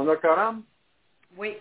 on 0.00 0.08
a 0.08 0.16
quorum? 0.16 0.64
Oui. 1.36 1.56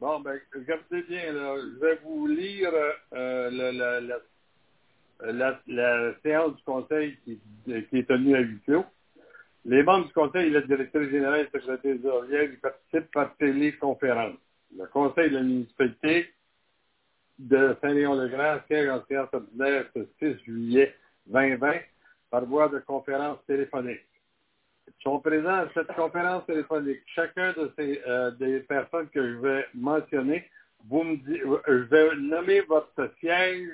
Bon, 0.00 0.20
ben, 0.20 0.38
regardez 0.54 1.02
bien, 1.02 1.32
là. 1.32 1.56
Je 1.58 1.78
vais 1.80 1.96
vous 2.04 2.26
lire 2.26 2.70
euh, 3.14 3.50
le- 3.50 3.78
la, 3.78 4.00
la, 4.00 4.18
la, 5.32 5.60
la 5.66 6.14
séance 6.22 6.56
du 6.56 6.62
Conseil 6.64 7.16
qui, 7.24 7.40
qui 7.64 7.98
est 7.98 8.06
tenue 8.08 8.34
à 8.36 8.40
huis 8.40 8.60
clos. 8.66 8.84
Les 9.64 9.82
membres 9.82 10.06
du 10.06 10.12
Conseil 10.12 10.46
et 10.48 10.50
la 10.50 10.60
directrice 10.62 11.10
générale 11.10 11.40
et 11.40 11.48
le 11.52 11.60
secrétaire 11.60 11.98
d'Oriel 11.98 12.52
y 12.54 12.56
participent 12.58 13.10
par 13.12 13.36
téléconférence. 13.36 14.36
Le 14.76 14.86
Conseil 14.86 15.30
de 15.30 15.36
la 15.36 15.42
municipalité 15.42 16.30
de 17.38 17.76
Saint-Léon-le-Grand 17.80 18.60
siège 18.66 18.88
en 18.88 19.04
séance 19.06 19.28
ordinaire 19.32 19.86
ce 19.94 20.06
6 20.18 20.44
juillet 20.44 20.94
2020 21.26 21.72
par 22.30 22.44
voie 22.46 22.68
de 22.68 22.78
conférence 22.80 23.38
téléphonique. 23.46 24.00
Sont 25.02 25.20
présents 25.20 25.48
à 25.48 25.68
cette 25.74 25.92
conférence 25.94 26.46
téléphonique 26.46 27.00
chacun 27.14 27.52
de 27.52 27.72
ces 27.76 28.02
euh, 28.06 28.30
des 28.32 28.60
personnes 28.60 29.08
que 29.10 29.22
je 29.22 29.36
vais 29.38 29.66
mentionner. 29.74 30.50
Vous 30.88 31.02
me 31.02 31.16
dites, 31.16 31.42
je 31.66 31.72
vais 31.72 32.16
nommer 32.16 32.60
votre 32.62 33.12
siège 33.20 33.68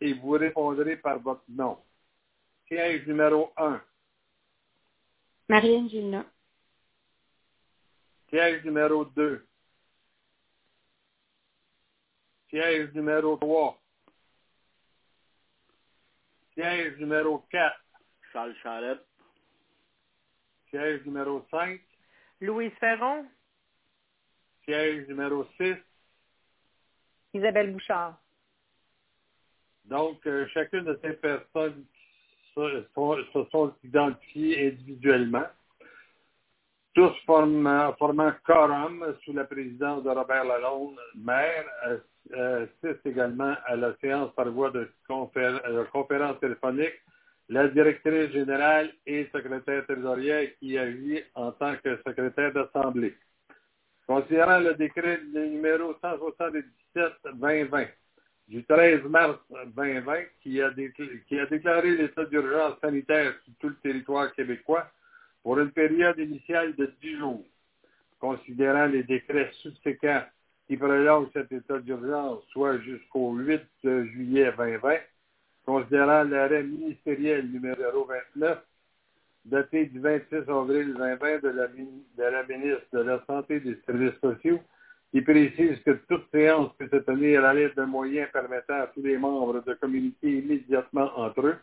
et 0.00 0.12
vous 0.14 0.32
répondrez 0.32 0.96
par 0.96 1.18
votre 1.20 1.44
nom. 1.48 1.78
Siège 2.68 3.06
numéro 3.06 3.52
1, 3.56 3.80
Marianne 5.48 5.88
Gilna. 5.88 6.24
siège 8.30 8.64
numéro 8.64 9.04
2, 9.04 9.44
siège 12.50 12.92
numéro 12.94 13.36
3, 13.36 13.80
siège 16.54 16.96
numéro 16.98 17.38
4, 17.50 17.76
Charles 18.32 18.54
Charette. 18.62 19.09
Siège 20.70 21.04
numéro 21.04 21.44
5, 21.50 21.80
Louise 22.40 22.72
Ferron. 22.80 23.26
siège 24.64 25.06
numéro 25.08 25.46
6. 25.58 25.74
Isabelle 27.34 27.72
Bouchard. 27.72 28.18
Donc, 29.84 30.24
euh, 30.26 30.46
chacune 30.48 30.84
de 30.84 30.98
ces 31.02 31.12
personnes 31.14 31.84
se 32.54 32.84
sont, 32.94 33.16
se 33.32 33.44
sont 33.50 33.74
identifiées 33.84 34.68
individuellement, 34.68 35.46
tous 36.94 37.12
formant, 37.24 37.92
formant 37.94 38.32
quorum 38.44 39.16
sous 39.24 39.32
la 39.32 39.44
présidence 39.44 40.02
de 40.02 40.10
Robert 40.10 40.44
Lalonde, 40.44 40.98
maire, 41.14 41.64
euh, 41.86 41.98
euh, 42.32 42.66
assistent 42.84 43.06
également 43.06 43.54
à 43.66 43.76
la 43.76 43.96
séance 43.98 44.32
par 44.34 44.48
voie 44.50 44.70
de 44.70 44.90
confé- 45.08 45.60
euh, 45.66 45.84
conférence 45.86 46.38
téléphonique 46.40 47.00
la 47.50 47.66
directrice 47.66 48.30
générale 48.30 48.92
et 49.04 49.28
secrétaire 49.32 49.84
trésorière 49.84 50.48
qui 50.60 50.78
agit 50.78 51.20
en 51.34 51.50
tant 51.50 51.74
que 51.82 51.96
secrétaire 52.06 52.52
d'Assemblée. 52.52 53.16
Considérant 54.06 54.60
le 54.60 54.74
décret 54.74 55.20
numéro 55.34 55.94
177-2020 56.94 57.88
du 58.46 58.64
13 58.64 59.02
mars 59.04 59.38
2020 59.76 60.14
qui 60.42 60.62
a, 60.62 60.70
qui 61.26 61.38
a 61.40 61.46
déclaré 61.46 61.96
l'état 61.96 62.24
d'urgence 62.24 62.78
sanitaire 62.80 63.34
sur 63.44 63.52
tout 63.58 63.68
le 63.68 63.76
territoire 63.82 64.32
québécois 64.32 64.88
pour 65.42 65.58
une 65.58 65.72
période 65.72 66.18
initiale 66.20 66.76
de 66.76 66.92
10 67.02 67.18
jours. 67.18 67.44
Considérant 68.20 68.86
les 68.86 69.02
décrets 69.02 69.50
subséquents 69.60 70.22
qui 70.68 70.76
prolongent 70.76 71.30
cet 71.32 71.50
état 71.50 71.80
d'urgence, 71.80 72.44
soit 72.52 72.78
jusqu'au 72.78 73.32
8 73.32 73.60
juillet 73.82 74.52
2020, 74.56 74.98
considérant 75.64 76.24
l'arrêt 76.24 76.62
ministériel 76.62 77.50
numéro 77.50 78.04
29 78.04 78.58
daté 79.44 79.86
du 79.86 80.00
26 80.00 80.48
avril 80.48 80.94
2020 80.94 81.42
de 81.42 81.48
la, 81.48 81.68
ministre 82.44 82.86
de 82.92 83.00
la 83.00 83.24
Santé 83.26 83.56
et 83.56 83.60
des 83.60 83.78
Services 83.86 84.18
sociaux, 84.20 84.60
qui 85.10 85.22
précise 85.22 85.80
que 85.84 85.92
toute 86.08 86.30
séance 86.30 86.70
peut 86.78 86.88
se 86.90 86.98
tenir 86.98 87.44
à 87.44 87.54
l'aide 87.54 87.74
d'un 87.74 87.86
moyen 87.86 88.26
permettant 88.32 88.82
à 88.82 88.86
tous 88.88 89.02
les 89.02 89.18
membres 89.18 89.62
de 89.64 89.74
communiquer 89.74 90.38
immédiatement 90.38 91.10
entre 91.16 91.46
eux, 91.46 91.56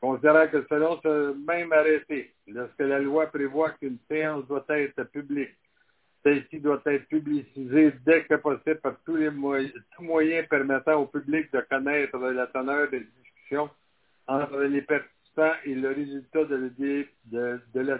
considérant 0.00 0.46
que 0.48 0.64
selon 0.68 1.00
ce 1.02 1.34
même 1.46 1.72
arrêté, 1.72 2.32
lorsque 2.46 2.78
la 2.78 3.00
loi 3.00 3.26
prévoit 3.26 3.70
qu'une 3.70 3.98
séance 4.08 4.46
doit 4.46 4.64
être 4.68 5.02
publique, 5.04 5.56
celle-ci 6.28 6.60
doit 6.60 6.82
être 6.84 7.08
publicisée 7.08 7.92
dès 8.04 8.24
que 8.24 8.34
possible 8.34 8.80
par 8.80 8.96
tous 9.04 9.16
les 9.16 9.30
moyens, 9.30 10.46
permettant 10.48 11.02
au 11.02 11.06
public 11.06 11.50
de 11.52 11.60
connaître 11.60 12.18
la 12.18 12.46
teneur 12.48 12.90
des 12.90 13.00
discussions 13.00 13.70
entre 14.26 14.60
les 14.60 14.82
participants 14.82 15.54
et 15.64 15.74
le 15.74 15.88
résultat 15.88 16.44
de, 16.44 17.80
la 17.80 17.98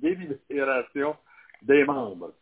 délibération, 0.00 1.16
des 1.62 1.84
membres. 1.84 2.32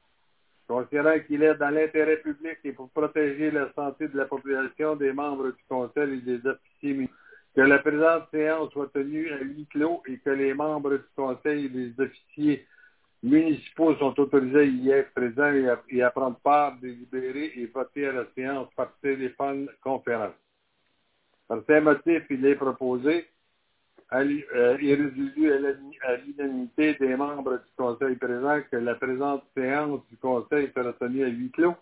Considérant 0.69 1.19
qu'il 1.27 1.43
est 1.43 1.56
dans 1.56 1.71
l'intérêt 1.71 2.19
public 2.19 2.59
et 2.62 2.72
pour 2.72 2.91
protéger 2.91 3.50
la 3.50 3.72
santé 3.72 4.06
de 4.06 4.17
la 4.17 4.27
population, 4.27 4.94
des 4.97 5.12
membres 5.12 5.49
du 5.49 5.65
Conseil 5.69 6.19
et 6.19 6.21
des 6.21 6.47
officiers 6.47 7.09
que 7.56 7.62
la 7.62 7.78
présente 7.78 8.31
séance 8.31 8.71
soit 8.71 8.93
tenue 8.93 9.33
à 9.33 9.38
huis 9.38 9.67
clos 9.72 10.03
et 10.06 10.19
que 10.19 10.31
les 10.31 10.55
membres 10.55 10.99
du 10.99 11.05
Conseil 11.17 11.65
et 11.65 11.69
des 11.69 11.93
officiers 11.99 12.67
municipaux 13.23 13.95
sont 13.97 14.19
autorisés 14.19 14.59
à 14.59 14.65
y 14.65 14.91
être 14.91 15.12
présents 15.12 15.53
et 15.53 15.69
à, 15.69 15.83
et 15.89 16.03
à 16.03 16.11
prendre 16.11 16.39
part, 16.39 16.79
délibérer 16.79 17.53
et 17.56 17.67
voter 17.67 18.06
à 18.06 18.12
la 18.12 18.25
séance 18.34 18.69
par 18.77 18.93
téléphone 19.01 19.69
conférence. 19.83 20.34
Par 21.49 21.62
ces 21.67 21.81
motifs, 21.81 22.27
il 22.31 22.45
est 22.47 22.55
proposé 22.55 23.27
à 24.11 24.21
euh, 24.21 24.79
et 24.81 24.95
résolu 24.95 25.53
à 26.03 26.17
l'unanimité 26.17 26.95
des 26.95 27.17
membres 27.17 27.59
du 27.59 27.73
Conseil 27.77 28.17
présent 28.17 28.61
que 28.71 28.77
la 28.77 28.95
présente 28.95 29.45
séance 29.55 30.00
du 30.09 30.17
Conseil 30.17 30.71
sera 30.75 30.93
tenue 30.95 31.25
à 31.25 31.29
huis 31.29 31.50
clos 31.50 31.75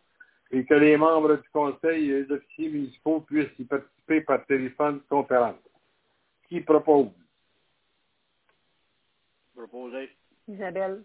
et 0.50 0.64
que 0.64 0.74
les 0.74 0.96
membres 0.96 1.36
du 1.36 1.48
Conseil 1.50 2.10
et 2.10 2.22
les 2.22 2.32
officiers 2.32 2.68
municipaux 2.68 3.20
puissent 3.20 3.58
y 3.58 3.64
participer 3.64 4.20
par 4.22 4.44
téléphone 4.46 5.00
conférence. 5.08 5.56
Qui 6.48 6.60
propose? 6.60 7.10
Proposé. 9.54 10.10
Isabelle. 10.48 11.02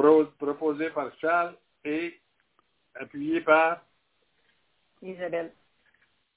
Pro- 0.00 0.24
proposé 0.38 0.88
par 0.90 1.14
Charles 1.20 1.54
et 1.84 2.18
appuyé 2.94 3.42
par 3.42 3.84
Isabelle. 5.02 5.52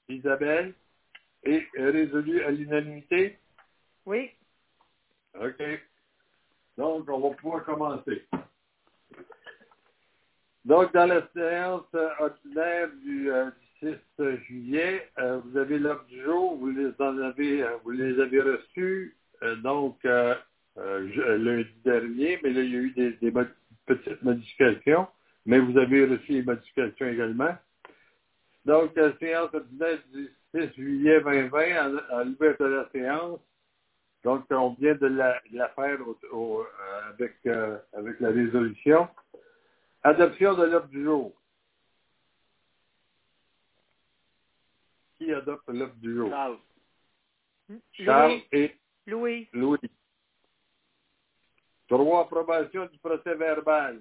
Isabelle 0.06 0.74
et 1.44 1.66
résolu 1.74 2.42
à 2.44 2.50
l'unanimité? 2.50 3.38
Oui. 4.04 4.30
OK. 5.40 5.62
Donc, 6.76 7.08
on 7.08 7.20
va 7.30 7.36
pouvoir 7.36 7.64
commencer. 7.64 8.26
Donc, 10.66 10.92
dans 10.92 11.06
la 11.06 11.26
séance 11.34 11.86
euh, 11.94 12.10
ordinaire 12.18 12.90
du, 13.02 13.30
euh, 13.30 13.50
du 13.80 13.96
6 14.18 14.44
juillet, 14.46 15.10
euh, 15.18 15.38
vous 15.38 15.56
avez 15.56 15.78
l'ordre 15.78 16.04
du 16.04 16.22
jour, 16.22 16.56
vous 16.56 16.70
les 16.70 16.92
en 16.98 17.18
avez, 17.18 17.62
euh, 17.62 17.76
vous 17.82 17.90
les 17.92 18.20
avez 18.20 18.40
reçus, 18.42 19.16
euh, 19.42 19.56
donc, 19.56 20.04
euh, 20.78 21.08
euh, 21.18 21.38
lundi 21.38 21.74
dernier, 21.84 22.38
mais 22.42 22.50
là, 22.50 22.62
il 22.62 22.72
y 22.72 22.76
a 22.76 22.80
eu 22.80 22.90
des, 22.92 23.32
petites 23.86 24.22
modifications, 24.22 25.06
mais 25.46 25.58
vous 25.58 25.76
avez 25.78 26.04
reçu 26.06 26.32
les 26.32 26.42
modifications 26.42 27.06
également. 27.06 27.56
Donc, 28.64 28.94
la 28.96 29.16
séance 29.18 29.52
ordinaire 29.52 29.98
du 30.12 30.30
6 30.54 30.74
juillet 30.74 31.20
2020, 31.20 31.60
en, 32.10 32.16
en 32.20 32.24
l'ouverture 32.24 32.66
de 32.68 32.74
la 32.74 32.88
séance, 32.90 33.40
donc, 34.24 34.46
on 34.50 34.70
vient 34.80 34.94
de 34.94 35.06
la, 35.06 35.38
de 35.52 35.58
la 35.58 35.68
faire 35.70 35.98
au- 36.08 36.18
au- 36.32 36.62
euh, 36.62 37.10
avec, 37.10 37.34
euh, 37.46 37.76
avec 37.92 38.18
la 38.20 38.30
résolution. 38.30 39.06
Adoption 40.02 40.54
de 40.54 40.64
l'ordre 40.64 40.88
du 40.88 41.04
jour. 41.04 41.32
Qui 45.18 45.30
adopte 45.32 45.68
l'ordre 45.68 45.94
du 45.96 46.14
jour? 46.16 46.30
Charles. 46.30 46.58
Charles 47.92 48.30
Louis. 48.32 48.44
et 48.52 48.74
Louis. 49.06 49.48
Louis. 49.52 49.78
Trois, 51.88 52.22
approbation 52.22 52.86
du 52.86 52.98
procès 52.98 53.34
verbal. 53.34 54.00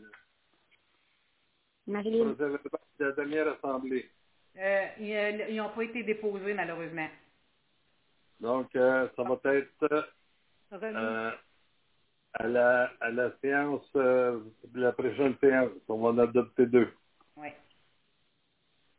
Marilyn. 1.88 2.33
Procès 2.33 2.50
verbal 2.50 2.81
de 3.00 3.06
la 3.06 3.12
dernière 3.12 3.47
assemblée. 3.50 4.09
Euh, 4.57 4.85
ils 5.50 5.56
n'ont 5.56 5.69
pas 5.69 5.83
été 5.83 6.03
déposés, 6.03 6.53
malheureusement. 6.53 7.07
Donc, 8.39 8.75
euh, 8.75 9.07
ça 9.15 9.24
va 9.24 9.53
être 9.56 10.06
euh, 10.74 11.31
à, 12.33 12.47
la, 12.47 12.91
à 13.00 13.09
la 13.12 13.31
séance, 13.41 13.89
euh, 13.95 14.39
la 14.74 14.91
prochaine 14.91 15.35
séance. 15.41 15.71
On 15.88 15.97
va 15.97 16.09
en 16.09 16.18
adopter 16.19 16.65
deux. 16.68 16.89
Oui. 17.38 17.50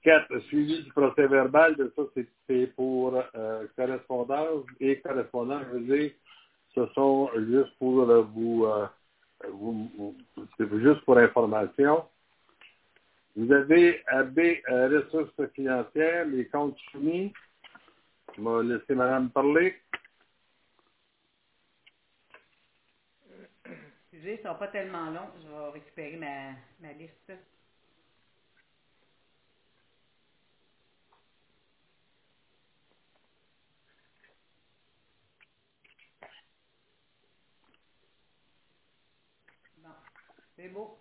Quatre, 0.03 0.39
suivi 0.41 0.83
du 0.83 0.91
procès 0.93 1.27
verbal, 1.27 1.77
de 1.77 1.93
ça, 1.97 2.03
c'est- 2.15 2.29
c'est 2.47 2.67
pour 2.77 3.23
euh, 3.35 3.67
correspondance. 3.77 4.65
Et 4.81 5.01
correspondance, 5.01 5.63
je 5.73 5.79
veux 5.79 5.81
dire, 5.99 6.11
ce 6.75 6.87
sont 6.95 7.31
juste 7.37 7.77
pour 7.79 8.09
euh, 8.09 8.23
vous, 8.23 10.17
c'est 10.57 10.69
juste 10.81 11.01
pour 11.05 11.19
information. 11.19 12.05
Vous 13.37 13.53
avez 13.53 14.03
AB 14.07 14.39
euh, 14.39 15.01
ressources 15.01 15.53
financières, 15.55 16.27
les 16.27 16.47
comptes 16.47 16.79
soumis. 16.93 17.33
Je 18.37 18.43
vais 18.43 18.75
laisser 18.75 18.95
madame 18.95 19.31
parler. 19.31 19.77
budget. 24.25 24.41
Ça 24.43 24.51
va 24.51 24.55
pas 24.59 24.69
tellement 24.69 25.11
long. 25.11 25.29
Je 25.43 25.49
vais 25.49 25.71
récupérer 25.71 26.17
ma 26.17 26.93
liste. 26.93 27.33
Bon, 39.79 39.91
c'est 40.57 40.69
beau. 40.69 40.99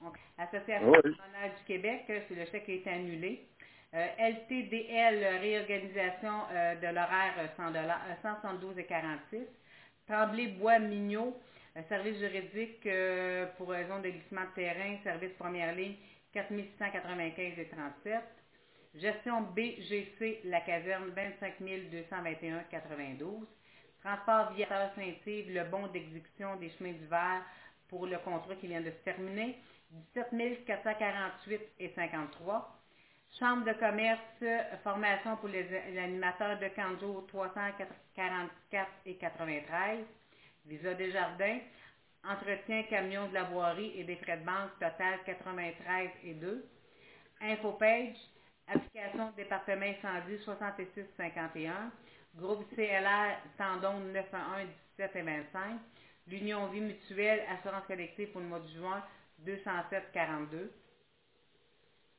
Donc, 0.00 0.16
Association 0.38 0.92
Oui. 0.92 0.98
nationale 1.04 1.50
du 1.58 1.64
Québec, 1.66 2.04
euh, 2.10 2.20
c'est 2.28 2.34
le 2.34 2.44
chèque 2.46 2.64
qui 2.66 2.72
a 2.72 2.74
été 2.76 2.90
annulé. 2.90 3.46
Euh, 3.94 4.06
LTDL, 4.18 5.38
réorganisation 5.40 6.42
euh, 6.52 6.74
de 6.76 6.86
l'horaire 6.88 7.34
euh, 7.38 7.46
100 7.56 7.70
dollars, 7.72 8.02
euh, 8.08 8.14
172,46. 8.22 9.46
Tremblay-Bois 10.06 10.78
Mignot, 10.80 11.36
euh, 11.76 11.82
service 11.88 12.18
juridique 12.18 12.86
euh, 12.86 13.46
pour 13.56 13.70
raison 13.70 13.98
de 14.00 14.10
glissement 14.10 14.42
de 14.44 14.54
terrain, 14.54 14.96
service 15.02 15.32
première 15.38 15.74
ligne, 15.74 15.96
4695 16.32 17.58
et 17.58 17.68
37. 17.68 18.20
Gestion 18.94 19.42
BGC, 19.42 20.40
la 20.44 20.60
caserne, 20.62 21.10
25 21.10 21.54
221 21.90 22.60
92. 22.70 23.46
Transport 24.02 24.52
viateur 24.52 24.90
Saint-Yves, 24.94 25.52
le 25.52 25.64
bon 25.64 25.86
d'exécution 25.88 26.56
des 26.56 26.70
chemins 26.70 26.92
d'hiver 26.92 27.42
pour 27.88 28.06
le 28.06 28.18
contrat 28.18 28.54
qui 28.56 28.68
vient 28.68 28.80
de 28.80 28.90
se 28.90 29.04
terminer, 29.04 29.58
17 30.14 30.64
448 30.66 31.60
et 31.80 31.88
53. 31.94 32.74
Chambre 33.38 33.64
de 33.64 33.72
commerce, 33.74 34.20
formation 34.82 35.36
pour 35.36 35.48
les, 35.48 35.66
animateurs 35.98 36.58
de 36.58 36.68
camp 36.68 36.94
de 36.94 37.00
jour, 37.00 37.26
344 37.28 38.90
et 39.06 39.14
93. 39.16 40.04
Visa 40.66 40.94
des 40.94 41.10
jardins, 41.10 41.58
entretien 42.24 42.82
camion 42.84 43.28
de 43.28 43.34
la 43.34 43.44
voirie 43.44 43.92
et 43.96 44.04
des 44.04 44.16
frais 44.16 44.38
de 44.38 44.44
banque, 44.44 44.72
total 44.80 45.20
93 45.24 46.10
et 46.24 46.34
2. 46.34 46.68
Infopage, 47.40 48.16
application 48.66 49.30
département 49.36 49.86
incendie 49.86 50.38
66 50.44 51.04
51. 51.16 51.92
Groupe 52.36 52.64
CLR, 52.74 53.36
Tendon 53.56 54.00
911 54.12 54.68
17 54.98 55.16
et 55.16 55.22
25. 55.22 55.80
L'Union 56.28 56.66
Vie 56.68 56.80
Mutuelle, 56.80 57.42
Assurance 57.48 57.86
collective 57.86 58.28
pour 58.28 58.40
le 58.40 58.48
mois 58.48 58.60
de 58.60 58.68
juin, 58.68 59.02
207 59.38 60.12
42. 60.12 60.70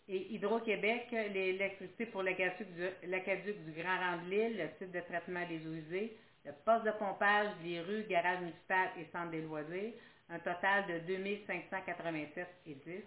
Et 0.07 0.33
Hydro-Québec, 0.33 1.07
l'électricité 1.11 2.07
pour 2.07 2.23
l'aqueduc 2.23 2.67
du, 2.73 3.71
Grand 3.73 3.99
Rang 3.99 4.17
de 4.25 4.29
l'île, 4.29 4.57
le 4.57 4.67
site 4.79 4.91
de 4.91 5.01
traitement 5.01 5.47
des 5.47 5.65
eaux 5.67 5.73
usées, 5.73 6.17
le 6.45 6.51
poste 6.65 6.85
de 6.85 6.91
pompage, 6.91 7.49
les 7.63 7.81
rues, 7.81 8.05
garage 8.09 8.39
municipal 8.39 8.89
et 8.97 9.05
centre 9.11 9.29
des 9.29 9.41
loisirs, 9.41 9.93
un 10.29 10.39
total 10.39 10.87
de 10.87 10.99
2587 11.05 12.47
et 12.65 12.73
10. 12.73 13.03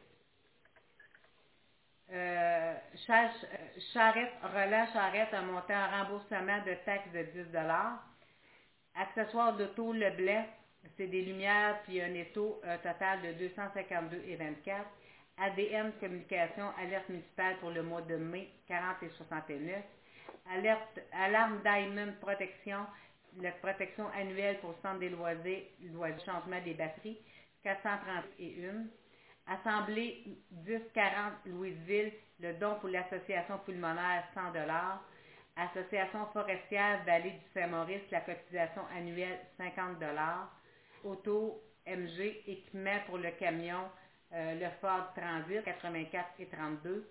Euh, 2.13 2.75
Charrette, 3.93 4.33
Relais 4.43 4.87
Charrette 4.93 5.35
un 5.35 6.05
remboursement 6.05 6.59
de 6.65 6.75
taxes 6.85 7.11
de 7.13 7.23
10 7.23 7.47
Accessoires 8.95 9.57
d'auto 9.57 9.93
Le 9.93 10.11
Blais, 10.11 10.47
c'est 10.97 11.07
des 11.07 11.23
lumières 11.23 11.81
puis 11.85 12.01
un 12.01 12.15
étau, 12.15 12.61
total 12.83 13.23
de 13.23 13.33
252 13.39 14.23
et 14.27 14.37
24. 14.37 14.87
ADN 15.39 15.93
Communication, 15.99 16.65
alerte 16.79 17.09
municipale 17.09 17.57
pour 17.59 17.71
le 17.71 17.83
mois 17.83 18.03
de 18.03 18.17
mai, 18.17 18.49
40 18.69 19.03
et 19.03 19.09
69. 19.09 19.83
Alerte, 20.51 21.01
alarme 21.13 21.61
Diamond 21.63 22.13
Protection, 22.21 22.87
la 23.41 23.53
protection 23.53 24.09
annuelle 24.11 24.59
pour 24.61 24.71
le 24.71 24.77
centre 24.83 24.99
des 24.99 25.09
loisirs, 25.09 25.63
loisirs, 25.93 26.25
changement 26.25 26.61
des 26.63 26.75
batteries, 26.75 27.19
431. 27.63 28.85
Assemblée 29.47 30.23
1040 30.53 31.33
Louisville, 31.47 32.13
le 32.39 32.53
don 32.55 32.77
pour 32.81 32.91
l'association 32.91 33.59
pulmonaire 33.59 34.25
100 34.35 34.53
Association 35.57 36.27
forestière 36.33 37.03
Vallée 37.05 37.33
du 37.33 37.45
Saint-Maurice, 37.53 38.03
la 38.11 38.21
cotisation 38.21 38.83
annuelle 38.97 39.39
50 39.59 39.99
Auto 41.05 41.63
MG, 41.87 42.43
équipement 42.47 42.99
pour 43.07 43.19
le 43.19 43.31
camion, 43.39 43.89
euh, 44.33 44.55
le 44.55 44.69
Ford 44.81 45.13
Transit 45.15 45.65
84 45.65 46.27
et 46.39 46.47
32. 46.47 47.09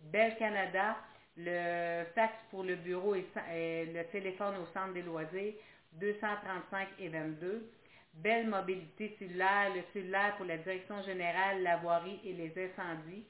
Bell 0.00 0.36
Canada, 0.36 0.96
le 1.36 2.04
fax 2.14 2.34
pour 2.50 2.62
le 2.62 2.76
bureau 2.76 3.14
et, 3.14 3.86
le 3.86 4.04
téléphone 4.10 4.56
au 4.56 4.66
centre 4.72 4.92
des 4.92 5.02
loisirs 5.02 5.54
235 5.92 6.88
et 6.98 7.08
22. 7.08 7.70
Belle 8.14 8.48
mobilité 8.48 9.16
cellulaire, 9.18 9.72
le 9.74 9.82
cellulaire 9.92 10.36
pour 10.36 10.46
la 10.46 10.58
direction 10.58 11.02
générale, 11.02 11.62
la 11.62 11.78
voirie 11.78 12.20
et 12.24 12.32
les 12.32 12.50
incendies, 12.50 13.24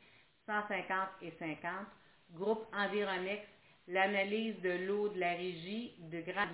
150 0.47 1.09
et 1.23 1.33
50. 1.39 1.71
Groupe 2.33 2.67
Environex, 2.75 3.47
l'analyse 3.89 4.61
de 4.61 4.87
l'eau 4.87 5.09
de 5.09 5.21
la 5.21 5.33
régie 5.33 5.95
de 5.99 6.21
Grand, 6.21 6.49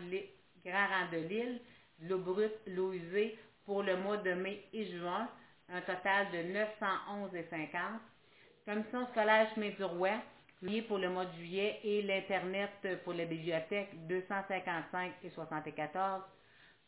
Grand 0.64 0.86
Rang 0.86 1.10
de 1.12 2.08
l'eau 2.08 2.18
brute, 2.18 2.58
l'eau 2.66 2.92
usée 2.92 3.36
pour 3.66 3.82
le 3.82 3.96
mois 3.96 4.16
de 4.18 4.32
mai 4.32 4.64
et 4.72 4.86
juin, 4.86 5.28
un 5.68 5.80
total 5.82 6.30
de 6.32 6.52
911 6.52 7.34
et 7.34 7.44
50. 7.50 8.00
Commission 8.66 9.06
scolaire 9.08 9.48
chemin 9.54 9.70
du 9.70 9.84
roi, 9.84 10.10
pour 10.88 10.98
le 10.98 11.08
mois 11.08 11.24
de 11.24 11.32
juillet 11.36 11.80
et 11.84 12.02
l'Internet 12.02 12.70
pour 13.04 13.14
la 13.14 13.24
bibliothèque, 13.24 13.88
255 14.08 15.12
et 15.24 15.30
74. 15.30 16.22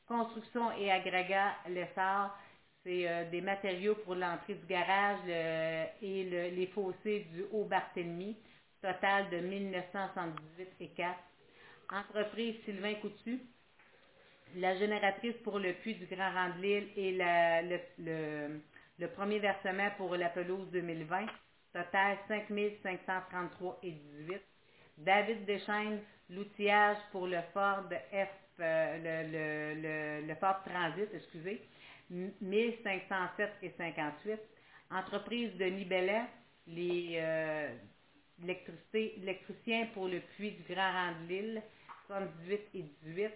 Construction 0.06 0.72
et 0.72 0.90
agrégat 0.90 1.54
Lessard, 1.68 2.38
c'est 2.82 3.08
euh, 3.08 3.30
des 3.30 3.40
matériaux 3.40 3.94
pour 4.04 4.14
l'entrée 4.16 4.54
du 4.54 4.66
garage 4.66 5.20
et 5.28 6.24
le- 6.24 6.54
les 6.54 6.66
fossés 6.74 7.20
du 7.32 7.44
Haut-Barthélemy, 7.52 8.36
total 8.82 9.30
de 9.30 9.38
1978 9.38 10.68
et 10.80 10.88
4. 10.88 11.16
Entreprise 11.90 12.56
Sylvain 12.64 12.94
Coutu, 12.96 13.40
la 14.56 14.76
génératrice 14.76 15.36
pour 15.44 15.58
le 15.58 15.72
puits 15.74 15.94
du 15.94 16.06
Grand 16.06 16.32
Rang 16.32 16.56
de 16.56 16.62
l'île 16.62 16.88
et 16.96 17.12
le, 18.98 19.06
premier 19.08 19.38
versement 19.38 19.90
pour 19.96 20.16
la 20.16 20.28
pelouse 20.28 20.70
2020, 20.72 21.26
total 21.72 22.18
5 22.28 22.44
533 22.82 23.80
et 23.82 23.92
18. 23.92 24.40
David 24.98 25.44
Deschaines, 25.46 26.00
l'outillage 26.30 26.98
pour 27.10 27.26
le 27.26 27.40
Ford 27.52 27.88
F, 28.12 28.28
euh, 28.60 30.22
le, 30.26 30.34
Ford 30.36 30.62
Transit, 30.64 31.08
excusez, 31.14 31.62
1507 32.10 33.50
et 33.62 33.70
58. 33.70 34.40
Entreprise 34.90 35.56
de 35.56 35.64
Nibellet, 35.64 36.22
les 36.66 37.16
euh, 37.16 37.70
pour 39.94 40.08
le 40.08 40.20
puits 40.36 40.52
du 40.52 40.74
Grand 40.74 40.92
Rang 40.92 41.12
de 41.22 41.28
l'île, 41.28 41.62
78 42.06 42.60
et 42.74 42.84
18. 43.04 43.30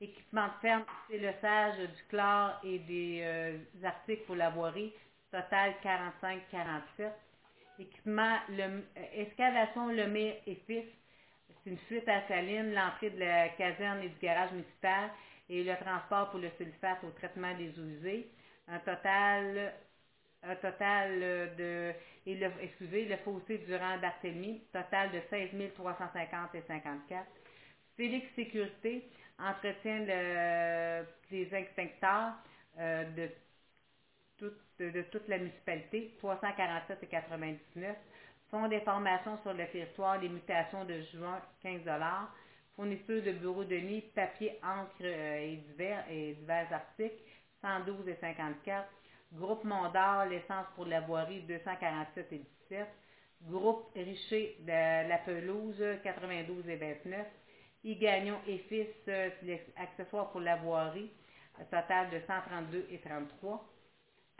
Équipement 0.00 0.46
de 0.46 0.52
ferme, 0.60 0.84
c'est 1.10 1.18
le 1.18 1.32
sage 1.40 1.78
du 1.78 2.02
chlore 2.08 2.60
et 2.62 2.78
des 2.80 3.20
euh, 3.22 3.58
articles 3.82 4.22
pour 4.26 4.36
la 4.36 4.50
voirie, 4.50 4.92
total 5.32 5.74
45-47. 5.82 7.10
Équipement, 7.80 8.36
le, 8.48 8.62
euh, 8.62 10.40
et 10.46 10.54
Fils, 10.66 10.84
c'est 11.48 11.70
une 11.70 11.78
fuite 11.78 12.08
à 12.08 12.26
saline, 12.28 12.72
l'entrée 12.74 13.10
de 13.10 13.18
la 13.18 13.48
caserne 13.50 14.00
et 14.02 14.08
du 14.08 14.18
garage 14.20 14.52
municipal 14.52 15.10
et 15.50 15.64
le 15.64 15.74
transport 15.76 16.30
pour 16.30 16.38
le 16.38 16.50
sulfate 16.56 17.02
au 17.02 17.10
traitement 17.10 17.54
des 17.56 17.70
eaux 17.78 17.86
usées. 17.86 18.28
Un 18.68 18.78
total, 18.78 19.74
un 20.44 20.54
total 20.56 21.20
de, 21.56 21.92
et 22.26 22.36
le, 22.36 22.50
excusez, 22.60 23.06
le 23.06 23.16
fossé 23.18 23.58
durant 23.66 23.98
Barthélemy, 23.98 24.62
total 24.72 25.10
de 25.10 25.20
16 25.28 25.72
350 25.74 26.54
et 26.54 26.62
54. 26.68 27.26
Félix 27.96 28.26
Sécurité, 28.36 29.04
entretien 29.38 30.00
de- 30.00 31.04
des 31.30 31.54
inspecteurs 31.54 32.32
euh, 32.78 33.04
de, 33.16 33.30
toute, 34.38 34.54
de, 34.80 35.02
toute 35.02 35.28
la 35.28 35.38
municipalité, 35.38 36.14
347 36.18 37.02
et 37.02 37.06
99. 37.06 37.96
Fonds 38.50 38.68
d'information 38.68 39.38
sur 39.42 39.52
le 39.52 39.66
territoire, 39.68 40.18
les 40.20 40.28
mutations 40.28 40.84
de 40.84 41.00
juin, 41.12 41.40
15 41.62 41.82
Fourniture 42.76 43.22
de 43.22 43.32
bureaux 43.32 43.64
de 43.64 43.76
nid, 43.76 44.02
papier, 44.14 44.58
encre 44.62 44.92
euh, 45.02 45.38
et, 45.38 45.56
divers, 45.56 46.04
et 46.10 46.34
divers 46.34 46.72
articles, 46.72 47.20
112 47.60 48.08
et 48.08 48.16
54. 48.16 48.88
Groupe 49.34 49.64
Mondor, 49.64 50.26
l'essence 50.26 50.66
pour 50.76 50.86
la 50.86 51.00
voirie, 51.00 51.42
247 51.42 52.32
et 52.32 52.38
17. 52.70 52.88
Groupe 53.42 53.90
Richer 53.94 54.56
de 54.60 55.08
la 55.08 55.18
pelouse, 55.18 55.82
92 56.04 56.68
et 56.68 56.76
29. 56.76 57.26
Igagnon 57.88 58.36
et 58.46 58.58
Fils, 58.68 58.86
euh, 59.08 59.30
accessoires 59.76 60.30
pour 60.30 60.40
la 60.40 60.56
voirie, 60.56 61.10
total 61.70 62.10
de 62.10 62.20
132 62.26 62.86
et 62.90 62.98
33. 62.98 63.64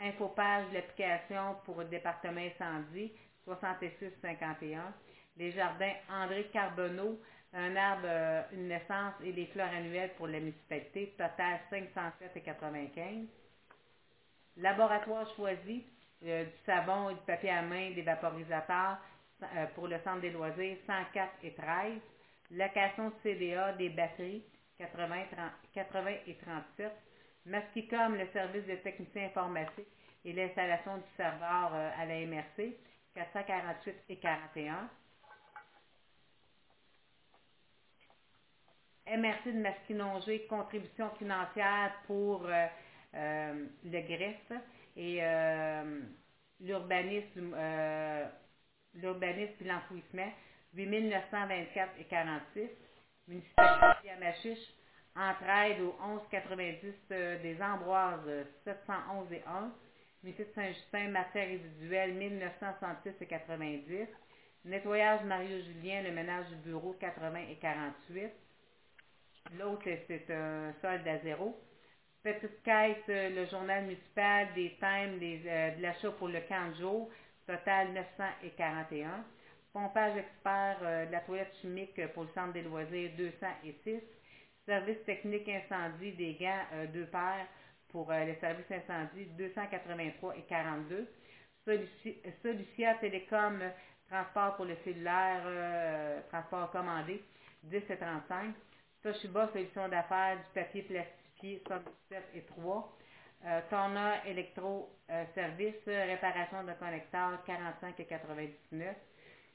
Infopage, 0.00 0.66
l'application 0.74 1.56
pour 1.64 1.78
le 1.78 1.86
département 1.86 2.42
incendie, 2.42 3.10
66-51. 3.46 4.80
Les 5.38 5.50
jardins 5.52 5.94
André 6.10 6.44
Carbonneau, 6.52 7.18
un 7.54 7.74
arbre, 7.74 8.02
euh, 8.04 8.42
une 8.52 8.68
naissance 8.68 9.14
et 9.24 9.32
les 9.32 9.46
fleurs 9.46 9.72
annuelles 9.72 10.12
pour 10.18 10.26
la 10.26 10.40
municipalité, 10.40 11.14
total 11.16 11.58
507 11.70 12.36
et 12.36 12.40
95. 12.42 13.26
Laboratoire 14.58 15.26
choisi, 15.36 15.86
euh, 16.24 16.44
du 16.44 16.58
savon, 16.66 17.12
du 17.12 17.20
papier 17.26 17.50
à 17.50 17.62
main, 17.62 17.92
des 17.92 18.02
vaporisateurs 18.02 18.98
pour 19.74 19.86
le 19.86 19.98
centre 20.00 20.20
des 20.20 20.30
loisirs 20.30 20.76
104 20.86 21.32
et 21.44 21.54
13. 21.54 21.92
Location 22.50 23.10
de 23.10 23.14
CDA, 23.22 23.72
des 23.74 23.90
batteries 23.90 24.42
80, 24.78 25.24
80 25.74 26.10
et 26.26 26.34
37. 26.36 26.92
Masquicom, 27.46 28.14
le 28.16 28.26
service 28.32 28.66
de 28.66 28.76
technicien 28.76 29.26
informatique 29.26 29.88
et 30.24 30.32
l'installation 30.32 30.98
du 30.98 31.08
serveur 31.16 31.74
euh, 31.74 31.90
à 31.98 32.04
la 32.06 32.26
MRC 32.26 32.76
448 33.14 33.94
et 34.08 34.16
41. 34.16 34.88
MRC 39.16 39.46
de 39.46 39.60
Masquinongé, 39.60 40.46
contribution 40.46 41.10
financière 41.18 41.92
pour 42.06 42.44
euh, 42.46 42.66
euh, 43.14 43.66
le 43.84 44.00
greffe 44.02 44.52
et 44.96 45.20
l'urbanisme 46.60 47.54
l'urbanisme 48.94 49.54
et 49.60 49.64
l'enfouissement, 49.64 50.32
8924 50.74 51.92
et 52.00 52.04
46. 52.04 52.68
Municipalité 53.28 54.06
Yamachiche, 54.06 54.74
entraide 55.14 55.80
au 55.80 55.94
1190 56.06 56.94
euh, 57.10 57.42
des 57.42 57.60
Ambroises, 57.62 58.46
711 58.64 59.32
et 59.32 59.42
1. 59.46 59.72
Municipalité 60.22 60.52
Saint-Justin, 60.54 61.08
matière 61.08 61.48
résiduelle, 61.48 62.14
1966 62.14 63.12
et 63.20 63.26
90. 63.26 64.08
Nettoyage 64.64 65.24
Mario-Julien, 65.24 66.02
le 66.02 66.12
ménage 66.12 66.48
du 66.48 66.56
bureau, 66.56 66.94
80 67.00 67.38
et 67.50 67.56
48. 67.56 68.30
L'autre, 69.58 69.88
c'est 70.06 70.30
un 70.30 70.72
solde 70.82 71.06
à 71.06 71.18
zéro. 71.18 71.58
Petite 72.22 72.62
caisse, 72.62 72.96
euh, 73.08 73.30
le 73.30 73.46
journal 73.46 73.84
municipal, 73.84 74.48
des 74.54 74.76
thèmes, 74.80 75.18
des, 75.18 75.40
euh, 75.46 75.76
de 75.76 75.82
l'achat 75.82 76.10
pour 76.10 76.28
le 76.28 76.40
camp 76.40 76.68
de 76.70 76.74
jour, 76.74 77.10
total 77.46 77.92
941. 77.92 79.24
Pompage 79.78 80.16
expert 80.16 80.78
euh, 80.82 81.06
de 81.06 81.12
la 81.12 81.20
toilette 81.20 81.54
chimique 81.62 82.04
pour 82.12 82.24
le 82.24 82.28
centre 82.34 82.52
des 82.52 82.62
loisirs, 82.62 83.12
206. 83.16 84.00
Service 84.66 85.04
technique 85.06 85.48
incendie 85.48 86.10
des 86.14 86.34
gants, 86.34 86.64
euh, 86.72 86.86
deux 86.88 87.06
paires 87.06 87.46
pour 87.90 88.10
euh, 88.10 88.24
le 88.24 88.34
service 88.40 88.66
incendie, 88.72 89.26
283 89.38 90.34
et 90.36 90.42
42. 90.48 91.06
Soluci- 91.64 92.16
Solucia 92.42 92.94
Télécom, 92.96 93.60
transport 94.10 94.56
pour 94.56 94.64
le 94.64 94.74
cellulaire, 94.84 95.42
euh, 95.46 96.20
transport 96.28 96.72
commandé, 96.72 97.22
10 97.62 97.76
et 97.88 97.96
35. 97.96 98.54
Toshiba 99.04 99.48
Solutions 99.52 99.88
d'affaires, 99.88 100.38
du 100.38 100.60
papier 100.60 100.82
plastifié, 100.82 101.62
117 101.68 102.24
et 102.34 102.42
3. 102.42 102.96
Euh, 103.46 103.60
Torna 103.70 104.26
Electro 104.26 104.90
euh, 105.08 105.24
Service, 105.36 105.76
réparation 105.86 106.64
de 106.64 106.72
connecteurs, 106.72 107.44
45 107.46 108.00
et 108.00 108.06
99. 108.06 108.96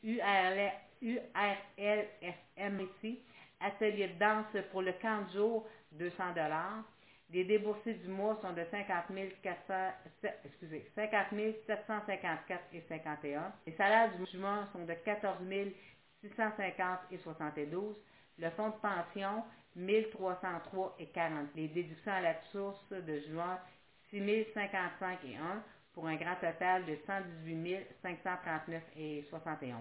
URL, 0.03 0.72
URLFM 1.01 2.81
ici, 2.81 3.19
atelier 3.60 4.10
de 4.10 4.19
danse 4.19 4.63
pour 4.72 4.81
le 4.81 4.93
camp 4.93 5.25
de 5.27 5.33
jour, 5.33 5.67
200 5.93 6.24
Les 7.31 7.45
déboursés 7.45 7.93
du 7.95 8.10
mois 8.10 8.38
sont 8.41 8.53
de 8.53 8.63
50 8.69 9.05
400, 9.41 9.74
excusez, 10.45 10.91
50 10.95 11.29
754 11.65 12.62
et 12.74 12.81
51. 12.88 13.53
Les 13.65 13.74
salaires 13.74 14.12
du 14.17 14.38
mois 14.38 14.67
sont 14.74 14.86
de 14.86 14.93
14 14.93 15.38
650 16.22 17.00
et 17.12 17.17
72. 17.17 17.95
Le 18.39 18.50
fonds 18.51 18.69
de 18.69 18.75
pension, 18.75 19.43
1303 19.75 20.95
et 21.00 21.07
40. 21.07 21.48
Les 21.55 21.67
déductions 21.69 22.12
à 22.12 22.22
la 22.22 22.41
source 22.51 22.89
de 22.89 23.19
juin, 23.29 23.60
6055 24.10 25.19
et 25.25 25.36
1 25.38 25.63
pour 25.93 26.07
un 26.07 26.15
grand 26.15 26.35
total 26.35 26.85
de 26.85 26.97
118 27.05 27.88
539 28.01 28.83
et 28.97 29.23
71. 29.29 29.77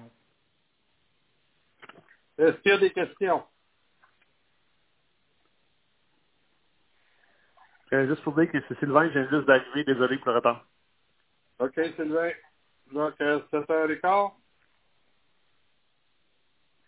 Est-ce 2.38 2.56
qu'il 2.58 2.72
y 2.72 2.74
a 2.74 2.78
des 2.78 2.92
questions? 2.92 3.44
Euh, 7.92 8.06
juste 8.08 8.22
pour 8.22 8.34
dire 8.34 8.50
que 8.50 8.58
c'est 8.68 8.78
Sylvain, 8.78 9.06
je 9.08 9.18
viens 9.18 9.28
juste 9.28 9.46
d'arriver, 9.46 9.84
désolé 9.84 10.16
pour 10.18 10.28
le 10.28 10.36
retard. 10.36 10.66
OK, 11.58 11.74
Sylvain. 11.96 12.32
Donc, 12.90 13.14
euh, 13.20 13.40
7h15? 13.52 14.32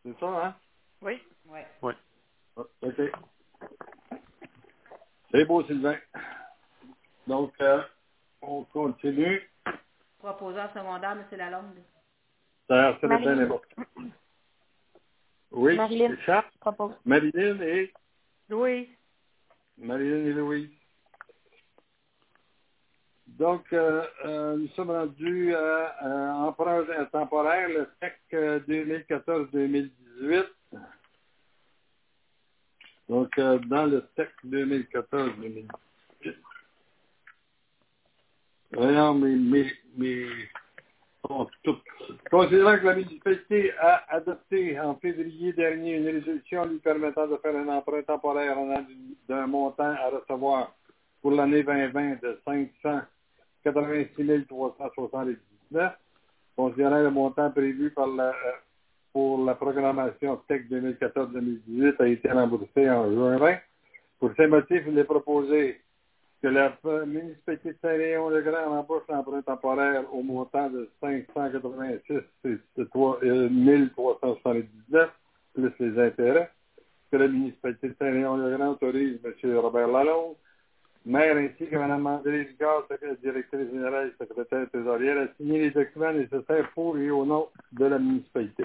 C'est 0.02 0.18
ça, 0.18 0.26
hein? 0.26 0.56
Oui. 1.02 1.22
Ouais. 1.46 1.66
OK. 2.56 2.94
C'est 5.30 5.44
beau, 5.44 5.64
Sylvain. 5.64 5.98
Donc, 7.26 7.52
euh, 7.60 7.82
on 8.46 8.64
continue. 8.64 9.42
Proposeur 10.18 10.72
secondaire, 10.72 11.12
M. 11.12 11.38
Lalonde. 11.38 11.76
Ça, 12.68 12.96
c'est 13.00 13.08
bien 13.08 13.38
important. 13.38 13.82
Oui, 15.50 15.76
Marilyn. 15.76 16.16
Charles, 16.24 16.44
Je 16.54 16.58
propose. 16.58 16.94
Marilyn 17.04 17.60
et 17.60 17.92
Louise. 18.48 18.88
Marilyn 19.78 20.26
et 20.26 20.32
Louise. 20.32 20.70
Donc, 23.26 23.72
euh, 23.72 24.04
euh, 24.24 24.56
nous 24.56 24.68
sommes 24.68 24.90
rendus 24.90 25.54
à 25.54 26.06
euh, 26.06 26.30
emprunt 26.48 26.84
temporaire, 27.10 27.68
le 27.68 27.88
SEC 28.00 28.14
euh, 28.34 28.60
2014-2018. 28.68 30.44
Donc, 33.08 33.36
euh, 33.38 33.58
dans 33.58 33.86
le 33.86 34.08
SEC 34.16 34.30
2014-2018. 34.46 35.68
Toutes. 41.62 41.82
Considérant 42.30 42.78
que 42.78 42.84
la 42.84 42.94
municipalité 42.96 43.72
a 43.78 44.04
adopté 44.14 44.78
en 44.78 44.94
février 44.96 45.54
dernier 45.54 45.96
une 45.96 46.06
résolution 46.06 46.66
lui 46.66 46.78
permettant 46.78 47.26
de 47.26 47.36
faire 47.38 47.56
un 47.56 47.68
emprunt 47.68 48.02
temporaire 48.02 48.58
d'un 49.28 49.46
montant 49.46 49.84
à 49.84 50.10
recevoir 50.10 50.74
pour 51.22 51.30
l'année 51.30 51.62
2020 51.62 52.20
de 52.22 52.38
586 52.44 54.46
379, 54.46 55.92
considérant 56.54 57.00
le 57.00 57.10
montant 57.10 57.50
prévu 57.50 57.90
par 57.90 58.08
la, 58.08 58.28
euh, 58.28 58.52
pour 59.12 59.42
la 59.44 59.54
programmation 59.54 60.36
TEC 60.46 60.68
2014-2018 60.68 61.94
a 62.00 62.08
été 62.08 62.30
remboursé 62.30 62.90
en 62.90 63.10
juin 63.10 63.38
20. 63.38 63.56
Pour 64.20 64.30
ces 64.36 64.46
motifs, 64.46 64.82
il 64.86 64.98
est 64.98 65.04
proposé 65.04 65.80
que 66.44 66.48
la 66.50 67.06
municipalité 67.06 67.72
de 67.72 67.78
Saint-Léon-le-Grand 67.80 68.68
rembourse 68.68 69.08
l'emprunt 69.08 69.40
temporaire 69.40 70.04
au 70.12 70.22
montant 70.22 70.68
de 70.68 70.90
586 71.00 72.20
et 72.44 72.86
3 72.90 73.18
euh, 73.24 73.48
1379 73.48 75.10
plus 75.54 75.72
les 75.80 75.98
intérêts, 76.02 76.50
que 77.10 77.16
la 77.16 77.28
municipalité 77.28 77.88
de 77.88 77.96
Saint-Léon-le-Grand 77.98 78.72
autorise 78.72 79.18
M. 79.24 79.56
Robert 79.56 79.88
Lalonde, 79.88 80.34
maire 81.06 81.38
ainsi 81.38 81.66
que 81.66 81.76
Mme 81.76 82.06
André 82.06 82.46
secré- 82.90 83.16
directrice 83.22 83.70
générale 83.70 84.08
et 84.12 84.22
secrétaire 84.22 84.68
trésorière, 84.68 85.22
à 85.22 85.34
signer 85.38 85.60
les 85.60 85.70
documents 85.70 86.12
nécessaires 86.12 86.70
pour 86.74 86.98
et 86.98 87.10
au 87.10 87.24
nom 87.24 87.48
de 87.72 87.86
la 87.86 87.98
municipalité. 87.98 88.64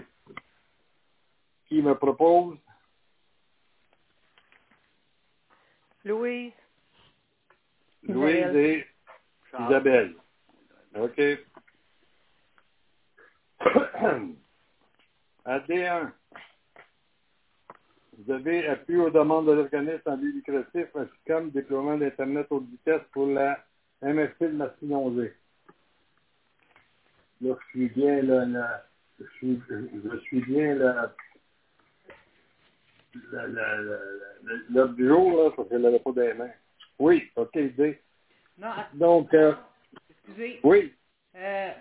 Qui 1.70 1.82
me 1.82 1.96
propose? 1.96 2.58
Louise. 6.04 6.52
Louise 8.04 8.56
et 8.56 8.88
Charles. 9.52 9.72
Isabelle. 9.72 10.16
OK. 10.96 11.22
À 15.46 15.60
D1, 15.60 16.12
vous 18.18 18.32
avez 18.32 18.68
appui 18.68 18.98
aux 18.98 19.10
demandes 19.10 19.48
de 19.48 19.54
l'organisme 19.54 20.02
en 20.06 20.18
but 20.18 20.34
lucratif 20.34 20.88
ainsi 20.96 21.12
comme 21.26 21.52
déploiement 21.52 21.98
d'Internet 21.98 22.48
haute 22.50 22.70
vitesse 22.70 23.02
pour 23.12 23.28
la 23.28 23.64
MFC 24.02 24.42
de 24.42 24.56
Mastinongé. 24.56 25.34
Là, 27.42 27.56
je 27.60 27.70
suis 27.70 27.90
bien 27.90 28.22
là, 28.22 28.46
là, 28.46 28.86
je 29.20 29.26
suis, 29.38 29.62
je 29.70 30.18
suis 30.20 30.42
bien 30.42 30.76
là, 30.76 31.14
du 34.88 35.08
jour, 35.08 35.44
là, 35.44 35.52
parce 35.56 35.70
qu'elle 35.70 35.82
n'avait 35.82 36.00
pas 36.00 36.12
des 36.12 36.34
mains. 36.34 36.52
Oui, 37.00 37.32
OK, 37.36 37.54
D. 37.54 38.00
Non, 38.58 38.70
att- 38.70 38.94
Donc, 38.94 39.34
euh, 39.34 39.56
excusez. 40.10 40.60
oui, 40.64 40.94
Euh, 41.36 41.74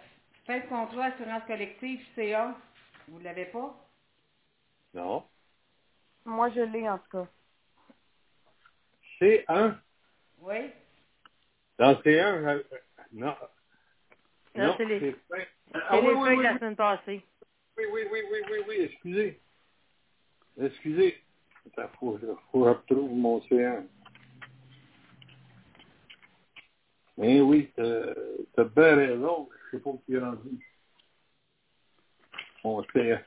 faites 0.46 0.68
contrat 0.68 1.06
assurance 1.06 1.44
collective 1.46 2.00
CA. 2.14 2.56
Vous 3.08 3.18
ne 3.18 3.24
l'avez 3.24 3.46
pas? 3.46 3.74
non. 4.94 5.24
Moi, 6.24 6.50
je 6.50 6.60
l'ai, 6.60 6.88
en 6.88 6.98
tout 6.98 7.10
cas. 7.10 7.26
C1. 9.20 9.78
Oui? 10.40 10.70
Dans 11.78 11.94
C1, 12.02 12.44
euh, 12.46 12.62
non. 13.12 13.34
Là, 14.54 14.66
non, 14.68 14.74
c'est 14.76 14.84
les- 14.84 15.00
c'est 15.00 15.12
fin. 15.28 15.44
Ah, 15.74 15.88
C'est 15.92 16.00
oui, 16.00 16.06
les 16.08 16.14
oui, 16.14 16.20
feuilles 16.22 16.36
oui, 16.36 16.38
de 16.38 16.42
la 16.42 16.58
semaine 16.58 16.76
passée. 16.76 17.24
oui, 17.76 17.84
oui, 17.92 18.02
oui, 18.10 18.20
oui, 18.30 18.38
oui, 18.50 18.58
oui, 18.68 18.76
excusez. 18.82 19.40
Excusez. 20.60 21.24
Il 21.66 21.72
faut, 21.72 22.18
faut 22.18 22.18
que 22.18 22.26
je 22.26 22.70
retrouve 22.70 23.10
mon 23.12 23.38
C1. 23.40 23.86
Eh 27.20 27.40
oui, 27.40 27.72
t'as 27.76 28.64
bien 28.64 28.96
raison. 28.96 29.48
Je 29.50 29.76
sais 29.76 29.82
pas 29.82 29.90
où 29.90 30.02
tu 30.06 30.16
es 30.16 30.20
rendu. 30.20 30.58
On 32.64 32.82
sait. 32.92 33.24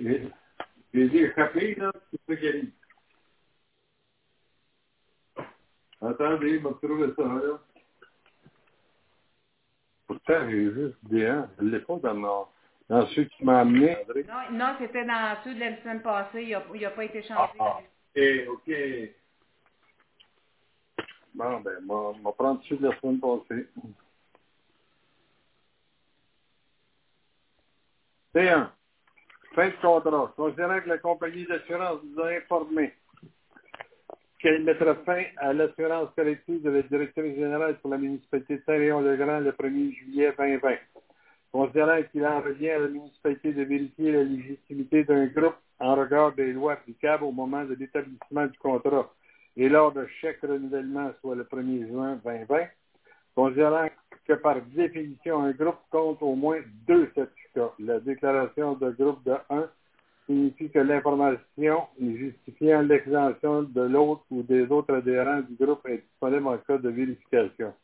J'ai 0.00 0.30
j'ai 0.94 1.08
dit 1.08 1.18
échappé, 1.18 1.74
là, 1.74 1.92
c'est 2.10 2.20
ça 2.26 2.36
qui 2.36 2.48
arrive. 2.48 2.72
Attendez, 6.00 6.54
il 6.54 6.62
m'a 6.62 6.70
trouvé 6.70 7.12
ça, 7.16 7.24
là. 7.24 7.60
Pourtant, 10.06 10.48
j'ai 10.48 10.72
juste 10.72 10.96
D1. 11.10 11.48
Je 11.58 11.64
l'ai 11.64 11.80
pas 11.80 11.96
dans, 11.96 12.14
mon, 12.14 12.46
dans 12.88 13.06
ceux 13.08 13.24
qui 13.24 13.44
m'ont 13.44 13.58
amené. 13.58 13.98
Non, 14.26 14.56
non 14.58 14.76
c'était 14.78 15.04
dans 15.04 15.36
ceux 15.44 15.54
de 15.54 15.60
la 15.60 15.80
semaine 15.82 16.00
passée. 16.00 16.44
Il 16.44 16.80
n'a 16.80 16.90
pas 16.90 17.04
été 17.04 17.22
changé. 17.22 17.52
Ah, 17.58 17.80
OK, 18.16 18.22
OK. 18.48 18.72
Bon, 21.34 21.60
ben, 21.60 21.78
on 21.88 22.12
va 22.12 22.32
prendre 22.32 22.62
ceux 22.68 22.76
de 22.76 22.88
la 22.88 23.00
semaine 23.00 23.20
passée. 23.20 23.66
D1. 28.34 28.70
Fin 29.54 29.68
de 29.68 29.74
contrat. 29.80 30.32
Considérant 30.36 30.80
que 30.80 30.88
la 30.88 30.98
compagnie 30.98 31.46
d'assurance 31.46 32.00
nous 32.04 32.20
a 32.22 32.30
informé 32.30 32.94
qu'elle 34.40 34.64
mettra 34.64 34.94
fin 35.04 35.24
à 35.38 35.52
l'assurance 35.52 36.10
collective 36.14 36.62
de 36.62 36.70
la 36.70 36.82
directrice 36.82 37.36
générale 37.36 37.78
pour 37.80 37.90
la 37.90 37.98
municipalité 37.98 38.58
de 38.58 38.62
Saint-Léon-le-Grand 38.66 39.40
le 39.40 39.52
1er 39.52 39.94
juillet 39.96 40.34
2020. 40.38 40.76
Considérant 41.52 42.02
qu'il 42.12 42.26
en 42.26 42.40
revient 42.40 42.70
à 42.70 42.78
la 42.80 42.88
municipalité 42.88 43.52
de 43.52 43.62
vérifier 43.64 44.12
la 44.12 44.22
légitimité 44.22 45.04
d'un 45.04 45.26
groupe 45.26 45.56
en 45.80 45.96
regard 45.96 46.34
des 46.34 46.52
lois 46.52 46.74
applicables 46.74 47.24
au 47.24 47.32
moment 47.32 47.64
de 47.64 47.74
l'établissement 47.74 48.46
du 48.46 48.58
contrat 48.58 49.12
et 49.58 49.68
lors 49.68 49.92
de 49.92 50.06
chaque 50.20 50.40
renouvellement, 50.40 51.10
soit 51.20 51.34
le 51.34 51.42
1er 51.42 51.88
juin 51.88 52.20
2020, 52.24 52.68
considérant 53.34 53.88
que 54.26 54.34
par 54.34 54.60
définition, 54.74 55.42
un 55.42 55.50
groupe 55.50 55.80
compte 55.90 56.22
au 56.22 56.36
moins 56.36 56.60
deux 56.86 57.10
certificats. 57.14 57.72
La 57.80 57.98
déclaration 57.98 58.74
de 58.74 58.90
groupe 58.90 59.24
de 59.24 59.34
1 59.50 59.68
signifie 60.26 60.70
que 60.70 60.78
l'information 60.78 61.88
justifiant 62.00 62.82
l'exemption 62.82 63.64
de 63.64 63.80
l'autre 63.80 64.22
ou 64.30 64.42
des 64.44 64.70
autres 64.70 64.94
adhérents 64.94 65.40
du 65.40 65.56
groupe 65.56 65.84
est 65.88 66.04
disponible 66.08 66.46
en 66.46 66.58
cas 66.58 66.78
de 66.78 66.90
vérification. 66.90 67.74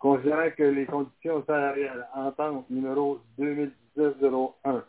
Considérant 0.00 0.50
que 0.56 0.64
les 0.64 0.86
conditions 0.86 1.44
salariales 1.46 2.08
entente 2.14 2.68
numéro 2.68 3.20
2019-01 3.38 4.82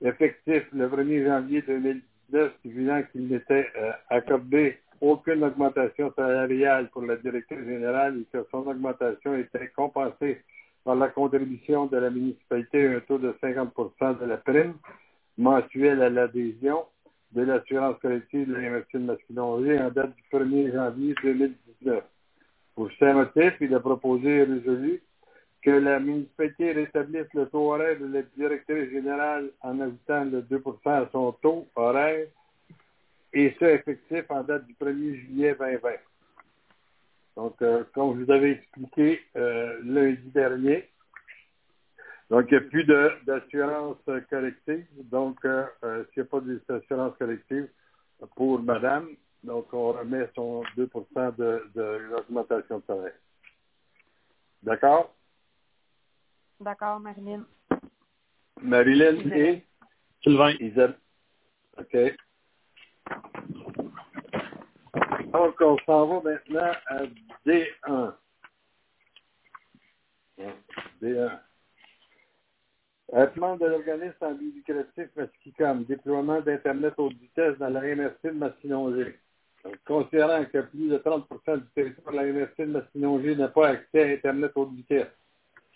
effectif 0.00 0.62
le 0.72 0.88
1er 0.88 1.26
janvier 1.26 1.62
2019, 1.62 2.52
suffisant 2.62 3.02
qu'il 3.12 3.28
n'était 3.28 3.68
euh, 3.76 3.92
accordé 4.08 4.78
aucune 5.00 5.44
augmentation 5.44 6.12
salariale 6.14 6.88
pour 6.90 7.02
la 7.02 7.16
directrice 7.16 7.64
générale 7.64 8.20
et 8.20 8.24
que 8.32 8.46
son 8.50 8.66
augmentation 8.66 9.34
était 9.36 9.68
compensée 9.68 10.42
par 10.84 10.96
la 10.96 11.08
contribution 11.08 11.86
de 11.86 11.96
la 11.96 12.10
municipalité 12.10 12.86
à 12.86 12.96
un 12.96 13.00
taux 13.00 13.18
de 13.18 13.32
50% 13.42 14.20
de 14.20 14.24
la 14.26 14.36
prime 14.36 14.74
mensuelle 15.38 16.02
à 16.02 16.10
l'adhésion 16.10 16.84
de 17.32 17.42
l'assurance 17.42 17.98
collective 18.00 18.48
de 18.48 18.54
MRC 18.54 18.94
de 18.94 18.98
Masquinongé 18.98 19.80
en 19.80 19.90
date 19.90 20.14
du 20.14 20.22
1er 20.32 20.72
janvier 20.72 21.14
2019. 21.22 22.04
Pour 22.74 22.90
ces 22.98 23.12
motifs, 23.12 23.56
il 23.60 23.74
a 23.74 23.80
proposé 23.80 24.28
et 24.28 24.44
résolu 24.44 25.02
que 25.62 25.70
la 25.70 25.98
municipalité 25.98 26.72
rétablisse 26.72 27.32
le 27.32 27.46
taux 27.46 27.72
horaire 27.72 27.98
de 27.98 28.06
la 28.06 28.22
directrice 28.36 28.90
générale 28.90 29.50
en 29.62 29.80
ajoutant 29.80 30.24
le 30.24 30.42
2% 30.42 30.76
à 30.84 31.08
son 31.10 31.32
taux 31.40 31.66
horaire 31.74 32.26
et 33.34 33.54
ce 33.58 33.64
effectif 33.64 34.24
en 34.30 34.42
date 34.42 34.66
du 34.66 34.74
1er 34.74 35.14
juillet 35.16 35.56
2020. 35.58 35.90
Donc, 37.36 37.60
euh, 37.62 37.82
comme 37.92 38.18
je 38.18 38.24
vous 38.24 38.30
avais 38.30 38.52
expliqué 38.52 39.20
euh, 39.36 39.80
lundi 39.82 40.30
dernier, 40.30 40.88
donc 42.30 42.46
il 42.50 42.58
n'y 42.58 42.64
a 42.64 42.68
plus 42.68 42.84
d'assurance 43.26 43.98
collective. 44.30 44.86
Donc, 45.10 45.44
euh, 45.44 45.66
s'il 46.12 46.22
n'y 46.22 46.28
a 46.28 46.30
pas 46.30 46.40
d'assurance 46.40 47.16
collective 47.18 47.68
pour 48.36 48.60
madame, 48.60 49.08
donc 49.42 49.72
on 49.74 49.92
remet 49.92 50.30
son 50.34 50.62
2 50.76 50.86
de, 50.86 51.70
de 51.74 51.82
l'augmentation 51.82 52.78
de 52.78 52.84
salaire. 52.86 53.12
D'accord? 54.62 55.14
D'accord, 56.60 57.00
Marilyn. 57.00 57.44
Marilyn 58.62 59.18
et 59.32 59.64
Sylvain. 60.22 60.52
Isabelle. 60.60 60.96
OK. 61.76 62.16
Donc, 65.32 65.60
on 65.60 65.76
s'en 65.84 66.06
va 66.06 66.30
maintenant 66.30 66.72
à 66.86 67.02
D1. 67.44 68.14
Ouais, 70.38 70.54
D1. 71.02 71.38
Traitement 73.08 73.56
de 73.56 73.66
l'organisme 73.66 74.16
en 74.20 74.32
but 74.32 74.64
déploiement 75.86 76.40
d'Internet 76.40 76.94
haute 76.96 77.14
vitesse 77.14 77.58
dans 77.58 77.68
la 77.68 77.80
MRC 77.80 78.24
de 78.24 78.30
Massinongé? 78.30 79.18
Donc, 79.64 79.76
Considérant 79.84 80.44
que 80.46 80.62
plus 80.62 80.88
de 80.88 80.98
30% 80.98 81.58
du 81.58 81.66
territoire 81.74 82.12
de 82.12 82.16
la 82.16 82.24
MRC 82.32 82.56
de 82.58 82.72
Massinongé 82.72 83.36
n'a 83.36 83.48
pas 83.48 83.68
accès 83.68 84.02
à 84.02 84.14
Internet 84.14 84.52
haute 84.54 84.72
vitesse, 84.72 85.10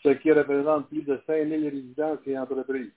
ce 0.03 0.11
qui 0.11 0.33
représente 0.33 0.89
plus 0.89 1.03
de 1.03 1.21
5 1.27 1.49
000 1.49 1.63
résidences 1.65 2.19
et 2.27 2.39
entreprises. 2.39 2.93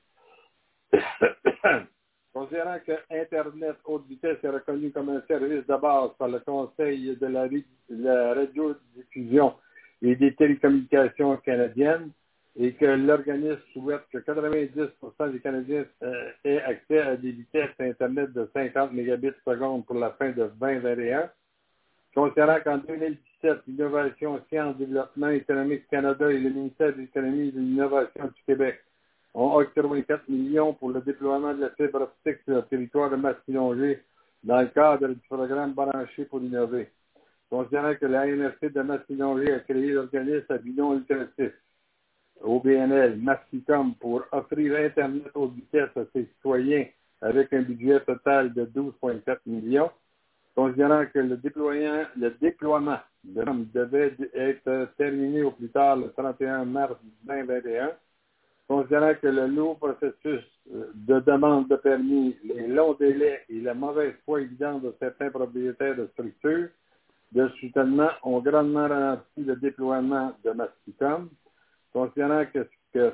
Considérant 2.34 2.78
que 2.86 2.94
Internet 3.10 3.76
haute 3.86 4.08
vitesse 4.08 4.38
est 4.42 4.50
reconnu 4.50 4.92
comme 4.92 5.10
un 5.10 5.22
service 5.28 5.66
de 5.68 5.76
base 5.76 6.12
par 6.18 6.30
le 6.30 6.40
Conseil 6.40 7.18
de 7.18 7.28
la, 7.28 8.34
radiodiffusion 8.34 9.54
et 10.02 10.16
des 10.16 10.34
télécommunications 10.36 11.36
canadiennes 11.38 12.12
et 12.58 12.74
que 12.74 12.86
l'organisme 12.86 13.60
souhaite 13.74 14.04
que 14.12 14.18
90% 14.20 15.32
des 15.32 15.40
Canadiens 15.40 15.86
euh, 16.04 16.32
aient 16.44 16.62
accès 16.62 17.00
à 17.00 17.16
des 17.16 17.32
vitesses 17.32 17.70
Internet 17.80 18.34
de 18.34 18.50
50 18.54 18.92
mégabits 18.94 19.32
seconde 19.46 19.86
pour 19.86 19.96
la 19.96 20.12
fin 20.12 20.32
de 20.32 20.50
2021, 20.60 21.30
Considérant 22.14 22.60
qu'en 22.62 22.78
2017, 22.80 23.62
l'Innovation, 23.68 24.42
Sciences, 24.50 24.76
Développement 24.78 25.30
économique 25.30 25.88
Canada 25.88 26.30
et 26.30 26.40
le 26.40 26.50
ministère 26.50 26.94
de 26.94 27.02
l'Économie 27.02 27.48
et 27.48 27.52
de 27.52 27.60
l'Innovation 27.60 28.26
du 28.26 28.44
Québec 28.46 28.82
ont 29.34 29.56
octroyé 29.56 30.04
4 30.04 30.28
millions 30.30 30.74
pour 30.74 30.90
le 30.90 31.02
déploiement 31.02 31.54
de 31.54 31.62
la 31.62 31.70
fibre 31.72 32.02
optique 32.02 32.44
sur 32.44 32.56
le 32.56 32.64
territoire 32.64 33.10
de 33.10 33.16
Masquinongé 33.16 34.04
dans 34.44 34.62
le 34.62 34.68
cadre 34.68 35.08
du 35.08 35.20
programme 35.30 35.74
Branché 35.74 36.26
pour 36.26 36.42
innover. 36.42 36.90
Considérant 37.50 37.96
que 37.96 38.06
la 38.06 38.28
NRC 38.28 38.72
de 38.72 38.82
Masquinongé 38.82 39.54
a 39.54 39.60
créé 39.60 39.92
l'organisme 39.92 40.46
à 40.50 40.58
bilan 40.58 40.94
lucratif, 40.94 41.54
OBNL, 42.42 43.18
Masquicom, 43.18 43.94
pour 43.96 44.24
offrir 44.32 44.76
Internet 44.78 45.30
haute 45.34 45.54
vitesse 45.54 45.96
à 45.96 46.06
ses 46.14 46.26
citoyens 46.26 46.86
avec 47.22 47.54
un 47.54 47.62
budget 47.62 48.00
total 48.02 48.52
de 48.54 48.66
12,4 48.66 49.38
millions, 49.46 49.92
considérant 50.56 51.06
que 51.06 51.20
le, 51.20 51.38
déployant, 51.38 52.06
le 52.18 52.32
déploiement 52.42 52.98
devait 53.24 54.16
être 54.34 54.90
terminé 54.98 55.44
au 55.44 55.52
plus 55.52 55.70
tard 55.70 55.98
le 55.98 56.12
31 56.12 56.66
mars 56.66 56.96
2021, 57.24 57.92
considérant 58.72 59.14
que 59.22 59.28
le 59.28 59.48
lourd 59.48 59.78
processus 59.78 60.46
euh, 60.74 60.92
de 60.94 61.20
demande 61.20 61.68
de 61.68 61.76
permis, 61.76 62.38
les 62.46 62.68
longs 62.68 62.94
délais 62.94 63.44
et 63.50 63.60
la 63.60 63.74
mauvaise 63.74 64.14
foi 64.24 64.40
évidente 64.40 64.84
de 64.84 64.96
certains 64.98 65.30
propriétaires 65.30 65.98
de 65.98 66.08
structures 66.14 66.70
de 67.34 67.50
soutènement 67.60 68.12
ont 68.24 68.40
grandement 68.40 68.88
ralenti 68.88 69.44
le 69.44 69.58
déploiement 69.58 70.34
de 70.46 70.52
Masticom, 70.52 71.30
considérant 71.92 72.46
que, 72.46 73.14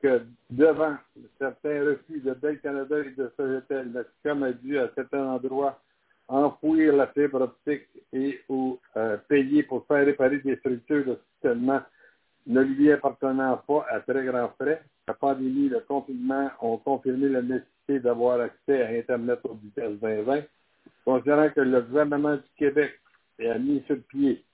que, 0.00 0.22
devant 0.50 0.96
certains 1.40 1.84
refus 1.84 2.20
de 2.20 2.32
Bell 2.32 2.60
Canada 2.60 2.96
et 3.00 3.10
de 3.10 3.32
Sogetel, 3.36 3.88
Masticom 3.88 4.42
a 4.44 4.52
dû 4.52 4.78
à 4.78 4.88
certains 4.94 5.26
endroits 5.26 5.80
enfouir 6.28 6.94
la 6.94 7.08
fibre 7.08 7.40
optique 7.40 7.88
et 8.12 8.40
ou 8.48 8.78
euh, 8.96 9.16
payer 9.28 9.64
pour 9.64 9.84
faire 9.86 10.06
réparer 10.06 10.38
des 10.38 10.54
structures 10.58 11.04
de 11.06 11.18
soutènement 11.34 11.80
ne 12.46 12.60
lui 12.60 12.92
appartenant 12.92 13.56
pas 13.66 13.86
à 13.90 14.00
très 14.00 14.24
grands 14.24 14.52
frais. 14.60 14.82
La 15.08 15.14
pandémie 15.14 15.66
et 15.66 15.70
le 15.70 15.80
confinement 15.80 16.50
ont 16.60 16.78
confirmé 16.78 17.28
la 17.28 17.42
nécessité 17.42 18.00
d'avoir 18.00 18.40
accès 18.40 18.82
à 18.82 18.88
Internet 18.88 19.40
au 19.44 19.54
vitesse 19.54 19.98
2020, 20.00 20.42
considérant 21.04 21.50
que 21.50 21.60
le 21.60 21.80
gouvernement 21.82 22.36
du 22.36 22.42
Québec 22.56 22.98
a 23.40 23.58
mis 23.58 23.82
sur 23.86 23.98
pied 24.08 24.44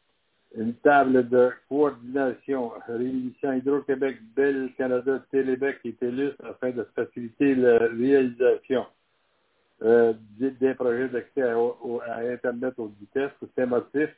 une 0.56 0.74
table 0.74 1.28
de 1.28 1.50
coordination 1.68 2.72
réunissant 2.88 3.52
Hydro-Québec, 3.52 4.18
Bell 4.34 4.70
Canada, 4.76 5.22
Télébec 5.30 5.78
et 5.84 5.92
TELUS 5.92 6.32
afin 6.42 6.70
de 6.70 6.84
faciliter 6.94 7.54
la 7.54 7.78
réalisation 7.78 8.84
euh, 9.82 10.12
des, 10.38 10.74
projets 10.74 11.08
d'accès 11.08 11.42
à, 11.42 11.56
à 11.56 12.20
Internet 12.22 12.74
haute 12.78 12.92
vitesse. 12.98 13.30
Pour 13.38 13.48
ces 13.56 13.64
motifs, 13.64 14.14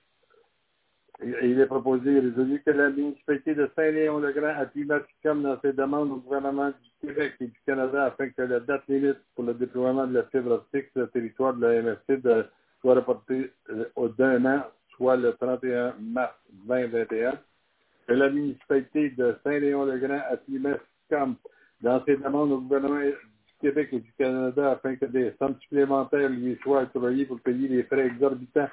il 1.24 1.60
est 1.60 1.66
proposé 1.66 2.12
et 2.12 2.20
résolu 2.20 2.62
que 2.64 2.70
la 2.70 2.90
municipalité 2.90 3.54
de 3.54 3.70
Saint-Léon-le-Grand 3.76 4.60
appuie 4.60 4.84
Masticom 4.84 5.42
dans 5.42 5.60
ses 5.60 5.72
demandes 5.72 6.10
au 6.10 6.16
gouvernement 6.16 6.68
du 6.68 7.08
Québec 7.08 7.34
et 7.40 7.46
du 7.46 7.60
Canada 7.66 8.06
afin 8.06 8.28
que 8.30 8.42
la 8.42 8.60
date 8.60 8.82
limite 8.88 9.18
pour 9.34 9.44
le 9.44 9.54
déploiement 9.54 10.06
de 10.06 10.14
la 10.14 10.24
fibre 10.24 10.52
optique 10.52 10.86
sur 10.92 11.02
le 11.02 11.08
territoire 11.08 11.54
de 11.54 11.66
la 11.66 11.82
MRC 11.82 12.22
de 12.22 12.46
soit 12.80 12.94
reporté 12.94 13.52
euh, 13.70 13.84
au 13.96 14.08
d'un 14.08 14.44
an, 14.44 14.64
soit 14.96 15.16
le 15.16 15.32
31 15.34 15.94
mars 16.00 16.34
2021. 16.66 17.38
Que 18.06 18.12
la 18.14 18.28
municipalité 18.28 19.10
de 19.10 19.36
Saint-Léon-le-Grand 19.44 20.20
appuie 20.30 20.58
Mescom 20.58 21.36
dans 21.80 22.04
ses 22.04 22.16
demandes 22.16 22.52
au 22.52 22.60
gouvernement 22.60 23.00
du 23.00 23.14
Québec 23.60 23.90
et 23.92 24.00
du 24.00 24.12
Canada 24.18 24.72
afin 24.72 24.96
que 24.96 25.06
des 25.06 25.32
sommes 25.38 25.56
supplémentaires 25.60 26.28
lui 26.28 26.58
soient 26.62 26.82
octroyées 26.82 27.26
pour 27.26 27.40
payer 27.40 27.68
les 27.68 27.84
frais 27.84 28.06
exorbitants 28.06 28.68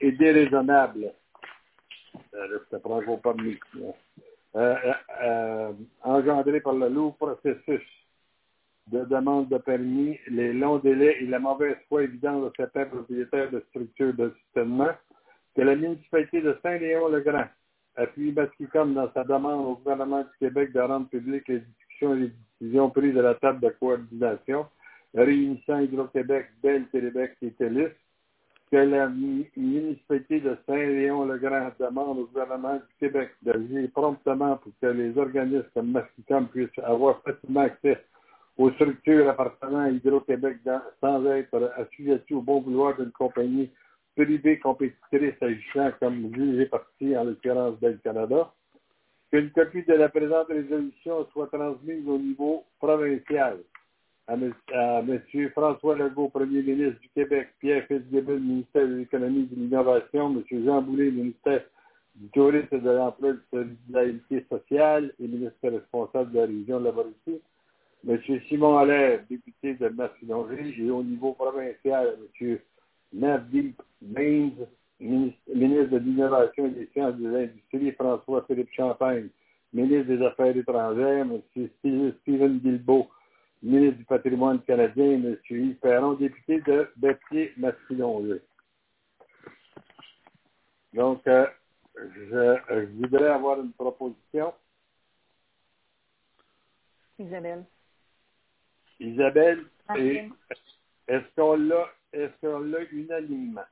et 0.00 0.10
déraisonnables. 0.12 1.12
Euh. 2.34 3.92
Euh, 4.54 4.92
euh, 5.22 5.72
engendré 6.02 6.60
par 6.60 6.74
le 6.74 6.88
lourd 6.88 7.16
processus 7.16 7.82
de 8.88 9.04
demande 9.04 9.48
de 9.48 9.58
permis, 9.58 10.18
les 10.28 10.52
longs 10.52 10.78
délais 10.78 11.16
et 11.22 11.26
la 11.26 11.38
mauvaise 11.38 11.76
foi 11.88 12.02
évidente 12.02 12.44
de 12.44 12.52
certains 12.56 12.84
propriétaires 12.84 13.50
de 13.50 13.64
structures 13.70 14.12
de 14.12 14.34
stationnement, 14.50 14.90
que 15.56 15.62
la 15.62 15.74
municipalité 15.74 16.42
de 16.42 16.58
Saint-Léon-le-Grand 16.62 17.46
appuie 17.96 18.32
Basquicom 18.32 18.92
dans 18.92 19.10
sa 19.12 19.24
demande 19.24 19.66
au 19.66 19.74
gouvernement 19.76 20.20
du 20.22 20.38
Québec 20.38 20.72
de 20.72 20.80
rendre 20.80 21.08
publiques 21.08 21.48
les 21.48 21.60
discussions 21.60 22.14
et 22.14 22.18
les 22.18 22.32
décisions 22.60 22.90
prises 22.90 23.16
à 23.16 23.22
la 23.22 23.34
table 23.36 23.60
de 23.60 23.68
coordination 23.70 24.66
réunissant 25.14 25.78
Hydro-Québec, 25.78 26.50
Bell, 26.62 26.86
Télébec 26.88 27.36
et 27.42 27.52
TELUS, 27.52 27.92
que 28.72 28.78
la 28.78 29.06
mu- 29.06 29.50
municipalité 29.54 30.40
de 30.40 30.56
Saint-Léon-le-Grand 30.66 31.72
demande 31.78 32.20
au 32.20 32.24
gouvernement 32.24 32.76
du 32.76 32.94
Québec 32.98 33.32
d'agir 33.42 33.90
promptement 33.92 34.56
pour 34.56 34.72
que 34.80 34.86
les 34.86 35.16
organismes 35.18 35.68
comme 35.74 35.90
Masquicom 35.90 36.48
puissent 36.48 36.78
avoir 36.82 37.20
facilement 37.20 37.60
accès 37.60 38.02
aux 38.56 38.70
structures 38.72 39.28
appartenant 39.28 39.80
à 39.80 39.90
Hydro-Québec 39.90 40.60
sans 41.02 41.26
être 41.26 41.70
assujettis 41.76 42.32
au 42.32 42.40
bon 42.40 42.62
vouloir 42.62 42.96
d'une 42.96 43.12
compagnie 43.12 43.70
privée 44.16 44.58
compétitrice 44.58 45.34
agissant 45.42 45.90
comme 46.00 46.34
juge 46.34 46.60
et 46.60 46.66
partie, 46.66 47.14
en 47.14 47.24
l'occurrence 47.24 47.78
Bell 47.78 47.98
Canada. 48.02 48.50
Qu'une 49.30 49.50
copie 49.50 49.84
de 49.84 49.94
la 49.94 50.08
présente 50.08 50.48
résolution 50.48 51.26
soit 51.32 51.48
transmise 51.48 52.08
au 52.08 52.18
niveau 52.18 52.64
provincial 52.78 53.58
à 54.28 54.34
M. 54.34 55.20
François 55.50 55.96
Legault, 55.96 56.28
Premier 56.28 56.62
ministre 56.62 57.00
du 57.00 57.08
Québec, 57.10 57.48
Pierre 57.60 57.86
Fitzgibbon, 57.86 58.38
ministère 58.38 58.86
de 58.86 58.94
l'Économie 58.94 59.48
et 59.50 59.54
de 59.54 59.60
l'Innovation, 59.60 60.30
M. 60.50 60.64
Jean 60.64 60.82
Boulet, 60.82 61.10
ministère 61.10 61.62
du 62.14 62.28
Tourisme 62.28 62.68
et 62.72 62.78
de 62.78 62.90
l'Emploi 62.90 63.30
et 63.30 63.32
de 63.32 63.38
la 63.52 63.64
Solidarité 64.04 64.46
sociale 64.48 65.12
et 65.18 65.26
ministre 65.26 65.68
responsable 65.68 66.32
de 66.32 66.38
la 66.38 66.46
région 66.46 66.80
de 66.80 66.84
la 66.84 66.92
Mauricie, 66.92 67.40
M. 68.08 68.18
Simon 68.48 68.78
Allaire, 68.78 69.20
député 69.28 69.74
de 69.74 69.88
Macédonie, 69.88 70.74
et 70.78 70.90
au 70.90 71.02
niveau 71.02 71.32
provincial, 71.32 72.16
M. 72.40 72.58
Navdeep 73.12 73.80
Baines, 74.00 74.66
ministre, 75.00 75.40
de 75.48 75.96
l'Innovation 75.98 76.66
et 76.66 76.70
des 76.70 76.88
Sciences 76.92 77.16
de 77.16 77.28
l'Industrie, 77.28 77.92
François-Philippe 77.92 78.72
Champagne, 78.72 79.28
ministre 79.72 80.08
des 80.14 80.22
Affaires 80.24 80.56
étrangères, 80.56 81.22
M. 81.26 81.40
Steve- 81.50 82.14
Stephen 82.22 82.58
Guilbeault, 82.58 83.08
ministre 83.62 83.98
du 83.98 84.04
Patrimoine 84.04 84.60
canadien, 84.62 85.12
M. 85.12 85.36
Yves 85.50 85.76
Perron, 85.76 86.14
député 86.14 86.60
de 86.62 86.90
Berthier-Masquillon. 86.96 88.38
Donc, 90.94 91.26
euh, 91.26 91.46
je, 91.96 92.58
je 92.68 92.86
voudrais 92.96 93.28
avoir 93.30 93.60
une 93.60 93.72
proposition. 93.72 94.52
Isabelle. 97.18 97.64
Isabelle, 99.00 99.64
et 99.96 100.22
Martine. 100.22 100.34
est-ce 101.08 101.34
qu'on 101.36 101.56
l'a, 101.56 101.88
est-ce 102.12 102.32
qu'on 102.40 102.58
l'a 102.60 102.80
unanimement? 102.90 103.64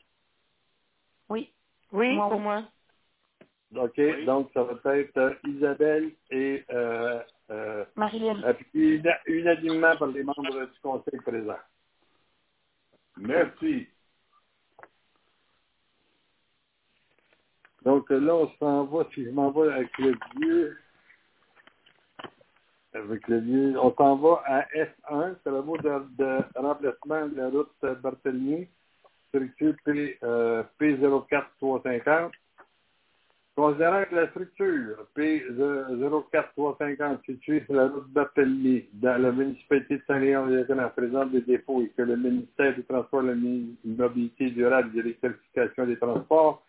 Oui. 1.29 1.53
Oui, 1.93 2.15
Moi, 2.15 2.29
pour 2.29 2.37
oui. 2.39 2.43
moi. 2.43 2.65
OK? 3.77 3.93
Oui. 3.99 4.25
Donc, 4.25 4.51
ça 4.55 4.65
va 4.65 4.99
être 4.99 5.17
euh, 5.19 5.35
Isabelle 5.47 6.13
et 6.31 6.65
euh, 6.73 7.21
euh, 7.51 7.85
Marilyn. 7.97 8.43
appuyé 8.45 8.97
una- 8.97 9.21
unanimement 9.27 9.97
par 9.97 10.09
les 10.09 10.25
membres 10.25 10.67
du 10.67 10.81
Conseil 10.83 11.21
présent. 11.21 11.59
Merci. 13.17 13.89
Donc 17.85 18.11
là, 18.11 18.35
on 18.35 18.51
s'en 18.59 18.85
va, 18.87 19.07
si 19.15 19.25
je 19.25 19.31
m'en 19.31 19.51
vais 19.53 19.73
avec 19.73 19.97
le 19.99 20.15
vieux, 20.37 20.79
avec 22.95 23.29
le 23.29 23.39
vieux, 23.41 23.81
on 23.81 23.95
s'en 23.95 24.17
va 24.17 24.43
à 24.47 24.63
S1, 24.75 25.37
travaux 25.45 25.79
de, 25.79 26.17
de 26.17 26.59
remplacement 26.59 27.29
de 27.29 27.37
la 27.37 27.49
route 27.51 28.03
Barthélemy, 28.03 28.69
structure 29.29 29.75
P, 29.85 30.19
euh, 30.23 30.63
P04350. 30.81 32.33
Considérant 33.61 34.05
que 34.09 34.15
la 34.15 34.31
structure 34.31 35.07
P04350 35.15 37.27
située 37.27 37.63
sur 37.67 37.75
la 37.75 37.89
route 37.89 38.09
Barthélemy 38.09 38.87
dans 38.95 39.21
la 39.21 39.31
municipalité 39.31 39.99
de 39.99 40.03
Saint-Léon-les-Grand 40.07 40.89
présente 40.97 41.33
des 41.33 41.43
défauts 41.43 41.83
et 41.83 41.91
que 41.91 42.01
le 42.01 42.17
ministère 42.17 42.75
des 42.75 42.85
Transports, 42.85 43.23
de 43.23 43.29
la 43.29 43.35
Mobilité 43.85 44.49
durable 44.49 44.89
et 44.89 44.93
de 44.97 45.03
l'électrification 45.03 45.85
des 45.85 45.99
transports 45.99 46.65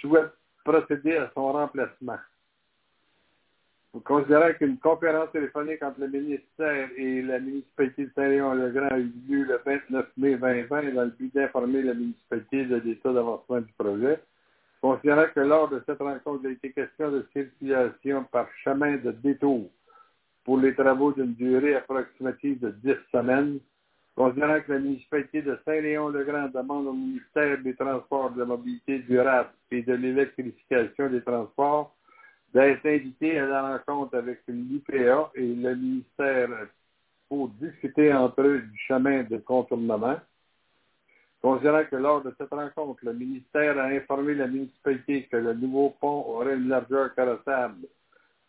souhaite 0.00 0.32
procéder 0.64 1.16
à 1.16 1.30
son 1.32 1.52
remplacement. 1.52 2.18
Considérant 4.02 4.52
qu'une 4.54 4.78
conférence 4.78 5.30
téléphonique 5.30 5.84
entre 5.84 6.00
le 6.00 6.08
ministère 6.08 6.88
et 6.96 7.22
la 7.22 7.38
municipalité 7.38 8.06
de 8.06 8.10
Saint-Léon-le-Grand 8.16 8.88
a 8.88 8.98
eu 8.98 9.12
lieu 9.28 9.44
le 9.44 9.60
29 9.64 10.06
mai 10.16 10.34
2020 10.34 10.92
dans 10.92 11.04
le 11.04 11.10
but 11.10 11.32
d'informer 11.32 11.82
la 11.82 11.94
municipalité 11.94 12.64
de 12.64 12.78
l'état 12.78 13.12
d'avancement 13.12 13.60
du 13.60 13.72
projet, 13.78 14.18
considérant 14.82 15.26
que 15.32 15.40
lors 15.40 15.68
de 15.68 15.82
cette 15.86 16.00
rencontre, 16.00 16.40
il 16.42 16.48
a 16.48 16.50
été 16.50 16.72
question 16.72 17.10
de 17.12 17.26
circulation 17.32 18.24
par 18.24 18.48
chemin 18.64 18.96
de 18.96 19.12
détour 19.12 19.70
pour 20.44 20.58
les 20.58 20.74
travaux 20.74 21.12
d'une 21.12 21.34
durée 21.34 21.76
approximative 21.76 22.58
de 22.58 22.70
10 22.70 22.94
semaines, 23.12 23.60
considérant 24.16 24.60
que 24.60 24.72
la 24.72 24.80
municipalité 24.80 25.40
de 25.40 25.56
Saint-Léon-le-Grand 25.64 26.48
demande 26.48 26.88
au 26.88 26.92
ministère 26.92 27.58
des 27.62 27.76
Transports, 27.76 28.32
de 28.32 28.40
la 28.40 28.44
Mobilité 28.44 28.98
durable 28.98 29.50
et 29.70 29.82
de 29.82 29.94
l'électrification 29.94 31.08
des 31.08 31.22
transports 31.22 31.94
d'être 32.52 32.84
invité 32.84 33.38
à 33.38 33.46
la 33.46 33.62
rencontre 33.78 34.16
avec 34.16 34.40
l'IPA 34.48 35.30
et 35.34 35.54
le 35.54 35.74
ministère 35.76 36.48
pour 37.28 37.48
discuter 37.48 38.12
entre 38.12 38.42
eux 38.42 38.58
du 38.60 38.78
chemin 38.86 39.22
de 39.22 39.38
contournement. 39.38 40.18
Considérant 41.42 41.84
que 41.90 41.96
lors 41.96 42.22
de 42.22 42.32
cette 42.38 42.50
rencontre, 42.50 43.04
le 43.04 43.14
ministère 43.14 43.76
a 43.76 43.86
informé 43.86 44.34
la 44.34 44.46
municipalité 44.46 45.26
que 45.26 45.36
le 45.36 45.54
nouveau 45.54 45.90
pont 46.00 46.24
aurait 46.28 46.54
une 46.54 46.68
largeur 46.68 47.12
carrossable 47.16 47.88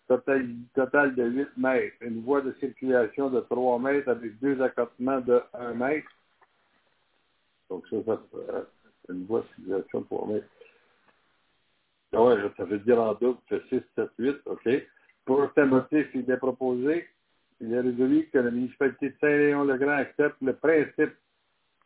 total, 0.08 0.48
total 0.76 1.16
de 1.16 1.24
8 1.24 1.48
mètres, 1.58 1.96
une 2.02 2.22
voie 2.22 2.42
de 2.42 2.54
circulation 2.60 3.32
de 3.32 3.40
3 3.42 3.80
mètres 3.80 4.10
avec 4.10 4.38
deux 4.40 4.62
accotements 4.62 5.22
de 5.22 5.42
1 5.56 5.74
mètre. 5.74 6.08
Donc 7.72 7.84
ça, 7.90 7.98
ça 8.06 8.22
euh, 8.36 8.62
une 9.10 9.26
voie 9.26 9.42
de 9.42 9.48
circulation 9.56 10.02
de 10.02 10.06
3 10.06 10.28
mètres. 10.28 10.48
Ah 12.14 12.24
ouais, 12.24 12.36
ça 12.56 12.66
veut 12.66 12.78
dire 12.78 13.02
en 13.02 13.16
double, 13.16 13.40
c'est 13.50 13.68
6, 13.70 13.82
7, 13.96 14.10
8, 14.20 14.36
OK. 14.46 14.70
Pour 15.26 15.50
ce 15.56 15.62
motif, 15.62 16.08
il 16.14 16.30
est 16.30 16.38
proposé, 16.38 17.08
il 17.60 17.74
est 17.74 17.80
résolu 17.80 18.30
que 18.32 18.38
la 18.38 18.52
municipalité 18.52 19.10
de 19.10 19.16
Saint-Léon-le-Grand 19.20 19.94
accepte 19.94 20.36
le 20.44 20.54
principe 20.54 21.16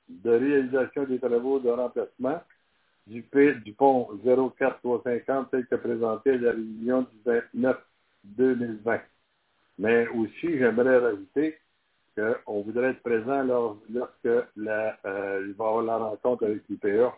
de 0.10 0.32
réalisation 0.32 1.04
des 1.04 1.20
travaux 1.20 1.60
de 1.60 1.70
remplacement 1.70 2.42
du, 3.08 3.22
P, 3.24 3.56
du 3.56 3.74
pont 3.74 4.10
04350 4.24 5.52
tel 5.52 5.66
que 5.66 5.76
présenté 5.76 6.32
à 6.32 6.38
la 6.38 6.52
réunion 6.52 7.02
du 7.02 7.18
29 7.26 7.78
2020. 8.24 9.02
Mais 9.80 10.08
aussi, 10.10 10.58
j'aimerais 10.58 10.98
rajouter 10.98 11.58
qu'on 12.16 12.62
voudrait 12.62 12.92
être 12.92 13.04
présent 13.04 13.44
lors, 13.44 13.78
lorsque 13.90 14.48
la, 14.56 14.98
euh, 15.06 15.46
il 15.48 15.54
va 15.54 15.66
y 15.66 15.68
avoir 15.68 15.84
la 15.84 15.98
rencontre 15.98 16.46
avec 16.46 16.64
l'IPA. 16.68 17.14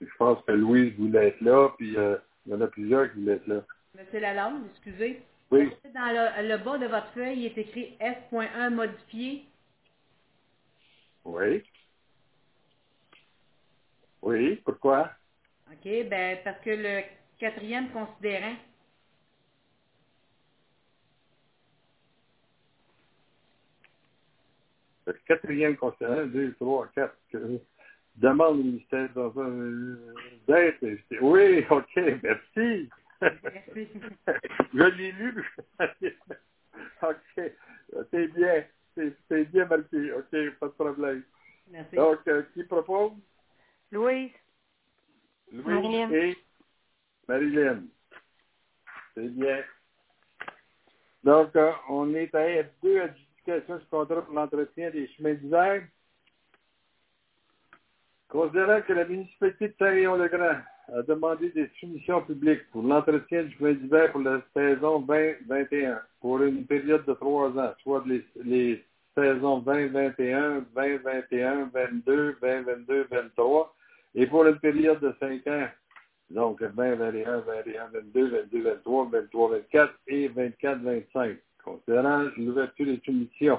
Je 0.00 0.16
pense 0.18 0.42
que 0.44 0.52
Louise 0.52 0.94
voulait 0.98 1.28
être 1.28 1.40
là, 1.40 1.70
puis 1.78 1.96
euh, 1.96 2.16
il 2.44 2.52
y 2.52 2.54
en 2.54 2.60
a 2.60 2.66
plusieurs 2.66 3.10
qui 3.12 3.20
voulaient 3.20 3.34
être 3.34 3.46
là. 3.46 3.62
Monsieur 3.94 4.20
Lalonde, 4.20 4.64
excusez. 4.72 5.22
Oui. 5.50 5.70
Dans 5.94 6.12
le, 6.12 6.48
le 6.48 6.58
bas 6.58 6.76
de 6.76 6.86
votre 6.86 7.08
feuille, 7.12 7.38
il 7.38 7.46
est 7.46 7.58
écrit 7.58 7.96
S.1 8.00 8.74
modifié. 8.74 9.44
Oui. 11.26 11.62
Oui, 14.22 14.56
pourquoi? 14.64 15.10
OK, 15.70 15.84
ben 16.08 16.38
parce 16.44 16.60
que 16.60 16.70
le 16.70 17.02
quatrième 17.38 17.90
considérant, 17.90 18.56
Le 25.06 25.12
quatrième 25.24 25.76
concernant, 25.76 26.26
2, 26.26 26.54
3, 26.54 26.88
4, 26.96 27.16
demande 28.16 28.58
au 28.58 28.62
ministère 28.62 29.08
d'être 30.48 30.84
invité. 30.84 31.18
Oui, 31.20 31.64
OK, 31.70 31.96
merci. 32.24 32.90
Merci. 33.20 33.88
Je 34.74 34.84
l'ai 34.96 35.12
lu. 35.12 35.44
OK, 37.02 37.52
c'est 38.10 38.26
bien. 38.34 38.64
C'est 38.96 39.44
bien 39.50 39.66
marqué. 39.66 40.12
OK, 40.12 40.58
pas 40.58 40.66
de 40.66 40.72
problème. 40.72 41.22
Merci. 41.70 41.96
Donc, 41.96 42.18
euh, 42.28 42.42
qui 42.54 42.64
propose? 42.64 43.12
Louise. 43.92 44.30
Louis 45.52 45.64
Marilyn. 45.64 46.10
et 46.10 46.36
Marilyn. 47.28 47.82
C'est 49.14 49.28
bien. 49.28 49.62
Donc, 51.22 51.54
euh, 51.56 51.72
on 51.88 52.14
est 52.14 52.34
à 52.34 52.62
F2, 52.62 53.00
adjudication 53.02 53.78
du 53.78 53.86
contrat 53.86 54.22
pour 54.22 54.34
l'entretien 54.34 54.90
des 54.90 55.08
chemins 55.08 55.34
d'hiver. 55.34 55.86
Considérant 58.28 58.82
que 58.82 58.92
la 58.92 59.04
municipalité 59.04 59.68
de 59.68 59.74
Saint-Léon-le-Grand 59.78 60.60
a 60.92 61.02
demandé 61.02 61.50
des 61.50 61.68
soumissions 61.80 62.22
publiques 62.22 62.70
pour 62.70 62.82
l'entretien 62.82 63.42
du 63.44 63.52
chemin 63.56 63.72
d'hiver 63.72 64.12
pour 64.12 64.20
la 64.20 64.40
saison 64.54 65.00
2021 65.00 66.00
pour 66.20 66.42
une 66.42 66.64
période 66.66 67.04
de 67.04 67.14
trois 67.14 67.50
ans, 67.50 67.72
soit 67.82 68.04
les, 68.06 68.24
les 68.44 68.84
saisons 69.16 69.58
2021, 69.58 70.64
2021, 70.74 71.70
22, 71.72 72.36
2022, 72.40 73.06
23, 73.10 73.74
et 74.14 74.26
pour 74.26 74.46
une 74.46 74.58
période 74.58 75.00
de 75.00 75.14
cinq 75.18 75.46
ans, 75.46 75.68
donc 76.30 76.62
20, 76.62 76.94
21, 76.96 77.38
21, 77.38 77.86
22, 77.92 78.28
22, 78.28 78.62
23, 78.62 79.08
23, 79.10 79.50
24 79.50 79.94
et 80.08 80.28
24, 80.28 80.78
25. 80.82 81.36
Considérant 81.64 82.24
l'ouverture 82.36 82.86
des 82.86 83.00
soumissions 83.04 83.58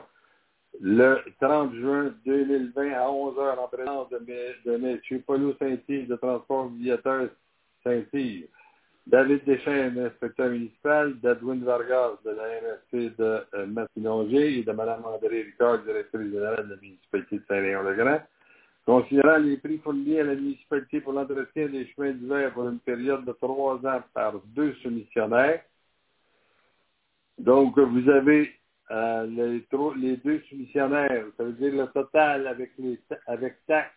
le 0.80 1.20
30 1.42 1.74
juin 1.76 2.14
2020 2.26 2.92
à 2.94 3.08
11h 3.08 3.58
en 3.60 3.68
présence 3.68 4.10
de, 4.10 4.20
mes- 4.20 4.56
de 4.66 4.74
M. 4.76 5.00
Saint-Yves 5.60 6.08
de 6.08 6.16
Transport 6.16 6.70
Viateur 6.70 7.30
Saint-Yves, 7.84 8.48
David 9.08 9.44
Deschênes, 9.46 9.98
inspecteur 9.98 10.50
municipal, 10.50 11.14
d'Adwin 11.20 11.64
Vargas 11.64 12.18
de 12.26 12.32
la 12.32 12.44
MSC 12.62 13.16
de 13.18 13.42
euh, 13.54 13.66
Massinongé 13.68 14.60
et 14.60 14.64
de 14.64 14.72
Mme 14.72 15.06
André 15.06 15.44
Ricard, 15.44 15.80
directrice 15.84 16.30
générale 16.32 16.66
de 16.68 16.76
la 16.76 16.82
municipalité 16.82 17.38
de 17.38 17.44
Saint-Léon-le-Grand. 17.48 18.22
Considérant 18.86 19.38
les 19.38 19.58
prix 19.58 19.78
fournis 19.80 20.20
à 20.20 20.24
la 20.24 20.36
municipalité 20.36 21.02
pour 21.02 21.14
l'entretien 21.14 21.68
des 21.68 21.88
chemins 21.88 22.12
d'hiver 22.12 22.54
pour 22.54 22.68
une 22.70 22.80
période 22.80 23.26
de 23.26 23.32
trois 23.34 23.76
ans 23.86 24.02
par 24.14 24.34
deux 24.56 24.74
soumissionnaires, 24.84 25.62
donc, 27.38 27.78
vous 27.78 28.10
avez 28.10 28.52
euh, 28.90 29.26
les, 29.26 30.18
deux 30.18 30.42
soumissionnaires, 30.50 31.26
ça 31.36 31.44
veut 31.44 31.54
dire 31.54 31.74
le 31.74 31.88
total 31.88 32.48
avec 32.48 32.72
avec 33.28 33.66
taxes 33.66 33.92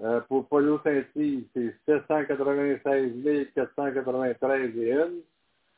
euh, 0.00 0.20
pour 0.22 0.48
Saint-Yves, 0.82 1.46
c'est 1.54 1.74
796 1.86 3.48
493 3.54 4.76
et. 4.76 5.22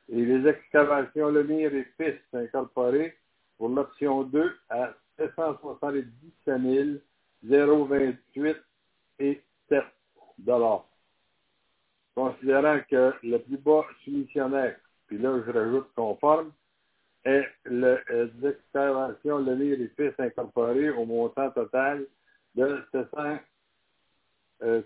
Et 0.09 0.25
les 0.25 0.49
excavations 0.49 1.29
Lemire 1.29 1.75
et 1.75 1.87
Fils 1.97 2.21
incorporées 2.33 3.17
pour 3.59 3.69
l'option 3.69 4.23
2 4.23 4.57
à 4.71 4.95
777 5.19 7.03
028 7.43 8.57
et 9.19 9.43
7 9.69 9.85
dollars. 10.39 10.87
Considérant 12.15 12.79
que 12.89 13.13
le 13.23 13.39
plus 13.39 13.59
bas 13.59 13.85
soumissionnaire, 14.05 14.77
puis 15.07 15.19
là 15.19 15.39
je 15.45 15.51
rajoute 15.51 15.89
conforme, 15.95 16.53
est 17.27 17.49
euh, 17.71 18.29
l'excavation 18.41 19.39
Lemire 19.39 19.81
et 19.81 19.91
Fils 19.97 20.15
incorporé 20.19 20.91
au 20.91 21.05
montant 21.05 21.51
total 21.51 22.07
de 22.55 22.83
700, 22.93 23.39
euh, 24.63 24.83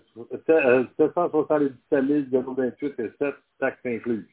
euh, 0.49 0.85
777 0.97 2.29
028 2.29 2.99
et 2.99 3.11
7 3.19 3.35
taxes 3.59 3.85
incluses. 3.85 4.27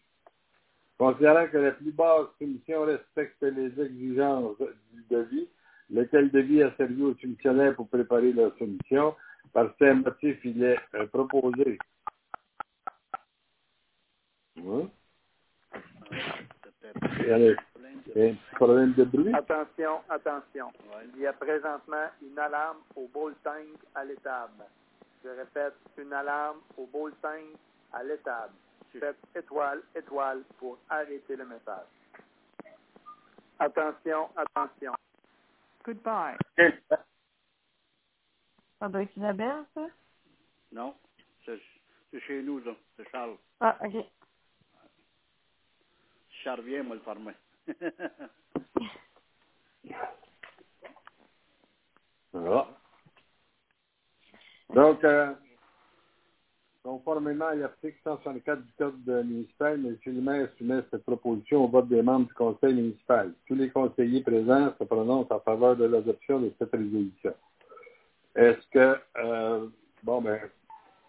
Considérant 0.99 1.47
que 1.47 1.59
la 1.59 1.73
plus 1.73 1.92
basse 1.92 2.27
soumission 2.38 2.85
respecte 2.85 3.42
les 3.42 3.81
exigences 3.81 4.57
du 4.92 5.05
devis, 5.11 5.49
lequel 5.90 6.31
devis 6.31 6.62
a 6.62 6.75
servi 6.77 7.03
aux 7.03 7.14
soumissionnaires 7.16 7.77
pour 7.77 7.88
préparer 7.88 8.33
leur 8.33 8.57
soumission, 8.57 9.14
par 9.53 9.71
ces 9.79 9.92
motifs, 9.92 10.44
il 10.44 10.62
est 10.64 10.79
euh, 10.94 11.07
proposé. 11.07 11.79
Hein? 14.59 14.88
Problème 18.53 18.92
de 18.94 19.05
bruit. 19.05 19.35
Attention, 19.35 20.01
attention. 20.09 20.68
Ouais. 20.68 21.07
Il 21.14 21.21
y 21.21 21.27
a 21.27 21.33
présentement 21.33 22.09
une 22.23 22.38
alarme 22.38 22.79
au 22.97 23.07
bowl 23.09 23.35
tank 23.42 23.66
à 23.94 24.05
l'étable. 24.05 24.64
Je 25.25 25.29
répète, 25.29 25.75
une 25.97 26.12
alarme 26.12 26.59
au 26.77 26.87
bowl 26.87 27.12
tank 27.21 27.57
à 27.92 28.03
l'étable. 28.03 28.55
Faites 28.92 29.18
étoile, 29.35 29.83
étoile 29.94 30.42
pour 30.59 30.79
arrêter 30.88 31.37
le 31.37 31.44
message. 31.44 31.87
Attention, 33.59 34.31
attention. 34.37 34.94
Goodbye. 35.85 36.37
Ça 38.79 38.88
doit 38.88 39.03
être 39.03 39.16
Isabelle, 39.16 39.64
ça? 39.75 39.87
Non, 40.73 40.94
c'est 41.44 42.21
chez 42.21 42.42
nous, 42.42 42.62
ça. 42.64 42.71
C'est 42.97 43.11
Charles. 43.11 43.37
Ah, 43.61 43.77
OK. 43.85 44.05
Si 46.31 46.37
Charles 46.42 46.62
vient, 46.62 46.83
moi 46.83 46.97
le 46.97 47.03
fermer. 47.03 47.35
Voilà. 52.33 52.69
Donc, 54.75 55.03
euh, 55.03 55.33
conformément 56.83 57.47
à 57.47 57.55
l'article 57.55 57.97
164 58.05 58.63
du 58.63 58.73
Code 58.79 59.07
municipal, 59.27 59.75
M. 59.75 59.97
le 60.07 60.21
maire 60.21 60.49
soumet 60.59 60.83
cette 60.91 61.05
proposition 61.05 61.65
au 61.65 61.69
vote 61.69 61.89
des 61.89 62.03
membres 62.03 62.27
du 62.29 62.35
conseil 62.35 62.75
municipal. 62.75 63.33
Tous 63.47 63.55
les 63.55 63.71
conseillers 63.71 64.23
présents 64.23 64.75
se 64.79 64.85
prononcent 64.85 65.33
en 65.33 65.41
faveur 65.41 65.77
de 65.77 65.85
l'adoption 65.85 66.41
de 66.41 66.53
cette 66.59 66.71
résolution. 66.71 67.35
Est-ce 68.37 68.67
que, 68.71 69.01
euh, 69.17 69.69
bon, 70.03 70.23
ben, 70.23 70.39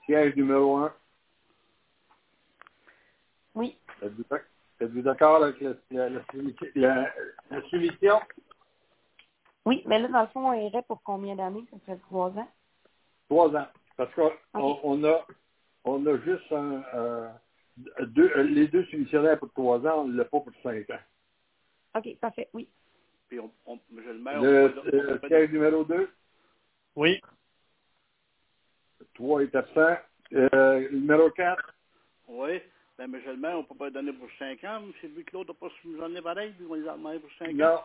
siège 0.06 0.36
numéro 0.36 0.78
un, 0.78 0.94
Oui. 3.56 3.78
Êtes-vous 4.80 5.02
d'ac- 5.02 5.02
êtes-vous 5.02 5.02
d'accord 5.02 5.44
avec 5.44 5.62
la, 5.62 5.74
la, 5.92 6.10
la 6.10 6.26
soumission- 6.32 6.68
la- 6.76 7.14
la 7.52 7.62
soumission? 7.70 8.20
Oui, 9.66 9.84
mais 9.86 10.00
là, 10.00 10.08
dans 10.08 10.22
le 10.22 10.28
fond, 10.28 10.50
on 10.50 10.54
irait 10.54 10.84
pour 10.84 11.02
combien 11.04 11.36
d'années? 11.36 11.66
Ça 11.72 11.78
serait 11.86 11.98
trois 12.00 12.30
ans? 12.30 12.50
Trois 13.30 13.56
ans. 13.56 13.68
Parce 13.98 14.14
qu'on 14.14 14.32
on 14.84 15.04
a, 15.04 15.26
on 15.84 16.06
a 16.06 16.18
juste 16.20 16.52
un, 16.52 16.84
euh, 16.94 17.30
deux, 18.02 18.34
les 18.44 18.68
deux 18.68 18.86
soumissionnaires 18.86 19.40
pour 19.40 19.52
trois 19.54 19.80
ans, 19.86 20.02
on 20.02 20.08
ne 20.08 20.18
l'a 20.18 20.26
pas 20.26 20.40
pour 20.40 20.52
cinq 20.64 20.90
ans. 20.90 21.00
OK, 21.96 22.18
parfait, 22.20 22.50
oui. 22.54 22.70
Puis, 23.28 23.40
on, 23.40 23.52
on, 23.66 23.80
monsieur 23.92 24.14
le 24.14 24.20
maire, 24.20 24.42
Le 24.42 24.66
on 24.66 24.82
peut- 24.82 25.20
on 25.22 25.34
euh, 25.34 25.48
numéro 25.48 25.84
deux, 25.84 26.10
Oui. 26.96 27.20
trois 29.14 29.42
est 29.44 29.54
absent. 29.56 29.98
Euh, 30.34 30.90
numéro 30.92 31.30
quatre, 31.32 31.74
Oui. 32.28 32.62
Ben, 33.00 33.38
maire, 33.38 33.58
on 33.58 33.64
peut 33.64 33.76
pas 33.76 33.86
le 33.86 33.92
donner 33.92 34.12
pour 34.12 34.28
cinq 34.38 34.62
ans. 34.66 34.82
C'est 35.00 35.08
vu 35.08 35.24
que 35.24 35.32
l'autre 35.32 35.54
n'a 35.54 35.60
pas 35.60 35.74
soumissionné 35.82 36.22
pareil, 36.22 36.52
puis 36.52 36.66
on 36.70 36.74
les 36.74 36.86
a 36.86 36.98
demandé 36.98 37.20
pour 37.20 37.32
cinq 37.40 37.52
ans. 37.52 37.54
non. 37.56 37.80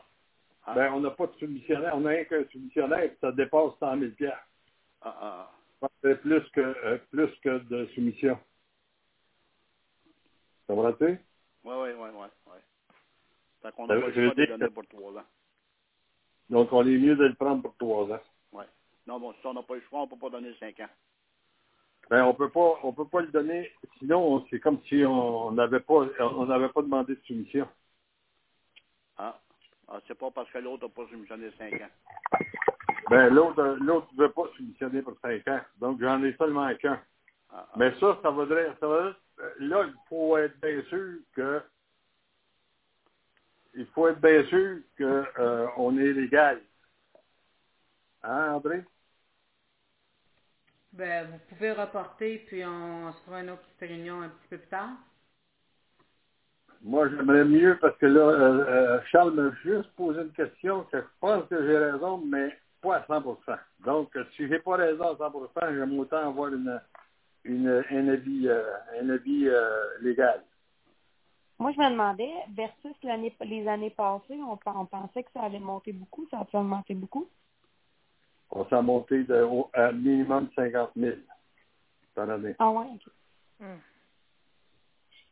Ah, 0.66 0.74
Ben, 0.74 0.92
on 0.92 1.00
n'a 1.00 1.10
pas 1.10 1.28
de 1.28 1.34
soumissionnaire. 1.34 1.94
On 1.94 2.00
n'a 2.00 2.10
rien 2.10 2.24
qu'un 2.24 2.44
soumissionnaire, 2.50 3.10
puis 3.10 3.18
ça 3.20 3.30
dépasse 3.30 3.78
100 3.78 3.98
000 4.00 4.10
piastres. 4.12 4.48
ah, 5.02 5.16
ah. 5.20 5.50
C'est 6.02 6.20
plus 6.20 6.40
que, 6.50 6.60
euh, 6.60 6.98
plus 7.10 7.30
que 7.42 7.58
de 7.58 7.86
soumission. 7.94 8.38
Comprends-tu? 10.66 11.20
Oui, 11.62 11.74
oui, 11.76 11.90
oui, 11.96 12.08
oui. 12.12 12.26
Ouais. 12.46 12.58
Fait 13.62 13.72
qu'on 13.72 13.86
n'a 13.86 14.00
pas 14.00 14.06
le 14.08 14.12
choix 14.12 14.34
de 14.34 14.46
donner 14.46 14.70
pour 14.70 14.86
trois 14.88 15.12
ans. 15.12 15.26
Donc, 16.50 16.72
on 16.72 16.86
est 16.86 16.98
mieux 16.98 17.14
de 17.14 17.26
le 17.26 17.34
prendre 17.34 17.62
pour 17.62 17.76
trois 17.76 18.16
ans. 18.16 18.22
Ouais. 18.52 18.64
Non, 19.06 19.20
bon, 19.20 19.32
si 19.34 19.46
on 19.46 19.54
n'a 19.54 19.62
pas 19.62 19.74
le 19.76 19.82
choix, 19.82 20.00
on 20.00 20.04
ne 20.06 20.10
peut 20.10 20.18
pas 20.18 20.30
donner 20.30 20.54
cinq 20.58 20.80
ans. 20.80 20.88
Ben, 22.10 22.24
on 22.24 22.34
peut 22.34 22.50
pas, 22.50 22.78
on 22.82 22.92
peut 22.92 23.06
pas 23.06 23.22
le 23.22 23.28
donner. 23.28 23.72
Sinon, 23.98 24.34
on- 24.34 24.46
c'est 24.50 24.60
comme 24.60 24.80
si 24.88 25.04
on 25.04 25.52
n'avait 25.52 25.80
pas, 25.80 26.06
on 26.20 26.46
n'avait 26.46 26.68
pas 26.68 26.82
demandé 26.82 27.14
de 27.14 27.20
soumission. 27.26 27.66
Ah. 29.16 29.38
ah 29.88 30.00
c'est 30.06 30.18
pas 30.18 30.30
parce 30.30 30.50
que 30.50 30.58
l'autre 30.58 30.84
n'a 30.84 30.90
pas 30.90 31.08
soumissionné 31.08 31.50
cinq 31.58 31.74
ans. 31.74 31.90
Ben, 33.10 33.28
l'autre, 33.28 33.76
l'autre 33.80 34.08
ne 34.16 34.22
veut 34.22 34.32
pas 34.32 34.48
soumissionner 34.56 35.02
pour 35.02 35.14
cinq 35.20 35.46
ans. 35.48 35.60
Donc, 35.78 36.00
j'en 36.00 36.22
ai 36.22 36.34
seulement 36.36 36.74
qu'un. 36.76 37.00
Ah, 37.50 37.66
ah. 37.68 37.72
Mais 37.76 37.92
ça, 38.00 38.18
ça 38.22 38.30
voudrait, 38.30 38.72
ça 38.80 38.86
voudrait, 38.86 39.14
là, 39.60 39.84
il 39.86 39.94
faut 40.08 40.36
être 40.36 40.58
bien 40.60 40.82
sûr 40.88 41.18
que, 41.34 41.62
il 43.74 43.86
faut 43.86 44.08
être 44.08 44.20
bien 44.20 44.44
sûr 44.44 44.78
que, 44.96 45.24
euh, 45.38 45.66
on 45.76 45.96
est 45.98 46.12
légal. 46.12 46.60
Hein, 48.22 48.54
André? 48.54 48.84
Ben, 50.96 51.26
vous 51.28 51.38
pouvez 51.48 51.72
reporter, 51.72 52.38
puis 52.46 52.64
on 52.64 53.12
se 53.12 53.18
fera 53.24 53.40
une 53.40 53.50
autre 53.50 53.62
petite 53.62 53.90
réunion 53.90 54.22
un 54.22 54.28
petit 54.28 54.48
peu 54.48 54.58
plus 54.58 54.68
tard. 54.68 54.90
Moi, 56.82 57.08
j'aimerais 57.08 57.44
mieux 57.44 57.76
parce 57.80 57.96
que 57.98 58.06
là, 58.06 58.20
euh, 58.20 58.64
euh, 58.64 59.00
Charles 59.10 59.34
m'a 59.34 59.50
juste 59.64 59.90
posé 59.96 60.22
une 60.22 60.30
question 60.30 60.84
que 60.92 61.00
je 61.00 61.06
pense 61.18 61.48
que 61.48 61.66
j'ai 61.66 61.78
raison, 61.78 62.18
mais 62.18 62.56
pas 62.80 62.98
à 62.98 63.06
100% 63.06 63.58
Donc, 63.84 64.16
si 64.36 64.46
j'ai 64.46 64.60
pas 64.60 64.76
raison 64.76 65.04
à 65.04 65.14
100% 65.14 65.74
j'aime 65.74 65.98
autant 65.98 66.28
avoir 66.28 66.52
une, 66.54 66.80
une, 67.42 67.84
un 67.90 68.08
avis, 68.08 68.46
euh, 68.46 68.62
un 69.00 69.08
avis 69.08 69.48
euh, 69.48 69.98
légal. 70.00 70.44
Moi, 71.58 71.72
je 71.72 71.78
me 71.80 71.90
demandais, 71.90 72.30
versus 72.54 72.94
l'année, 73.02 73.34
les 73.40 73.66
années 73.66 73.90
passées, 73.90 74.38
on, 74.40 74.58
on 74.64 74.86
pensait 74.86 75.24
que 75.24 75.30
ça 75.32 75.42
allait 75.42 75.58
monter 75.58 75.92
beaucoup, 75.92 76.28
ça 76.30 76.38
a 76.38 76.58
augmenté 76.58 76.94
beaucoup. 76.94 77.26
On 78.54 78.64
s'est 78.66 78.82
monté 78.82 79.24
de, 79.24 79.42
au- 79.42 79.68
à 79.72 79.92
minimum 79.92 80.48
50 80.54 80.90
000 80.96 81.16
par 82.14 82.30
année. 82.30 82.54
Ah 82.58 82.70
ouais, 82.70 82.86
ok. 82.94 83.12
Hmm. 83.60 83.78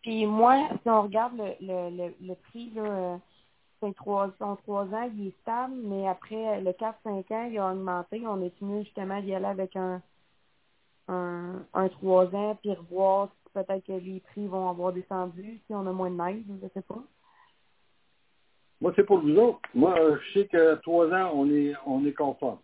Puis 0.02 0.26
moi, 0.26 0.68
si 0.82 0.88
on 0.90 1.02
regarde 1.02 1.36
le, 1.36 1.54
le, 1.60 1.90
le, 1.96 2.14
le 2.20 2.34
prix, 2.34 2.70
là, 2.70 2.82
euh, 2.82 3.16
c'est 3.80 3.94
trois, 3.94 4.30
en 4.40 4.56
trois 4.56 4.84
ans, 4.86 5.10
il 5.16 5.28
est 5.28 5.40
stable, 5.42 5.74
mais 5.76 6.08
après 6.08 6.60
le 6.60 6.70
4-5 6.72 7.32
ans, 7.32 7.48
il 7.50 7.58
a 7.58 7.72
augmenté. 7.72 8.22
On 8.26 8.42
est 8.42 8.60
mieux 8.60 8.82
justement 8.82 9.20
d'y 9.20 9.34
aller 9.34 9.46
avec 9.46 9.76
un 9.76 10.02
un, 11.08 11.64
un 11.74 11.88
3 11.88 12.34
ans, 12.34 12.56
puis 12.60 12.72
revoir 12.72 13.28
si 13.44 13.52
peut-être 13.52 13.84
que 13.86 13.92
les 13.92 14.20
prix 14.20 14.46
vont 14.46 14.68
avoir 14.68 14.92
descendu, 14.92 15.60
si 15.66 15.74
on 15.74 15.86
a 15.86 15.92
moins 15.92 16.10
de 16.10 16.16
neige, 16.16 16.44
je 16.62 16.68
sais 16.74 16.82
pas. 16.82 17.02
Moi, 18.80 18.92
c'est 18.96 19.04
pour 19.04 19.18
vous 19.20 19.36
autres. 19.36 19.60
Moi, 19.74 19.96
euh, 19.98 20.18
je 20.20 20.40
sais 20.40 20.46
que 20.48 20.74
trois 20.76 21.06
ans, 21.12 21.30
on 21.34 21.48
est, 21.50 21.72
on 21.86 22.04
est 22.04 22.12
conforme. 22.12 22.58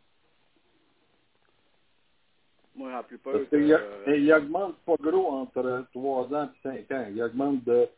Moi, 2.78 3.04
Parce 3.24 3.48
qu'il 3.48 3.72
euh, 3.72 4.16
il 4.16 4.32
augmente 4.32 4.76
pas 4.86 4.94
gros 5.00 5.32
entre 5.32 5.86
trois 5.92 6.32
ans 6.32 6.48
et 6.64 6.86
cinq 6.86 6.92
ans. 6.96 7.06
Il 7.10 7.20
augmente 7.20 7.64
de, 7.64 7.88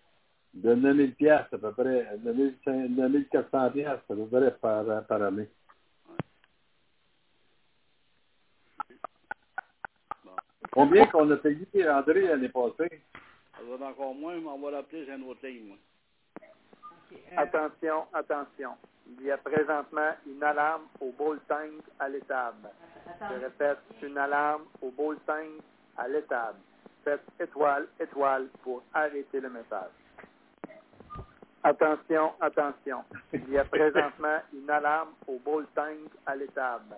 de 0.54 0.74
9 0.74 0.96
000 0.96 1.08
piastres 1.18 1.54
à 1.56 1.58
peu 1.58 1.72
près, 1.72 2.06
9 2.24 3.28
400 3.30 3.72
piastres 3.72 4.10
à 4.10 4.14
peu 4.14 4.26
près 4.26 4.50
par, 4.52 5.04
par 5.06 5.22
année. 5.22 5.50
Bon. 10.24 10.30
Combien 10.72 11.04
qu'on 11.08 11.30
a 11.30 11.36
payé 11.36 11.66
André 11.86 12.22
l'année 12.22 12.48
passée? 12.48 13.02
Ça 13.52 13.76
va 13.76 13.86
encore 13.86 14.14
moins, 14.14 14.36
mais 14.36 14.48
on 14.48 14.58
va 14.60 14.70
l'appeler, 14.70 15.04
j'ai 15.04 15.12
une 15.12 15.28
autre 15.28 15.46
ligne, 15.46 15.66
moi. 15.68 15.76
Euh, 17.12 17.16
Attention, 17.36 18.04
attention. 18.14 18.70
Il 19.18 19.26
y 19.26 19.30
a 19.30 19.36
présentement 19.36 20.12
une 20.26 20.42
alarme 20.42 20.84
au 21.00 21.12
tank 21.46 21.82
à 21.98 22.08
l'étable. 22.08 22.70
Je 23.18 23.44
répète, 23.44 23.78
une 24.02 24.18
alarme 24.18 24.62
au 24.82 25.14
tank 25.26 25.62
à 25.96 26.08
l'étable. 26.08 26.58
Faites 27.04 27.22
étoile, 27.38 27.86
étoile 27.98 28.48
pour 28.62 28.82
arrêter 28.94 29.40
le 29.40 29.50
message. 29.50 29.90
Attention, 31.62 32.32
attention. 32.40 33.04
Il 33.32 33.50
y 33.50 33.58
a 33.58 33.64
présentement 33.64 34.38
une 34.52 34.70
alarme 34.70 35.10
au 35.26 35.38
tank 35.74 36.10
à 36.26 36.36
l'étable. 36.36 36.96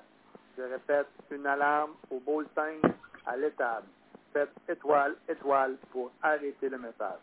Je 0.57 0.63
répète, 0.63 1.09
une 1.31 1.47
alarme 1.47 1.93
au 2.11 2.43
tank 2.55 2.93
à 3.27 3.37
l'étable. 3.37 3.87
Faites 4.33 4.51
étoile, 4.69 5.17
étoile 5.29 5.77
pour 5.91 6.11
arrêter 6.23 6.69
le 6.69 6.79
message. 6.79 7.19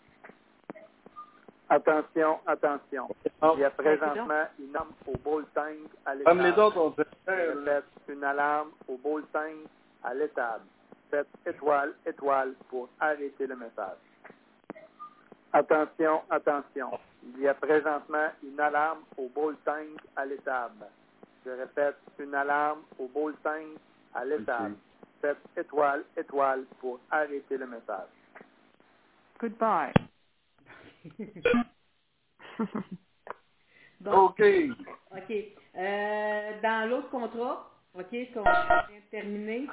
Attention, 1.72 2.40
attention. 2.48 3.08
Il 3.54 3.60
y 3.60 3.64
a 3.64 3.70
présentement 3.70 4.46
une 4.60 4.76
alarme 4.76 4.92
au 5.06 5.18
bowl 5.20 5.46
tank 5.54 5.78
à 6.06 6.16
l'étable. 6.16 6.38
Comme 6.38 6.46
les 6.46 6.58
autres, 6.60 6.78
on 6.80 6.92
fait 6.92 7.08
Je 7.28 7.60
répète, 7.60 7.86
une 8.08 8.24
alarme 8.24 8.70
au 8.88 8.98
bowl 8.98 9.24
tank 9.32 9.68
à 10.04 10.14
l'étable. 10.16 10.64
Faites 11.12 11.28
étoile, 11.46 11.94
étoile 12.06 12.54
pour 12.70 12.90
arrêter 13.00 13.46
le 13.46 13.56
message. 13.56 13.98
Attention, 15.54 16.22
attention. 16.30 16.92
Il 17.24 17.42
y 17.42 17.48
a 17.48 17.54
présentement 17.54 18.30
une 18.44 18.60
alarme 18.60 19.00
au 19.18 19.28
bowl 19.30 19.56
tank 19.64 20.00
à 20.16 20.26
l'étable. 20.26 20.86
Je 21.46 21.52
répète, 21.52 21.98
une 22.18 22.34
alarme 22.34 22.82
au 22.98 23.08
bowl 23.08 23.36
tank 23.44 23.78
à 24.16 24.26
l'étable. 24.26 24.76
Faites 25.22 25.38
étoile, 25.56 26.04
étoile 26.18 26.64
pour 26.80 27.00
arrêter 27.12 27.58
le 27.58 27.68
message. 27.68 28.08
Goodbye. 29.40 29.94
OK. 34.06 34.42
OK. 35.12 35.34
Euh, 35.76 36.62
dans 36.62 36.90
l'autre 36.90 37.10
contrat, 37.10 37.70
OK, 37.94 38.08
ce 38.12 38.34
qu'on 38.34 38.44
vient 38.44 39.00
de 39.00 39.10
terminer, 39.12 39.68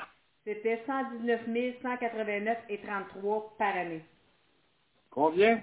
c'était 0.45 0.83
119 0.87 1.83
189 1.83 2.59
et 2.69 2.79
33 2.81 3.57
par 3.59 3.77
année. 3.77 4.05
Combien? 5.11 5.63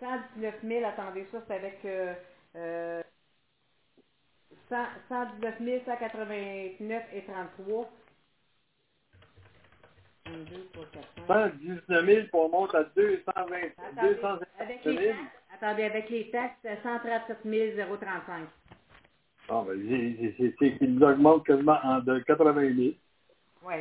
119 0.00 0.54
000, 0.64 0.84
attendez, 0.84 1.26
ça 1.30 1.42
c'est 1.46 1.54
avec 1.54 1.78
euh, 1.84 2.14
euh, 2.56 3.02
100 4.68 4.76
119 5.08 5.84
189 5.84 7.02
et 7.14 7.24
33. 7.24 7.90
1, 10.32 10.44
2, 10.50 10.68
3, 10.72 10.84
4, 10.92 11.04
5. 11.16 11.26
119 11.26 12.06
000 12.06 12.26
pour 12.30 12.50
monter 12.50 12.76
à 12.78 12.84
220, 12.84 13.32
Attendez, 13.36 14.14
250 14.14 14.48
avec 14.60 14.84
000. 14.84 14.96
les 14.96 15.06
taxes, 15.06 15.18
attendez, 15.54 15.82
avec 15.84 16.10
les 16.10 16.30
taxes, 16.30 16.54
c'était 16.62 16.82
137 16.82 17.38
035. 18.00 18.48
Ah, 19.48 19.62
ben, 19.66 19.88
c'est- 19.88 20.16
c'est- 20.20 20.34
c'est 20.38 20.54
c'est 20.58 20.78
qu'il 20.78 20.94
nous 20.94 21.06
augmente 21.06 21.44
quasiment 21.46 21.78
en 21.82 21.98
de 22.00 22.18
80 22.20 22.54
000. 22.74 22.94
Oui. 23.64 23.74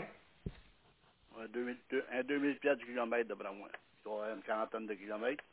Ouais, 1.38 1.48
2000, 1.50 1.78
deux- 1.90 2.06
un 2.12 2.24
2000 2.24 2.58
piastres 2.60 2.80
du 2.80 2.86
kilomètre, 2.92 3.28
d'après 3.30 3.54
moi. 3.54 3.70
Une 4.36 4.42
quarantaine 4.42 4.88
de 4.88 4.94
kilomètres. 4.96 5.44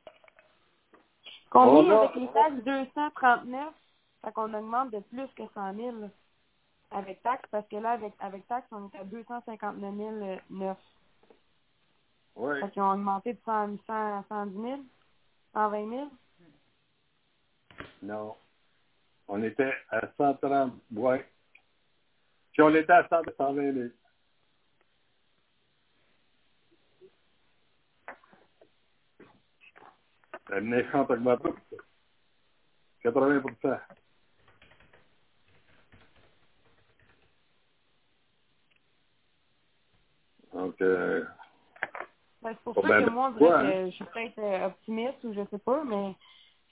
Combien 1.51 1.95
On 1.95 1.97
a- 1.97 2.01
avec 2.05 2.17
les 2.17 2.29
taxes? 2.29 2.65
239. 2.65 3.75
Fait 4.25 4.33
qu'on 4.33 4.53
augmente 4.55 4.91
de 4.91 5.01
plus 5.01 5.29
que 5.37 5.43
100 5.55 5.75
000 5.75 5.93
là, 6.01 6.09
avec 6.91 7.23
taxes, 7.23 7.49
parce 7.51 7.67
que 7.69 7.77
là, 7.77 7.93
avec, 7.93 8.15
avec 8.19 8.47
taxes, 8.47 8.69
on 8.73 8.89
est 8.89 8.97
à 8.99 9.05
259 9.05 10.41
009. 10.51 10.79
Oui. 12.37 12.61
Fait 12.61 12.71
qu'ils 12.71 12.83
ont 12.83 12.93
augmenté 12.93 13.33
de 13.35 13.41
100, 13.45 13.79
100, 13.87 14.25
110 14.29 14.55
000, 14.55 14.81
120 15.55 15.91
000. 15.91 16.11
Non. 18.03 18.37
On 19.27 19.43
était 19.43 19.75
à 19.91 20.01
130, 20.17 20.73
ouais. 20.97 21.29
Puis 22.53 22.63
on 22.63 22.75
était 22.75 22.93
à 22.93 23.09
100, 23.09 23.23
120 23.37 23.73
000. 23.73 23.89
La 30.49 30.61
méchante 30.63 31.11
augmentation. 31.11 31.55
80 33.03 33.43
Donc, 40.59 40.75
euh, 40.81 41.25
Ben, 42.43 42.51
c'est 42.51 42.63
pour 42.65 42.75
ça 42.75 42.89
que 42.89 43.11
moi, 43.11 43.33
on 43.33 43.39
ben, 43.39 43.47
ouais, 43.47 43.85
que 43.85 43.91
je 43.91 43.95
suis 43.95 44.05
peut-être 44.07 44.39
euh, 44.39 44.67
optimiste 44.67 45.23
ou 45.23 45.33
je 45.33 45.41
sais 45.51 45.59
pas, 45.59 45.85
mais 45.85 46.17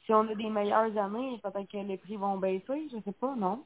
si 0.04 0.12
on 0.12 0.28
a 0.28 0.34
des 0.34 0.50
meilleures 0.50 0.96
années, 0.98 1.40
peut-être 1.42 1.70
que 1.70 1.78
les 1.78 1.96
prix 1.96 2.16
vont 2.16 2.36
baisser, 2.36 2.88
je 2.92 3.00
sais 3.04 3.12
pas, 3.12 3.34
non? 3.36 3.64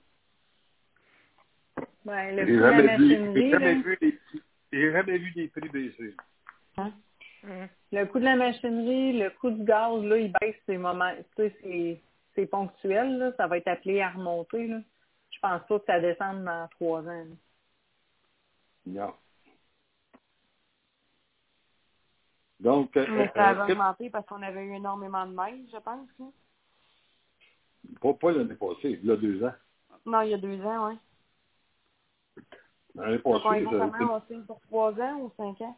Ben, 2.05 2.37
le 2.37 2.47
j'ai 2.47 2.53
coût 2.53 2.59
de 2.59 2.65
la 2.65 2.83
machinerie, 2.83 3.35
j'ai 3.35 3.51
jamais 3.51 3.75
vu 3.75 3.99
des 4.01 4.13
prix- 4.13 4.43
j'ai 4.73 4.93
jamais 4.93 5.19
vu 5.19 5.31
des 5.33 5.49
prix 5.49 5.69
baisser. 5.71 6.17
Hein? 6.77 6.93
Mm. 7.43 7.65
Le 7.93 8.05
coût 8.05 8.19
de 8.19 8.25
la 8.25 8.37
machinerie, 8.37 9.19
le 9.19 9.31
coût 9.31 9.51
du 9.51 9.65
gaz, 9.65 10.03
là, 10.03 10.19
il 10.19 10.33
baisse 10.33 10.57
ces 10.67 10.77
moments. 10.77 11.13
Tu 11.17 11.25
sais, 11.37 11.57
c'est, 11.63 12.03
c'est 12.35 12.47
ponctuel, 12.47 13.17
là. 13.19 13.33
Ça 13.39 13.47
va 13.47 13.57
être 13.57 13.69
appelé 13.69 14.03
à 14.03 14.11
remonter, 14.11 14.67
là. 14.67 14.81
Je 15.31 15.39
pense 15.41 15.63
pas 15.67 15.79
que 15.79 15.87
ça 15.87 16.01
descende 16.01 16.45
dans 16.45 16.69
trois 16.69 17.01
ans. 17.01 17.25
là. 17.25 17.25
Non. 18.87 19.15
Donc, 22.61 22.95
euh, 22.97 23.07
Mais 23.09 23.31
ça 23.35 23.49
euh, 23.49 23.61
avait 23.63 23.73
augmenté 23.73 24.11
parce 24.11 24.27
qu'on 24.27 24.43
avait 24.43 24.65
eu 24.65 24.75
énormément 24.75 25.27
de 25.27 25.35
neige, 25.35 25.67
je 25.73 25.79
pense. 25.79 26.09
là. 26.19 26.27
pas, 28.01 28.15
pas 28.15 28.33
l'année 28.33 28.55
passée, 28.55 28.99
il 29.03 29.07
y 29.07 29.11
a 29.11 29.17
deux 29.17 29.43
ans. 29.43 29.55
Non, 30.05 30.21
il 30.23 30.31
y 30.31 30.35
a 30.35 30.39
deux 30.39 30.61
ans, 30.63 30.89
oui. 30.89 30.99
L'année 32.95 33.19
passée? 33.19 33.45
On 33.45 34.21
signe 34.29 34.43
pour 34.45 34.61
trois 34.61 34.93
ans 35.01 35.17
ou 35.21 35.33
cinq 35.37 35.61
ans? 35.63 35.77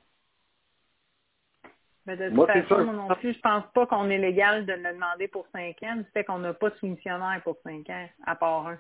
Mais 2.05 2.17
de 2.17 2.27
toute 2.27 2.35
Moi, 2.35 2.49
c'est 2.53 2.63
façon, 2.63 2.77
ça. 2.79 2.83
moi 2.83 2.95
non 2.95 3.15
plus, 3.15 3.33
je 3.33 3.41
pense 3.41 3.65
pas 3.73 3.87
qu'on 3.87 4.11
est 4.11 4.19
légal 4.19 4.67
de 4.67 4.73
le 4.73 4.93
demander 4.93 5.29
pour 5.29 5.47
cinq 5.53 5.81
ans, 5.85 5.97
du 5.97 6.05
fait 6.13 6.25
qu'on 6.25 6.41
n'a 6.41 6.53
pas 6.53 6.71
de 6.71 6.77
soumissionnaire 6.77 7.41
pour 7.45 7.57
cinq 7.63 7.89
ans, 7.91 8.09
à 8.27 8.35
part 8.35 8.67
un. 8.67 8.79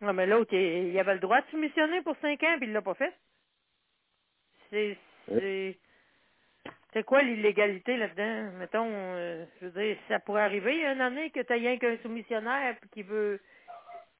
Non, 0.00 0.14
mais 0.14 0.26
l'autre, 0.26 0.54
il, 0.54 0.88
il 0.88 0.98
avait 0.98 1.14
le 1.14 1.20
droit 1.20 1.42
de 1.42 1.46
soumissionner 1.50 2.00
pour 2.00 2.16
cinq 2.22 2.42
ans, 2.42 2.54
puis 2.56 2.68
il 2.68 2.72
l'a 2.72 2.80
pas 2.80 2.94
fait. 2.94 3.14
C'est, 4.70 4.96
c'est, 5.28 5.78
c'est 6.92 7.04
quoi 7.04 7.22
l'illégalité 7.22 7.96
là-dedans? 7.96 8.52
Mettons, 8.58 8.90
euh, 8.90 9.44
je 9.60 9.66
veux 9.66 9.82
dire, 9.82 9.96
ça 10.08 10.18
pourrait 10.20 10.42
arriver 10.42 10.80
une 10.80 11.00
année 11.00 11.30
que 11.30 11.40
tu 11.40 11.52
rien 11.52 11.78
qu'un 11.78 11.98
soumissionnaire 11.98 12.76
qui 12.92 13.02
veut, 13.02 13.40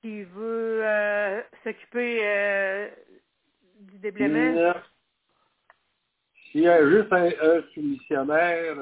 qui 0.01 0.23
veut 0.23 0.81
euh, 0.85 1.43
s'occuper 1.65 2.21
euh, 2.23 2.89
du 3.81 3.99
déblaiement? 3.99 4.75
S'il 6.51 6.63
y 6.63 6.69
a 6.69 6.89
juste 6.89 7.13
un, 7.13 7.27
un 7.27 7.63
soumissionnaire, 7.75 8.77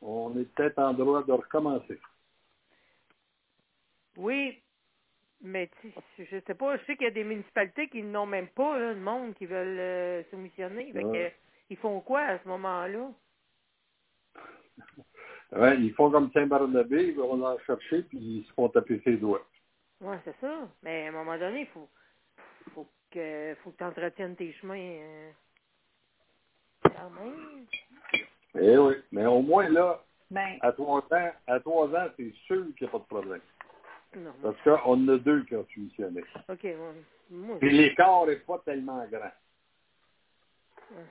on 0.00 0.36
est 0.38 0.52
peut-être 0.54 0.78
en 0.78 0.92
droit 0.92 1.22
de 1.24 1.32
recommencer. 1.32 2.00
Oui, 4.16 4.61
mais 5.42 5.68
tu 5.80 5.90
sais, 6.16 6.26
je 6.30 6.40
sais 6.46 6.54
pas, 6.54 6.76
je 6.76 6.84
sais 6.84 6.96
qu'il 6.96 7.04
y 7.06 7.10
a 7.10 7.12
des 7.12 7.24
municipalités 7.24 7.88
qui 7.88 8.02
n'ont 8.02 8.26
même 8.26 8.48
pas 8.48 8.78
là, 8.78 8.94
de 8.94 9.00
monde 9.00 9.34
qui 9.34 9.46
veulent 9.46 9.78
euh, 9.78 10.22
soumissionner. 10.30 10.92
Fait 10.92 11.02
que, 11.02 11.06
Ouais. 11.08 11.36
ils 11.70 11.76
font 11.76 12.00
quoi 12.00 12.20
à 12.22 12.38
ce 12.38 12.48
moment-là? 12.48 13.10
Ouais, 15.52 15.76
ils 15.78 15.92
font 15.94 16.10
comme 16.10 16.30
Saint-Barnabé, 16.32 17.08
ils 17.08 17.14
vont 17.16 17.42
en 17.44 17.58
chercher, 17.60 18.02
puis 18.04 18.18
ils 18.18 18.44
se 18.44 18.52
font 18.54 18.68
taper 18.70 19.00
ses 19.04 19.16
doigts. 19.16 19.46
Ouais, 20.00 20.18
c'est 20.24 20.34
ça. 20.40 20.68
Mais 20.82 21.06
à 21.06 21.08
un 21.08 21.12
moment 21.12 21.36
donné, 21.38 21.60
il 21.60 21.66
faut, 21.68 21.88
faut 22.74 22.86
que, 23.10 23.54
faut 23.62 23.70
que 23.70 23.76
tu 23.76 23.84
entretiennes 23.84 24.34
tes 24.36 24.52
chemins. 24.54 24.78
euh, 24.78 25.30
quand 26.84 27.10
même. 27.10 27.66
Eh 28.58 28.76
oui. 28.78 28.94
Mais 29.12 29.26
au 29.26 29.42
moins, 29.42 29.68
là, 29.68 30.02
Ben, 30.30 30.56
à 30.62 30.72
trois 30.72 31.00
ans, 31.12 31.30
à 31.46 31.60
trois 31.60 31.88
ans, 31.88 32.08
c'est 32.16 32.32
sûr 32.46 32.64
qu'il 32.76 32.86
n'y 32.86 32.88
a 32.88 32.90
pas 32.90 32.98
de 32.98 33.04
problème. 33.04 33.40
Non. 34.16 34.32
Parce 34.42 34.60
qu'on 34.62 34.92
en 34.92 35.08
a 35.08 35.18
deux 35.18 35.44
qui 35.44 35.56
ont 35.56 35.66
soumissionné. 35.72 36.22
OK. 36.48 36.66
Moi, 37.30 37.56
Puis 37.60 37.70
l'écart 37.70 38.26
n'est 38.26 38.36
pas 38.36 38.60
tellement 38.64 39.04
grand. 39.06 39.32
Ouais. 40.90 41.04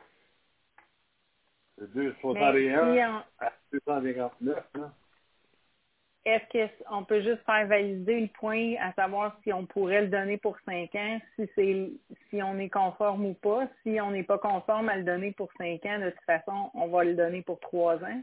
C'est 1.78 1.95
mais 1.95 2.12
261 2.12 2.93
si 2.93 2.99
on- 3.02 3.45
à 3.45 3.52
259. 3.72 4.64
Là. 4.76 4.91
est-ce 6.26 6.84
qu'on 6.84 7.04
peut 7.04 7.22
juste 7.22 7.43
faire 7.43 7.66
valider 7.66 8.20
le 8.22 8.28
point 8.28 8.76
à 8.80 8.93
savoir 8.93 9.36
si 9.43 9.52
on 9.52 9.66
pourrait 9.66 10.04
le 10.04 10.10
donner 10.10 10.38
pour 10.38 10.56
cinq 10.68 10.93
ans, 10.93 11.20
si 11.36 11.49
c'est 11.56 11.89
si 12.30 12.43
on 12.43 12.60
est 12.60 12.70
conforme 12.70 13.26
ou 13.26 13.34
pas? 13.34 13.68
Si 13.82 13.99
on 13.99 14.12
n'est 14.12 14.24
pas 14.24 14.38
conforme 14.38 14.89
à 14.89 14.97
le 14.97 15.04
donner 15.04 15.32
pour 15.32 15.52
cinq 15.58 15.84
ans, 15.88 15.97
de 15.99 16.12
toute 16.12 16.26
façon, 16.26 16.70
on 16.76 16.88
va 16.89 17.04
le 17.04 17.16
donner 17.16 17.41
pour 17.41 17.60
trois 17.60 17.95
ans. 18.04 18.22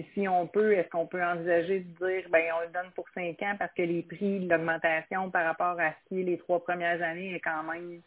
Puis 0.00 0.08
si 0.14 0.28
on 0.28 0.46
peut, 0.46 0.72
est-ce 0.72 0.88
qu'on 0.88 1.06
peut 1.06 1.22
envisager 1.22 1.80
de 1.80 2.06
dire 2.06 2.26
ben 2.30 2.42
on 2.56 2.62
le 2.62 2.72
donne 2.72 2.90
pour 2.94 3.06
cinq 3.10 3.42
ans 3.42 3.54
parce 3.58 3.72
que 3.74 3.82
les 3.82 4.02
prix, 4.02 4.46
l'augmentation 4.46 5.30
par 5.30 5.44
rapport 5.44 5.78
à 5.78 5.90
ce 5.92 6.08
qui 6.08 6.20
est 6.20 6.24
les 6.24 6.38
trois 6.38 6.62
premières 6.64 7.02
années 7.02 7.34
est 7.34 7.40
quand 7.40 7.62
même 7.64 8.00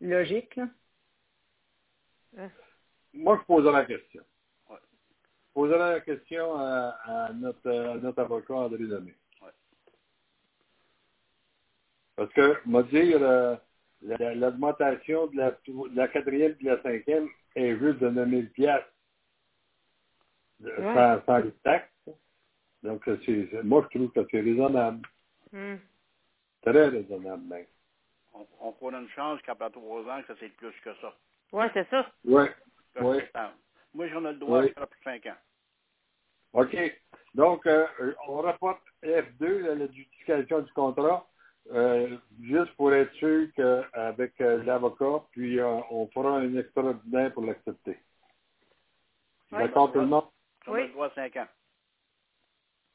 logique, 0.00 0.54
là? 0.54 0.68
Moi, 3.14 3.36
je 3.40 3.46
poserai 3.46 3.72
la 3.72 3.84
question. 3.84 4.22
Ouais. 4.70 4.76
Je 4.80 5.54
poserai 5.54 5.78
la 5.78 6.00
question 6.00 6.54
à, 6.56 6.96
à 7.04 7.32
notre, 7.32 7.68
à 7.68 7.94
notre 7.96 8.20
avocat 8.20 8.54
André 8.54 8.78
Lemay. 8.84 9.14
Ouais. 9.42 9.50
Parce 12.14 12.32
que, 12.32 12.58
m'a 12.64 12.84
dire, 12.84 13.18
euh, 13.20 13.56
la- 14.02 14.34
l'augmentation 14.36 15.26
de 15.26 15.36
la, 15.36 15.50
de 15.50 15.96
la 15.96 16.06
quatrième 16.06 16.54
et 16.60 16.62
de 16.64 16.70
la 16.70 16.82
cinquième 16.82 17.28
est 17.56 17.76
juste 17.76 17.98
de 17.98 18.08
9000 18.08 18.50
piastres 18.50 18.92
de- 20.60 20.70
Ouais. 20.70 20.94
sans, 20.94 21.24
sans 21.26 21.38
les 21.38 21.52
taxes. 21.64 21.90
Donc, 22.82 23.02
c'est, 23.04 23.18
c'est- 23.24 23.62
moi, 23.62 23.86
je 23.92 23.98
trouve 23.98 24.12
que 24.12 24.26
c'est 24.30 24.40
raisonnable. 24.40 25.06
hum, 25.52 25.78
Très 26.62 26.88
raisonnable, 26.88 27.42
même. 27.44 27.66
On, 28.34 28.46
on 28.60 28.72
prend 28.72 28.90
une 28.92 29.08
chance 29.10 29.40
qu'après 29.42 29.70
trois 29.70 30.02
ans, 30.02 30.22
que 30.26 30.34
c'est 30.40 30.48
plus 30.50 30.72
que 30.84 30.94
ça. 31.00 31.14
Ouais, 31.52 31.70
c'est 31.74 31.88
ça. 31.88 32.10
Oui. 32.24 32.44
Oui. 33.00 33.18
temps. 33.32 33.52
Moi, 33.94 34.08
j'en 34.08 34.24
ai 34.26 34.32
le 34.32 34.38
droit 34.38 34.60
Oui. 34.60 34.68
de 34.68 34.72
faire 34.74 34.86
pour 34.88 35.02
cinq 35.04 35.26
ans. 35.26 35.36
OK. 36.54 36.76
Donc, 37.34 37.66
euh, 37.66 37.86
on 38.28 38.40
rapporte 38.40 38.82
F2, 39.02 39.76
la, 39.76 39.86
justification 39.92 40.60
du 40.60 40.72
contrat, 40.72 41.26
euh, 41.70 42.16
juste 42.42 42.72
pour 42.74 42.92
être 42.92 43.12
sûr 43.14 43.48
qu'avec 43.54 44.40
euh, 44.40 44.62
l'avocat, 44.64 45.22
puis 45.30 45.60
euh, 45.60 45.80
on 45.90 46.06
fera 46.08 46.38
un 46.38 46.56
extraordinaire 46.56 47.32
pour 47.32 47.44
l'accepter. 47.44 47.98
Oui. 49.52 49.58
D'accord, 49.58 49.92
tout 49.92 50.00
le 50.00 50.06
monde? 50.06 50.24
Oui. 50.72 50.80
ai 50.80 50.86
le 50.88 50.92
droit 50.92 51.06
à 51.06 51.14
cinq 51.14 51.36
ans. 51.36 51.48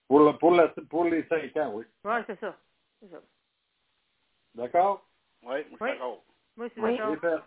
Pour, 0.08 0.20
le- 0.20 0.38
pour, 0.38 0.52
la- 0.52 0.68
pour 0.90 1.06
les 1.06 1.24
cinq 1.28 1.56
ans, 1.58 1.74
oui. 1.76 1.86
Ouais, 2.04 2.24
c'est 2.28 2.40
ça. 2.40 2.58
Ça. 3.12 3.18
D'accord? 4.56 5.08
Oui, 5.44 5.50
moi, 5.50 5.56
je 5.64 5.68
suis 5.70 5.78
Oui. 5.82 5.90
d'accord. 5.92 6.24
Moi, 6.56 6.68
c'est 6.76 6.82
Oui. 6.82 6.98
d'accord. 6.98 7.44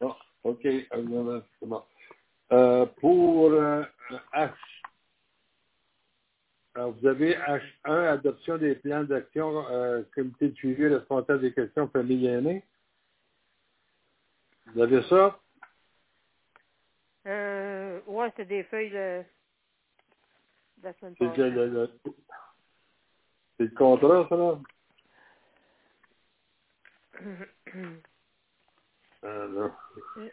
Bon, 0.00 0.16
OK. 0.44 0.64
euh, 0.64 1.40
c'est 1.60 1.66
bon. 1.66 1.82
Euh, 2.52 2.86
pour 3.00 3.50
euh, 3.52 3.84
H, 4.34 4.52
alors, 6.74 6.90
vous 6.92 7.06
avez 7.06 7.36
H1, 7.36 8.08
adoption 8.08 8.58
des 8.58 8.74
plans 8.74 9.04
d'action, 9.04 9.64
euh, 9.70 10.02
comité 10.12 10.48
de 10.48 10.56
suivi 10.56 10.88
responsable 10.88 11.40
des 11.42 11.52
questions 11.52 11.88
famille 11.88 12.26
aînée. 12.26 12.64
Vous 14.74 14.82
avez 14.82 15.02
ça? 15.04 15.38
Euh, 17.26 18.00
ouais, 18.06 18.32
c'est 18.36 18.46
des 18.46 18.64
feuilles 18.64 18.90
de, 18.90 19.22
de 20.78 20.82
la 20.82 20.92
semaine 20.94 21.14
C'est 21.16 21.26
passée. 21.28 21.50
le, 21.50 21.90
c'est 23.56 23.64
le 23.64 23.70
contrat, 23.70 24.26
ça, 24.28 24.36
là? 24.36 24.58
Euh, 29.24 29.48
là. 29.48 30.30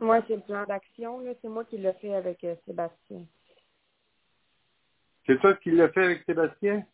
Moi, 0.00 0.22
c'est 0.26 0.36
le 0.36 0.40
plan 0.40 0.64
d'action, 0.64 1.20
là. 1.20 1.32
C'est 1.42 1.48
moi 1.48 1.66
qui 1.66 1.76
l'ai 1.76 1.92
fait 1.94 2.14
avec 2.14 2.42
euh, 2.42 2.56
Sébastien. 2.64 3.26
C'est 5.30 5.38
toi 5.38 5.54
qui 5.54 5.70
l'as 5.70 5.88
fait 5.90 6.04
avec 6.04 6.24
Sébastien? 6.24 6.84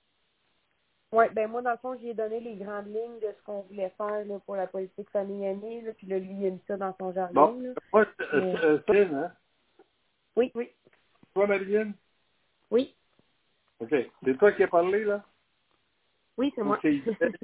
Oui, 1.10 1.24
ben 1.32 1.50
moi, 1.50 1.62
dans 1.62 1.70
le 1.70 1.78
fond, 1.78 1.96
j'ai 1.98 2.12
donné 2.12 2.38
les 2.38 2.56
grandes 2.56 2.88
lignes 2.88 3.18
de 3.18 3.32
ce 3.34 3.42
qu'on 3.44 3.62
voulait 3.62 3.88
faire 3.96 4.26
là, 4.26 4.38
pour 4.40 4.56
la 4.56 4.66
politique 4.66 5.08
là, 5.14 5.24
puis 5.24 6.06
là, 6.06 6.18
lui, 6.18 6.34
il 6.38 6.46
a 6.46 6.50
mis 6.50 6.62
ça 6.68 6.76
dans 6.76 6.94
son 6.98 7.14
jargon. 7.14 7.54
Bon, 7.54 7.60
Là. 7.60 7.72
moi, 7.90 8.04
c'est- 8.18 8.24
euh, 8.34 8.56
euh, 8.62 8.78
Céline, 8.86 9.14
hein? 9.14 9.32
Oui. 10.36 10.52
Oui. 10.54 10.70
Toi, 11.32 11.46
Marilyn? 11.46 11.94
Oui, 12.70 12.94
OK. 13.80 13.94
C'est 14.22 14.36
toi 14.36 14.52
qui 14.52 14.64
as 14.64 14.68
parlé, 14.68 15.04
là? 15.04 15.24
oui, 16.36 16.52
c'est 16.54 16.62
moi. 16.62 16.78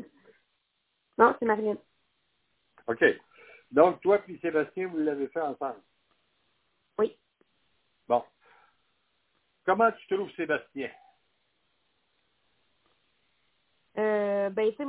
non, 1.16 1.34
c'est 1.38 1.46
Marilyn. 1.46 1.78
OK. 2.86 3.02
Donc, 3.70 3.98
toi 4.02 4.20
et 4.28 4.38
Sébastien, 4.40 4.88
vous 4.88 4.98
l'avez 4.98 5.28
fait 5.28 5.40
ensemble? 5.40 5.80
Oui. 6.98 7.16
Bon. 8.06 8.22
Comment 9.64 9.90
tu 9.92 10.14
trouves 10.14 10.30
Sébastien? 10.36 10.90
Euh, 13.98 14.50
ben, 14.50 14.72
tu 14.74 14.84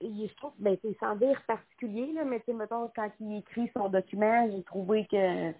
il- 0.00 0.28
je 0.28 0.34
trouve, 0.36 0.52
ben, 0.58 0.76
c'est 0.82 0.96
sans 0.98 1.16
dire 1.16 1.40
particulier, 1.46 2.12
là, 2.12 2.24
mais 2.24 2.40
tu 2.40 2.46
sais, 2.46 2.52
mettons, 2.52 2.90
quand 2.94 3.10
il 3.20 3.38
écrit 3.38 3.70
son 3.74 3.88
document, 3.88 4.50
j'ai 4.50 4.62
trouvé 4.62 5.06
que, 5.06 5.50
tu 5.52 5.56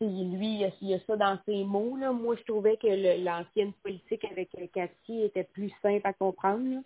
sais, 0.00 0.06
lui, 0.06 0.60
il 0.80 0.88
y, 0.88 0.94
a, 0.94 1.00
ça 1.00 1.16
dans 1.16 1.38
ses 1.46 1.64
mots, 1.64 1.96
là. 1.96 2.12
Moi, 2.12 2.36
je 2.36 2.42
trouvais 2.42 2.76
que 2.76 3.24
l'ancienne 3.24 3.72
politique 3.74 4.24
avec 4.24 4.50
euh, 4.58 4.66
Cathy 4.72 5.22
était 5.22 5.44
plus 5.44 5.70
simple 5.82 6.06
à 6.06 6.12
comprendre, 6.12 6.68
là. 6.68 6.80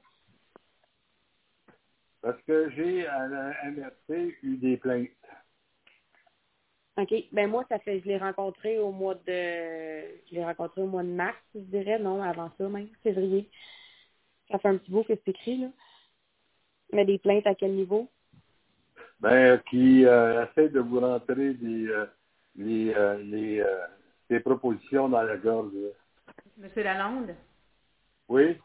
Parce 2.20 2.40
que 2.42 2.70
j'ai 2.70 3.06
à 3.06 3.26
la 3.26 3.70
MRC 3.72 4.36
eu 4.42 4.56
des 4.56 4.76
plaintes. 4.76 5.08
OK. 7.02 7.14
Ben, 7.32 7.50
moi, 7.50 7.64
ça 7.68 7.78
fait, 7.78 8.00
je 8.00 8.06
l'ai 8.06 8.18
rencontré 8.18 8.78
au 8.78 8.92
mois 8.92 9.14
de, 9.14 9.22
je 9.26 10.34
l'ai 10.34 10.44
rencontré 10.44 10.80
au 10.82 10.86
mois 10.86 11.02
de 11.02 11.08
mars, 11.08 11.36
je 11.54 11.60
dirais, 11.60 11.98
non, 11.98 12.22
avant 12.22 12.50
ça, 12.58 12.68
même, 12.68 12.88
février. 13.02 13.50
Ça 14.50 14.58
fait 14.58 14.68
un 14.68 14.76
petit 14.78 14.90
bout 14.90 15.02
que 15.04 15.14
c'est 15.14 15.28
écrit, 15.28 15.58
là. 15.58 15.68
Mais 16.92 17.04
des 17.04 17.18
plaintes 17.18 17.46
à 17.46 17.54
quel 17.54 17.72
niveau? 17.72 18.08
Ben, 19.20 19.60
qui 19.70 20.04
euh, 20.04 20.44
essaie 20.46 20.68
de 20.68 20.80
vous 20.80 21.00
rentrer 21.00 21.54
des, 21.54 21.86
euh, 21.88 22.06
les, 22.56 22.92
euh, 22.94 23.18
les, 23.18 23.60
euh, 23.60 23.86
des 24.28 24.40
propositions 24.40 25.08
dans 25.08 25.22
la 25.22 25.36
gorge. 25.36 25.72
là. 25.74 25.88
Monsieur 26.58 26.82
Lalonde, 26.82 27.34
Oui? 28.28 28.58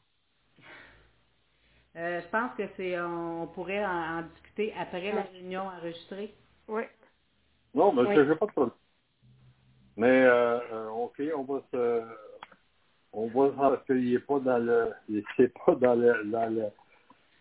euh, 1.96 2.22
je 2.22 2.28
pense 2.28 2.54
que 2.58 2.64
c'est 2.76 3.00
on 3.00 3.48
pourrait 3.48 3.86
en, 3.86 4.20
en 4.20 4.22
discuter 4.24 4.74
après 4.78 5.12
la 5.12 5.24
réunion 5.24 5.62
enregistrée. 5.62 6.34
Oui. 6.68 6.84
Non, 7.78 7.94
mais 7.94 8.02
Oui. 8.02 8.16
je 8.16 8.22
n'ai 8.22 8.36
pas 8.36 8.46
de 8.48 8.52
problème. 8.52 8.76
Mais, 9.98 10.24
euh, 10.26 10.60
euh, 10.74 10.90
OK, 10.90 11.22
on 11.36 11.44
va 11.44 11.62
se... 11.72 12.04
On 13.14 13.28
va 13.28 13.50
parce 13.70 13.86
qu'il 13.86 14.12
n'est 14.12 14.20
pas 14.20 14.40
dans 14.40 14.58
le... 14.58 14.94
Il 15.08 15.24
n'est 15.40 15.48
pas 15.66 15.76
dans 15.76 15.96
le... 15.96 16.24
Dans 16.26 16.54
le 16.54 16.66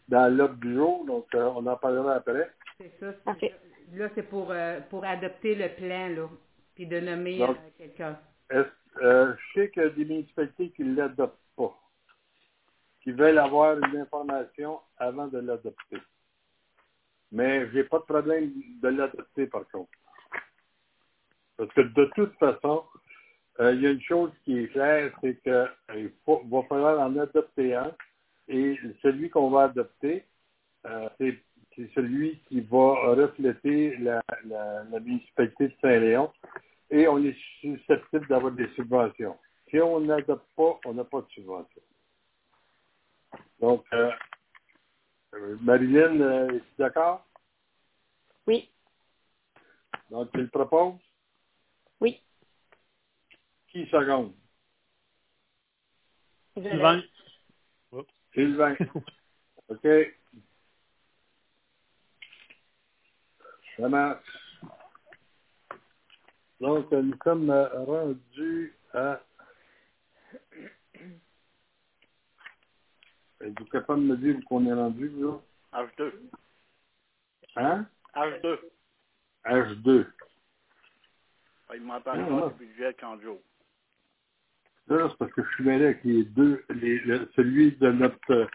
dans 0.09 0.33
l'ordre 0.33 0.55
du 0.57 0.73
jour, 0.75 1.05
donc 1.05 1.27
euh, 1.35 1.51
on 1.57 1.67
en 1.67 1.77
parlera 1.77 2.15
après. 2.15 2.49
C'est 2.79 2.93
ça. 3.01 3.11
c'est- 3.13 3.25
Parfait. 3.25 3.55
Là, 3.93 4.09
c'est 4.15 4.23
pour, 4.23 4.53
euh, 4.53 4.81
pour 4.89 5.05
adopter 5.05 5.57
le 5.57 5.69
plan, 5.75 6.09
là, 6.11 6.29
puis 6.77 6.87
de 6.87 7.01
nommer 7.01 7.43
euh, 7.43 7.55
quelqu'un. 7.77 8.17
Euh, 8.53 8.65
je 9.03 9.37
sais 9.55 9.71
qu'il 9.71 9.83
y 9.83 9.87
a 9.87 9.89
des 9.91 10.05
municipalités 10.05 10.71
qui 10.71 10.85
ne 10.85 10.95
l'adoptent 10.97 11.41
pas, 11.57 11.77
qui 13.03 13.11
veulent 13.13 13.39
avoir 13.39 13.79
une 13.79 13.97
information 13.97 14.81
avant 14.99 15.27
de 15.27 15.39
l'adopter. 15.39 15.99
Mais 17.33 17.69
j'ai 17.73 17.83
pas 17.85 17.99
de 17.99 18.05
problème 18.05 18.53
de 18.81 18.89
l'adopter 18.89 19.47
par 19.49 19.69
contre. 19.71 19.91
Parce 21.57 21.73
que 21.73 21.81
de 21.81 22.05
toute 22.15 22.35
façon, 22.35 22.85
euh, 23.61 23.73
il 23.75 23.83
y 23.83 23.87
a 23.87 23.91
une 23.91 24.03
chose 24.03 24.31
qui 24.45 24.59
est 24.59 24.69
claire, 24.69 25.13
c'est 25.21 25.41
qu'il 25.43 26.13
va 26.27 26.63
falloir 26.69 27.01
en 27.01 27.17
adopter 27.17 27.75
un. 27.75 27.93
Et 28.49 28.79
celui 29.03 29.31
qu'on 29.31 29.51
va 29.51 29.65
adopter, 29.65 30.25
euh, 30.87 31.09
c'est 31.19 31.43
celui 31.95 32.39
qui 32.49 32.61
va 32.61 33.15
refléter 33.15 33.97
la, 33.99 34.23
la, 34.45 34.85
la 34.85 35.01
municipalité 35.01 35.69
de 35.69 35.75
Saint-Léon. 35.81 36.33
Et 36.91 37.09
on 37.09 37.19
est 37.19 37.37
susceptible 37.61 38.27
d'avoir 38.29 38.53
des 38.53 38.69
subventions. 38.77 39.37
Si 39.69 39.81
on 39.81 40.01
n'adopte 40.01 40.47
pas, 40.55 40.79
on 40.85 40.95
n'a 40.95 41.05
pas 41.05 41.21
de 41.23 41.29
subvention. 41.31 41.83
Donc, 43.61 43.85
euh, 43.93 44.11
euh, 45.35 45.57
Marilyn, 45.61 46.21
euh, 46.21 46.49
es-tu 46.51 46.73
d'accord? 46.79 47.27
Oui. 48.47 48.71
Donc, 50.11 50.31
tu 50.33 50.43
le 50.43 50.49
proposes? 50.49 51.01
Oui. 52.01 52.23
Qui 53.69 53.87
seconde? 53.87 54.35
Sylvain. 56.55 57.03
Sylvain. 58.35 58.77
OK. 59.69 59.89
Ça 63.77 63.89
marche. 63.89 64.25
Donc, 66.61 66.91
nous 66.91 67.19
sommes 67.23 67.51
rendus 67.51 68.75
à... 68.95 69.21
Êtes-vous 73.43 73.67
capable 73.67 74.01
de 74.01 74.07
me 74.07 74.17
dire 74.17 74.37
où 74.37 74.43
qu'on 74.43 74.67
est 74.67 74.73
rendu, 74.73 75.11
là? 75.11 75.39
H2. 75.75 76.13
Hein? 77.57 77.87
H2. 78.15 78.59
H2. 79.45 80.07
Il 81.75 81.83
m'entend 81.83 82.13
encore 82.21 82.53
du 82.53 82.67
budget 82.67 82.95
Canjo. 82.95 83.43
Là, 84.89 84.97
là, 84.99 85.09
c'est 85.11 85.19
parce 85.19 85.33
que 85.33 85.43
je 85.43 85.55
suis 85.55 85.65
mêlé 85.65 85.87
avec 85.87 86.05
les 86.05 86.25
deux, 86.25 86.65
les, 86.71 86.99
le- 87.01 87.29
celui 87.35 87.73
de 87.77 87.91
notre, 87.91 88.49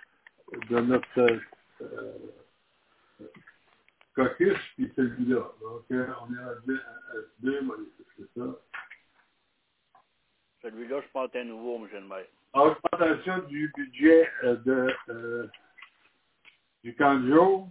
de 0.70 0.80
notre 0.80 1.40
euh, 1.82 2.18
caucus, 4.16 4.58
puis 4.76 4.92
celui-là. 4.96 5.44
Donc, 5.62 5.84
euh, 5.92 6.08
on 6.22 6.34
est 6.34 6.44
rendu 6.44 6.80
à 6.80 7.18
H2, 7.44 7.62
moi, 7.64 7.78
c'est 8.18 8.40
ça. 8.40 8.46
Celui-là, 10.64 11.02
je 11.02 11.08
pense 11.12 11.30
un 11.36 11.44
nouveau, 11.46 11.78
M. 11.78 11.90
le 11.92 12.02
maire. 12.02 12.26
Augmentation 12.54 13.40
du 13.48 13.72
budget 13.76 14.30
euh, 14.44 14.56
de, 14.58 14.94
euh, 15.10 15.48
du 16.84 16.96
Canjo. 16.96 17.68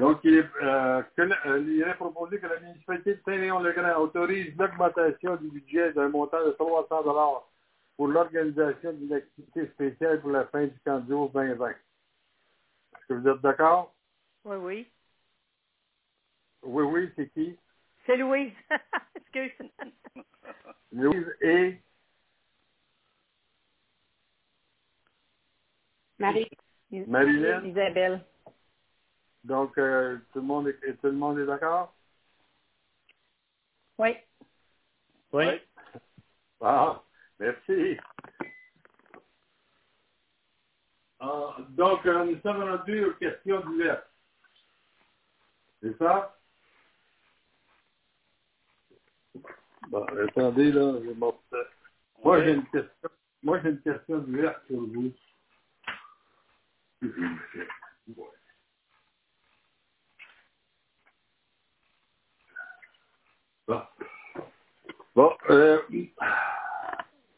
Donc, 0.00 0.20
il 0.24 0.38
est, 0.38 0.48
euh, 0.62 1.02
que 1.14 1.22
euh, 1.22 1.60
il 1.60 1.82
est 1.82 1.94
proposé 1.94 2.40
que 2.40 2.46
la 2.46 2.58
municipalité 2.58 3.16
de 3.16 3.20
Saint-Léon-le-Grand 3.22 4.00
autorise 4.00 4.56
l'augmentation 4.56 5.36
du 5.36 5.50
budget 5.50 5.92
d'un 5.92 6.08
montant 6.08 6.42
de 6.42 6.52
300 6.52 7.44
pour 7.98 8.08
l'organisation 8.08 8.94
d'une 8.94 9.12
activité 9.12 9.66
spéciale 9.66 10.22
pour 10.22 10.30
la 10.30 10.46
fin 10.46 10.64
du 10.64 10.80
Canjo 10.86 11.30
2020. 11.34 11.68
Est-ce 11.68 13.06
que 13.08 13.12
vous 13.12 13.28
êtes 13.28 13.42
d'accord? 13.42 13.94
Oui, 14.46 14.56
oui. 14.56 14.90
Oui, 16.62 16.84
oui, 16.84 17.12
c'est 17.14 17.28
qui? 17.34 17.58
C'est 18.06 18.16
Louise. 18.16 18.52
Excuse. 19.16 19.52
Louise 20.92 21.36
et? 21.42 21.78
Marie. 26.18 26.50
Marilyn. 26.90 27.64
Isabelle. 27.66 28.24
Donc, 29.44 29.76
euh, 29.78 30.18
tout, 30.32 30.40
le 30.40 30.46
monde 30.46 30.68
est, 30.68 30.94
tout 31.00 31.06
le 31.06 31.12
monde 31.12 31.38
est 31.38 31.46
d'accord? 31.46 31.94
Oui. 33.98 34.16
Oui. 35.32 35.60
Ah, 36.60 37.02
merci. 37.40 37.96
Ah, 41.20 41.56
donc, 41.70 42.04
euh, 42.06 42.24
nous 42.24 42.40
sommes 42.40 42.62
rendus 42.62 43.04
aux 43.04 43.14
questions 43.14 43.60
diverses. 43.70 44.06
C'est 45.82 45.96
ça? 45.98 46.36
Bon, 49.88 50.04
attendez, 50.04 50.72
là, 50.72 50.94
je 51.04 51.10
m'en- 51.12 51.40
Moi, 52.22 52.38
Oui. 52.38 52.44
j'ai 52.44 52.52
une 52.52 52.66
question. 52.66 53.10
Moi, 53.42 53.60
j'ai 53.62 53.70
une 53.70 53.80
question 53.80 54.18
diverse 54.18 54.60
pour 54.68 54.80
vous. 54.80 55.12
Bon. 58.08 58.28
Bon, 65.16 65.32
euh, 65.50 65.80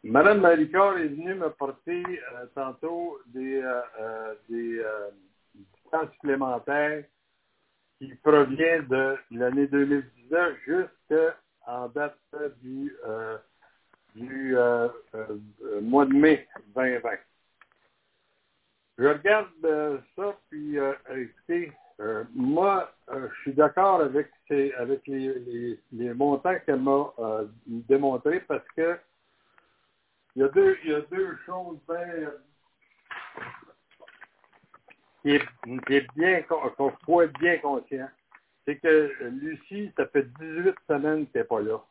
Madame 0.04 0.42
Maricard 0.42 0.98
est 0.98 1.08
venue 1.08 1.34
me 1.34 1.48
porter 1.48 2.02
euh, 2.06 2.46
tantôt 2.54 3.18
des, 3.26 3.62
euh, 3.62 4.34
euh, 4.50 5.10
temps 5.90 6.06
supplémentaires 6.12 7.04
qui 7.98 8.14
provient 8.16 8.82
de 8.82 9.16
l'année 9.30 9.66
2019 9.68 10.58
jusqu'en 10.66 11.88
date 11.88 12.18
du, 12.60 12.94
du 14.16 14.56
mois 15.80 16.04
de 16.04 16.12
mai 16.14 16.46
2020. 16.74 17.10
Je 18.98 19.06
regarde 19.06 20.02
ça, 20.14 20.36
puis 20.50 20.76
écoutez, 21.16 21.72
euh, 22.00 22.24
moi, 22.34 22.92
euh, 23.10 23.28
je 23.28 23.40
suis 23.42 23.52
d'accord 23.52 24.00
avec, 24.00 24.30
les, 25.06 26.14
montants 26.14 26.54
qu'elle 26.64 26.80
m'a 26.80 27.12
euh, 27.18 27.46
démontrés 27.66 28.40
parce 28.40 28.66
que 28.76 28.98
il 30.34 30.42
y 30.42 30.44
a 30.44 30.48
deux, 30.48 31.36
choses 31.44 31.78
bien, 31.86 32.32
qui 35.22 35.34
est, 35.94 36.14
bien, 36.16 36.42
qu'on 36.42 37.22
être 37.22 37.38
bien 37.38 37.58
conscient. 37.58 38.08
C'est 38.64 38.76
que 38.76 39.12
Lucie, 39.28 39.92
ça 39.96 40.06
fait 40.06 40.26
18 40.40 40.74
semaines 40.88 41.26
qu'elle 41.28 41.42
n'est 41.42 41.48
pas 41.48 41.60
là. 41.60 41.84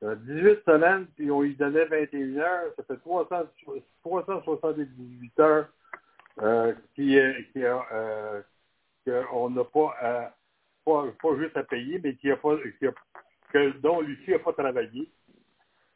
Ça 0.00 0.16
fait 0.16 0.34
18 0.34 0.64
semaines, 0.64 1.06
puis 1.14 1.30
on 1.30 1.42
lui 1.42 1.54
donnait 1.54 1.84
21 1.84 2.36
heures, 2.38 2.72
ça 2.76 2.82
fait 2.82 2.96
300, 2.96 3.44
378 4.02 5.40
heures 5.40 5.68
qui, 6.96 7.16
qui 7.52 7.64
a, 7.64 8.42
qu'on 9.04 9.50
n'a 9.50 9.64
pas, 9.64 9.94
à- 10.00 10.34
pas, 10.84 11.04
pas 11.22 11.36
juste 11.38 11.56
à 11.56 11.62
payer, 11.64 12.00
mais 12.02 12.16
a 12.30 12.36
pas, 12.36 12.56
que, 13.52 13.70
dont 13.78 14.00
Lucie 14.00 14.30
n'a 14.30 14.38
pas 14.38 14.52
travaillé. 14.52 15.10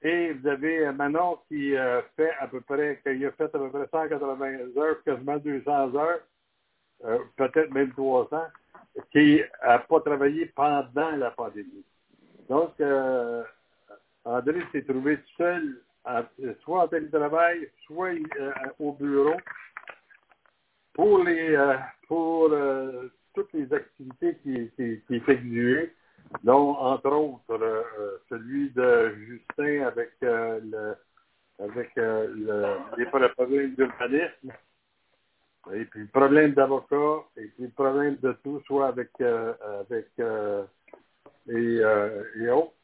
Et 0.02 0.32
vous 0.32 0.46
avez 0.46 0.86
euh, 0.86 0.92
Manon 0.92 1.38
qui 1.48 1.76
euh, 1.76 2.02
fait 2.16 2.30
à 2.38 2.46
peu 2.46 2.60
près, 2.60 3.00
a 3.04 3.30
fait 3.32 3.44
à 3.44 3.48
peu 3.48 3.70
près 3.70 3.88
180 3.90 4.76
heures, 4.76 5.02
quasiment 5.02 5.38
200 5.38 5.94
heures, 5.96 6.20
euh, 7.04 7.18
peut-être 7.36 7.70
même 7.72 7.92
300, 7.92 8.42
qui 9.10 9.42
n'a 9.62 9.80
pas 9.80 10.00
travaillé 10.00 10.46
pendant 10.46 11.10
la 11.16 11.32
pandémie. 11.32 11.84
Donc, 12.48 12.80
euh, 12.80 13.42
André 14.24 14.62
s'est 14.72 14.84
trouvé 14.84 15.18
seul, 15.36 15.80
soit 16.62 16.84
en 16.84 16.88
télétravail, 16.88 17.68
soit 17.86 18.10
euh, 18.38 18.52
au 18.78 18.92
bureau, 18.92 19.36
pour 20.94 21.24
les 21.24 21.54
euh, 21.56 21.76
pour 22.08 22.48
euh, 22.50 23.08
toutes 23.34 23.52
les 23.52 23.72
activités 23.72 24.36
qui, 24.42 24.70
qui, 24.76 25.02
qui 25.06 25.22
dont 26.42 26.70
entre 26.76 27.10
autres 27.10 27.62
euh, 27.62 27.82
euh, 27.98 28.18
celui 28.28 28.70
de 28.70 29.14
Justin 29.26 29.86
avec 29.86 30.12
le 30.20 30.96
avec 31.60 31.90
le, 31.96 32.76
les 32.96 33.06
problèmes 33.06 33.74
d'urbanisme, 33.74 34.52
et 35.72 35.84
puis 35.86 36.02
le 36.02 36.06
problème 36.06 36.52
d'avocat, 36.52 37.24
et 37.36 37.46
puis 37.46 37.64
le 37.64 37.70
problème 37.70 38.16
de 38.22 38.32
tout, 38.44 38.62
soit 38.66 38.86
avec 38.88 39.10
avec 39.20 40.06
et, 41.48 41.80
et 42.40 42.50
autres. 42.50 42.74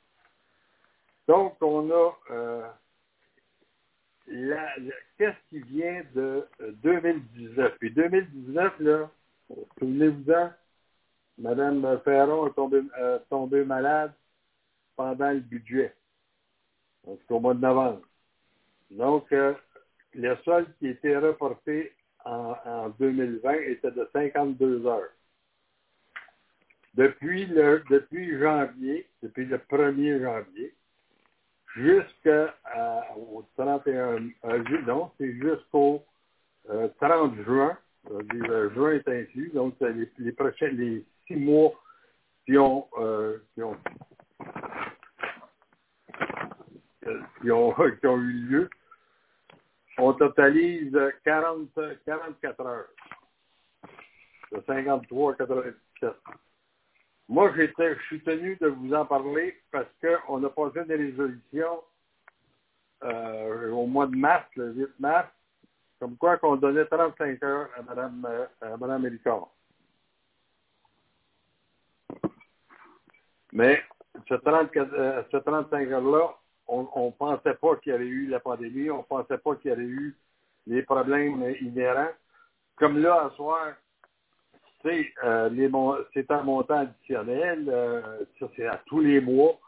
Donc, 1.28 1.54
on 1.60 1.88
a 1.90 2.74
qu'est-ce 5.18 5.48
qui 5.48 5.60
vient 5.70 6.02
de 6.14 6.46
euh, 6.60 6.72
2019. 6.82 7.76
Puis 7.78 7.90
2019, 7.90 8.80
là, 8.80 9.10
souvenez-vous-en, 9.78 10.50
Mme 11.38 12.00
Ferron 12.04 12.46
est 12.46 12.54
tombée, 12.54 12.82
euh, 12.98 13.18
tombée 13.28 13.64
malade 13.64 14.12
pendant 14.96 15.30
le 15.30 15.40
budget. 15.40 15.94
Donc, 17.04 17.20
au 17.28 17.40
mois 17.40 17.54
de 17.54 17.60
novembre. 17.60 18.02
Donc, 18.90 19.32
euh, 19.32 19.54
le 20.14 20.36
solde 20.44 20.68
qui 20.78 20.88
était 20.88 21.18
reporté 21.18 21.92
en, 22.24 22.54
en 22.64 22.88
2020 22.90 23.52
était 23.52 23.90
de 23.90 24.08
52 24.12 24.86
heures. 24.86 25.10
Depuis, 26.94 27.46
le, 27.46 27.82
depuis 27.90 28.38
janvier, 28.38 29.08
depuis 29.22 29.46
le 29.46 29.58
1er 29.58 30.22
janvier, 30.22 30.74
jusqu'au 31.76 33.44
31 33.56 34.18
euh, 34.44 34.80
non, 34.86 35.10
c'est 35.18 35.32
jusqu'au 35.34 36.04
euh, 36.70 36.88
30 37.00 37.34
juin. 37.44 37.76
Euh, 38.10 38.20
le 38.30 38.70
juin 38.74 38.92
est 38.92 39.08
inclus, 39.08 39.50
donc 39.54 39.74
euh, 39.82 39.90
les, 39.92 40.10
les 40.18 40.32
prochains, 40.32 40.68
les 40.68 41.04
six 41.26 41.36
mois 41.36 41.72
qui 42.44 42.58
ont, 42.58 42.86
euh, 42.98 43.38
euh, 43.58 43.74
qui 47.40 47.50
ont, 47.50 47.72
qui 48.00 48.06
ont 48.06 48.18
eu 48.18 48.32
lieu, 48.32 48.70
on 49.98 50.12
totalise 50.12 50.96
40, 51.24 51.68
44 52.04 52.60
heures. 52.60 52.88
De 54.52 54.62
53 54.66 55.32
à 55.32 55.36
97. 55.36 56.12
Moi, 57.28 57.52
j'étais, 57.56 57.94
je 57.96 58.02
suis 58.02 58.22
tenu 58.22 58.56
de 58.60 58.66
vous 58.68 58.92
en 58.92 59.06
parler 59.06 59.56
parce 59.70 59.88
qu'on 60.00 60.44
a 60.44 60.50
passé 60.50 60.84
des 60.84 60.96
résolutions 60.96 61.82
euh, 63.02 63.70
au 63.70 63.86
mois 63.86 64.06
de 64.06 64.16
mars, 64.16 64.46
le 64.56 64.72
8 64.72 65.00
mars, 65.00 65.28
comme 65.98 66.16
quoi 66.16 66.36
qu'on 66.36 66.56
donnait 66.56 66.84
35 66.84 67.42
heures 67.42 67.68
à 67.76 67.82
Mme, 67.82 68.26
euh, 68.28 68.46
à. 68.60 69.40
Mais 73.52 73.82
ce, 74.28 74.34
34, 74.34 74.92
euh, 74.92 75.22
ce 75.30 75.36
35 75.38 75.88
heures-là, 75.88 76.34
on 76.66 76.82
ne 76.82 77.10
pensait 77.12 77.54
pas 77.54 77.76
qu'il 77.76 77.92
y 77.92 77.94
avait 77.94 78.06
eu 78.06 78.26
la 78.26 78.40
pandémie, 78.40 78.90
on 78.90 78.98
ne 78.98 79.02
pensait 79.02 79.38
pas 79.38 79.54
qu'il 79.56 79.70
y 79.70 79.72
avait 79.72 79.82
eu 79.82 80.16
les 80.66 80.82
problèmes 80.82 81.54
inhérents. 81.60 82.12
Comme 82.76 82.98
là, 83.00 83.26
à 83.26 83.30
soir, 83.36 83.74
euh, 84.86 86.04
c'est 86.12 86.30
un 86.30 86.42
montant 86.42 86.80
additionnel, 86.80 87.68
euh, 87.68 88.24
c'est 88.56 88.66
à 88.66 88.80
tous 88.86 89.00
les 89.00 89.20
mois. 89.20 89.58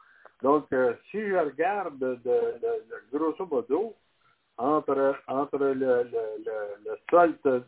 Donc, 0.42 0.66
euh, 0.72 0.94
si 1.10 1.20
je 1.20 1.36
regarde 1.36 1.98
de, 1.98 2.18
grosso 3.12 3.46
modo, 3.46 3.94
entre, 4.58 5.14
le, 5.60 5.74
le, 5.74 6.10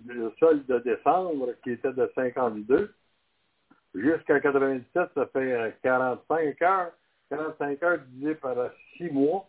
le, 0.07 0.31
solde, 0.39 0.67
de 0.67 0.79
décembre 0.79 1.55
qui 1.63 1.73
était 1.73 1.93
de 1.93 2.11
52 2.15 2.95
jusqu'à 3.95 4.41
97, 4.41 5.11
ça 5.15 5.27
fait 5.27 5.77
45 5.83 6.63
heures. 6.63 6.93
45 7.31 7.83
heures 7.83 7.99
divisé 8.09 8.35
par 8.37 8.57
6 8.97 9.11
mois. 9.11 9.47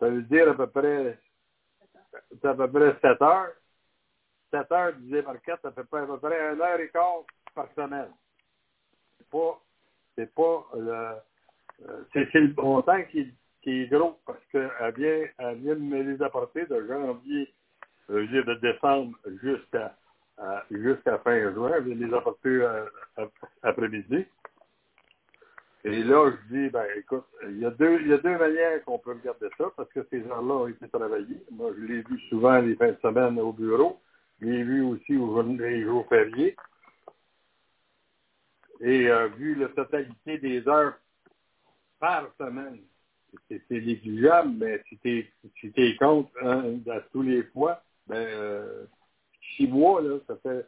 Ça 0.00 0.08
veut 0.08 0.22
dire 0.22 0.50
à 0.50 0.54
peu 0.54 0.66
près, 0.68 1.18
à 2.42 2.54
peu 2.54 2.70
près 2.70 2.96
7 3.02 3.22
heures. 3.22 3.52
7 4.52 4.72
heures 4.72 4.92
divisé 4.94 5.22
par 5.22 5.40
4, 5.40 5.62
ça 5.62 5.72
fait 5.72 5.80
à 5.80 5.84
peu 5.84 6.18
près 6.18 6.40
1 6.40 6.60
heure 6.60 6.80
et 6.80 6.90
par 7.54 7.66
semaine. 7.74 8.10
C'est 9.18 9.28
pas, 9.30 9.60
c'est 10.16 10.34
pas 10.34 10.66
le, 10.76 11.14
c'est, 12.12 12.34
le 12.34 12.54
montant 12.56 13.02
qui, 13.10 13.32
qui 13.62 13.82
est 13.82 13.86
gros 13.86 14.18
parce 14.26 14.44
qu'elle 14.50 14.94
vient, 14.96 15.24
elle 15.38 15.56
vient 15.58 15.74
me 15.74 16.02
les 16.02 16.22
apporter 16.22 16.66
de 16.66 16.86
janvier, 16.86 17.52
dire 18.08 18.44
de 18.44 18.54
décembre 18.54 19.16
jusqu'à, 19.42 19.96
jusqu'à 20.70 21.18
fin 21.18 21.52
juin. 21.52 21.72
Elle 21.76 21.84
vient 21.84 21.96
de 21.96 22.04
les 22.06 22.14
apporter 22.14 22.48
euh, 22.48 22.86
après-midi. 23.62 24.26
Et 25.84 26.04
là, 26.04 26.30
je 26.30 26.54
dis, 26.54 26.70
ben 26.70 26.84
écoute, 26.96 27.24
il 27.48 27.58
y 27.58 27.66
a 27.66 27.70
deux, 27.70 28.00
il 28.02 28.08
y 28.08 28.12
a 28.12 28.18
deux 28.18 28.38
manières 28.38 28.84
qu'on 28.84 28.98
peut 28.98 29.14
regarder 29.14 29.48
ça, 29.58 29.64
parce 29.76 29.90
que 29.90 30.06
ces 30.10 30.22
gens-là 30.22 30.54
ont 30.54 30.68
été 30.68 30.88
travaillés. 30.88 31.42
Moi, 31.50 31.72
je 31.76 31.84
l'ai 31.84 32.02
vu 32.02 32.20
souvent 32.28 32.60
les 32.60 32.76
fins 32.76 32.92
de 32.92 32.98
semaine 33.02 33.38
au 33.40 33.52
bureau. 33.52 34.00
Je 34.42 34.46
l'ai 34.48 34.64
vu 34.64 34.82
aussi 34.82 35.16
au 35.16 35.40
les 35.40 35.84
jours 35.84 36.04
fériés. 36.08 36.56
Et 38.80 39.08
euh, 39.08 39.28
vu 39.28 39.54
la 39.54 39.68
totalité 39.68 40.38
des 40.38 40.66
heures 40.66 40.98
par 42.00 42.28
semaine, 42.36 42.80
c'est 43.48 43.70
négligeable, 43.70 44.50
mais 44.58 44.82
si 44.88 44.98
tu 44.98 45.32
si 45.60 45.96
compte 45.96 46.28
hein, 46.42 46.74
à 46.90 47.00
tous 47.12 47.22
les 47.22 47.44
fois, 47.44 47.84
ben 48.08 48.16
euh, 48.16 48.84
six 49.56 49.68
mois, 49.68 50.02
là, 50.02 50.18
ça 50.26 50.36
fait 50.38 50.66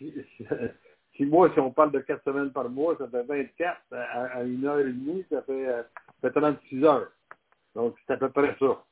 Six 1.16 1.26
mois, 1.26 1.52
si 1.52 1.58
on 1.58 1.72
parle 1.72 1.90
de 1.90 1.98
quatre 1.98 2.22
semaines 2.22 2.52
par 2.52 2.70
mois, 2.70 2.96
ça 2.96 3.08
fait 3.08 3.24
24 3.24 3.80
à, 3.90 4.44
une 4.44 4.64
heure 4.64 4.78
et 4.78 4.84
demie, 4.84 5.24
ça 5.28 5.42
fait, 5.42 5.66
euh, 5.66 5.82
ça 6.22 6.30
fait 6.30 6.40
36 6.40 6.84
heures. 6.84 7.10
Donc, 7.74 7.96
c'est 8.06 8.12
à 8.12 8.16
peu 8.18 8.30
près 8.30 8.56
ça. 8.60 8.84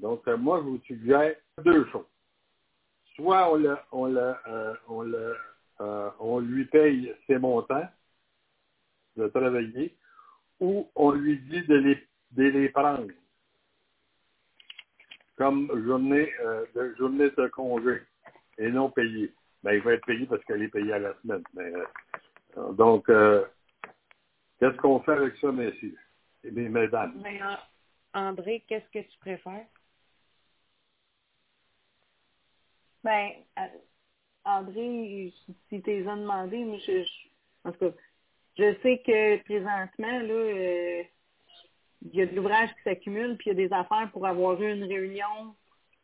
Donc, 0.00 0.26
euh, 0.26 0.36
moi, 0.36 0.58
je 0.58 0.64
vous 0.64 0.80
suggère 0.80 1.36
deux 1.62 1.86
choses. 1.92 2.04
Soit 3.14 3.52
on, 3.52 3.56
le, 3.56 3.76
on, 3.92 4.06
le, 4.06 4.34
euh, 4.46 4.74
on, 4.88 5.02
le, 5.02 5.36
on 6.18 6.38
lui 6.40 6.64
paye 6.66 7.14
ses 7.26 7.38
montants 7.38 7.88
de 9.16 9.28
travailler, 9.28 9.96
ou 10.60 10.88
on 10.94 11.12
lui 11.12 11.38
dit 11.38 11.62
de 11.62 11.74
les, 11.74 12.08
de 12.32 12.44
les 12.44 12.68
prendre 12.68 13.08
comme 15.36 15.70
journée, 15.86 16.30
de 16.74 16.94
journée 16.98 17.30
de 17.30 17.48
congé 17.48 18.02
et 18.58 18.70
non 18.70 18.90
payée 18.90 19.32
ben, 19.62 19.74
il 19.74 19.82
va 19.82 19.92
être 19.92 20.06
payé 20.06 20.26
parce 20.26 20.42
qu'elle 20.44 20.62
est 20.62 20.68
payée 20.68 20.92
à 20.92 20.98
la 20.98 21.14
semaine. 21.20 21.42
Mais, 21.54 21.72
euh, 22.56 22.72
donc, 22.72 23.08
euh, 23.08 23.44
qu'est-ce 24.58 24.76
qu'on 24.76 25.00
fait 25.00 25.12
avec 25.12 25.36
ça, 25.36 25.52
messieurs? 25.52 25.98
Et 26.44 26.50
mesdames? 26.50 27.20
Ben, 27.22 27.58
André, 28.14 28.64
qu'est-ce 28.66 28.88
que 28.90 29.06
tu 29.06 29.18
préfères? 29.18 29.66
Ben, 33.04 33.30
euh, 33.58 33.62
André, 34.44 35.32
si 35.68 35.82
tu 35.82 36.08
as 36.08 36.16
demandé, 36.16 36.58
moi, 36.58 36.78
je, 36.86 37.04
en 37.64 37.72
tout 37.72 37.78
cas, 37.78 37.96
je 38.58 38.74
sais 38.82 39.02
que 39.06 39.42
présentement, 39.44 40.18
là, 40.18 41.04
il 42.02 42.14
y 42.14 42.22
a 42.22 42.26
de 42.26 42.34
l'ouvrage 42.34 42.70
qui 42.70 42.82
s'accumule, 42.84 43.36
puis 43.36 43.50
il 43.50 43.58
y 43.58 43.64
a 43.64 43.68
des 43.68 43.74
affaires 43.74 44.10
pour 44.12 44.26
avoir 44.26 44.60
eu 44.60 44.72
une 44.72 44.84
réunion 44.84 45.54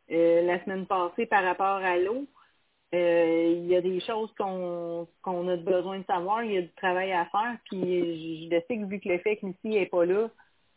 la 0.09 0.63
semaine 0.63 0.85
passée 0.85 1.25
par 1.25 1.43
rapport 1.43 1.83
à 1.83 1.97
l'eau. 1.97 2.27
Euh, 2.93 3.53
il 3.57 3.67
y 3.67 3.75
a 3.75 3.81
des 3.81 3.99
choses 3.99 4.33
qu'on 4.37 5.07
qu'on 5.21 5.47
a 5.49 5.57
besoin 5.57 5.99
de 5.99 6.05
savoir, 6.05 6.43
il 6.43 6.53
y 6.53 6.57
a 6.57 6.61
du 6.61 6.73
travail 6.73 7.11
à 7.11 7.25
faire, 7.25 7.57
puis 7.65 8.49
je, 8.49 8.61
sais 8.67 8.77
que 8.77 8.85
vu 8.85 8.99
que 9.01 9.09
le 9.09 9.17
fait 9.19 9.35
que 9.35 9.45
n'est 9.65 9.85
pas 9.87 10.05
là, 10.05 10.29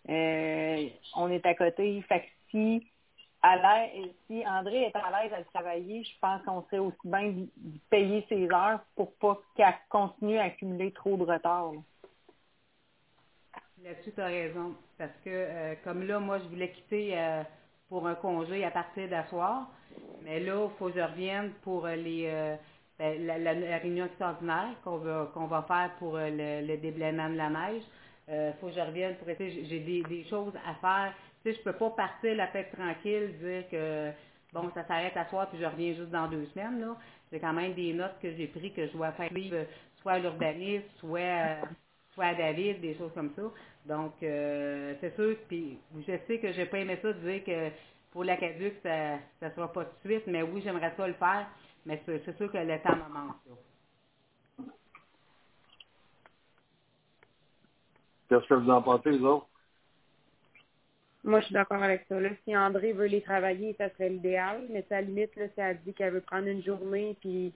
euh, 0.09 0.89
on 1.15 1.31
est 1.31 1.47
à 1.47 1.55
côté. 1.55 2.03
Fait 2.09 2.21
que 2.21 2.27
si, 2.51 2.91
à 3.43 3.57
l'aise, 3.57 4.11
si 4.27 4.47
André 4.47 4.83
est 4.83 4.97
à 4.97 5.23
l'aise 5.23 5.33
à 5.33 5.43
travailler, 5.45 6.05
je 6.05 6.19
pense 6.21 6.43
qu'on 6.43 6.63
serait 6.65 6.79
aussi 6.79 6.97
bien 7.05 7.35
payer 7.89 8.25
ses 8.29 8.51
heures 8.51 8.81
pour 8.97 9.15
pas 9.15 9.41
qu'elle 9.57 9.75
continue 9.89 10.39
à 10.39 10.45
accumuler 10.45 10.93
trop 10.93 11.17
de 11.17 11.25
retard. 11.25 11.73
Là-dessus, 13.83 14.13
tu 14.13 14.21
as 14.21 14.27
raison. 14.27 14.75
Parce 14.99 15.17
que, 15.25 15.31
euh, 15.31 15.75
comme 15.83 16.07
là, 16.07 16.19
moi, 16.21 16.39
je 16.39 16.45
voulais 16.49 16.71
quitter 16.71 17.17
pour 17.91 18.07
un 18.07 18.15
congé 18.15 18.65
à 18.65 18.71
partir 18.71 19.09
d'asseoir. 19.09 19.69
Mais 20.23 20.41
là, 20.41 20.69
il 20.71 20.79
faut 20.79 20.89
que 20.89 20.99
je 20.99 21.05
revienne 21.05 21.51
pour 21.63 21.87
euh, 21.87 21.97
les, 21.97 22.27
euh, 22.27 22.57
ben, 22.99 23.27
la, 23.27 23.79
réunion 23.79 24.07
extraordinaire 24.07 24.75
qu'on 24.85 24.99
va, 24.99 25.31
va 25.35 25.63
faire 25.63 25.91
pour 25.99 26.17
euh, 26.17 26.29
le, 26.31 26.77
déblaiement 26.77 27.29
de 27.29 27.37
la 27.37 27.51
neige. 27.51 27.83
Il 28.29 28.55
faut 28.61 28.69
que 28.69 28.75
je 28.75 28.81
revienne 28.81 29.17
pour 29.17 29.29
essayer. 29.29 29.65
J'ai 29.65 29.81
des 29.81 30.25
choses 30.31 30.53
à 30.65 30.75
faire. 30.75 31.13
Tu 31.43 31.53
sais, 31.53 31.59
je 31.59 31.63
peux 31.63 31.73
pas 31.73 31.91
partir 31.91 32.37
la 32.37 32.49
tête 32.49 32.71
tranquille, 32.73 33.39
dire 33.39 33.69
que 33.71 34.11
bon, 34.53 34.71
ça 34.75 34.85
s'arrête 34.87 35.17
à 35.17 35.27
soir 35.27 35.49
puis 35.49 35.59
je 35.59 35.65
reviens 35.65 35.95
juste 35.95 36.11
dans 36.11 36.29
deux 36.29 36.45
semaines. 36.47 36.81
Là. 36.81 36.97
J'ai 37.33 37.41
quand 37.41 37.53
même 37.53 37.75
des 37.75 37.93
notes 37.95 38.19
que 38.21 38.31
j'ai 38.35 38.47
prises 38.47 38.75
que 38.75 38.87
je 38.87 38.93
dois 38.93 39.13
faire 39.13 39.31
soit 40.03 40.13
à 40.13 40.19
l'urbaniste, 40.19 40.87
soit, 40.99 41.59
soit 42.13 42.27
à 42.27 42.35
David, 42.35 42.81
des 42.81 42.95
choses 42.95 43.13
comme 43.15 43.33
ça. 43.37 43.43
Donc, 43.87 44.15
c'est 44.21 45.15
sûr, 45.15 45.37
puis 45.49 45.79
je 45.97 46.13
sais 46.27 46.39
que 46.39 46.53
j'ai 46.53 46.67
pas 46.67 46.79
aimé 46.79 46.99
ça 47.01 47.13
de 47.13 47.19
dire 47.21 47.45
que 47.45 47.71
pour 48.11 48.25
la 48.25 48.37
ça 48.37 49.19
ne 49.43 49.51
sera 49.51 49.73
pas 49.73 49.85
tout 49.85 49.97
de 50.05 50.13
suite, 50.13 50.27
mais 50.27 50.43
oui, 50.43 50.61
j'aimerais 50.63 50.93
ça 50.97 51.07
le 51.07 51.15
faire, 51.15 51.47
mais 51.87 52.03
c'est 52.05 52.37
sûr 52.37 52.51
que 52.51 52.59
le 52.59 52.79
temps 52.81 52.97
me 52.97 53.13
manque. 53.13 53.37
Qu'est-ce 58.29 58.47
que 58.47 58.55
vous 58.55 58.71
en 58.71 58.83
pensez, 58.83 59.11
les 59.11 59.23
autres? 59.23 59.47
Moi, 61.23 61.41
je 61.41 61.47
suis 61.47 61.55
d'accord 61.55 61.83
avec 61.83 62.07
ça. 62.09 62.19
Là, 62.19 62.31
si 62.45 62.57
André 62.57 62.93
veut 62.93 63.07
les 63.07 63.21
travailler, 63.21 63.75
ça 63.79 63.91
serait 63.91 64.09
l'idéal. 64.09 64.63
Mais 64.71 64.85
à 64.91 64.95
la 64.97 65.03
limite, 65.03 65.37
là, 65.37 65.47
si 65.49 65.61
elle 65.61 65.79
dit 65.85 65.93
qu'elle 65.93 66.15
veut 66.15 66.21
prendre 66.21 66.49
une 66.49 66.63
journée 66.63 67.17
puis 67.21 67.53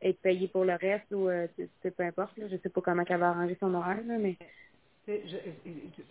être 0.00 0.20
payée 0.20 0.48
pour 0.48 0.64
le 0.64 0.74
reste, 0.74 1.10
ou 1.12 1.28
euh, 1.28 1.46
c'est 1.82 1.96
peu 1.96 2.04
importe. 2.04 2.36
Là. 2.38 2.46
Je 2.50 2.56
sais 2.56 2.68
pas 2.68 2.80
comment 2.80 3.04
elle 3.06 3.18
va 3.18 3.30
arranger 3.30 3.56
son 3.60 3.74
horaire, 3.74 4.02
là, 4.06 4.18
mais 4.18 4.36
je, 5.08 5.14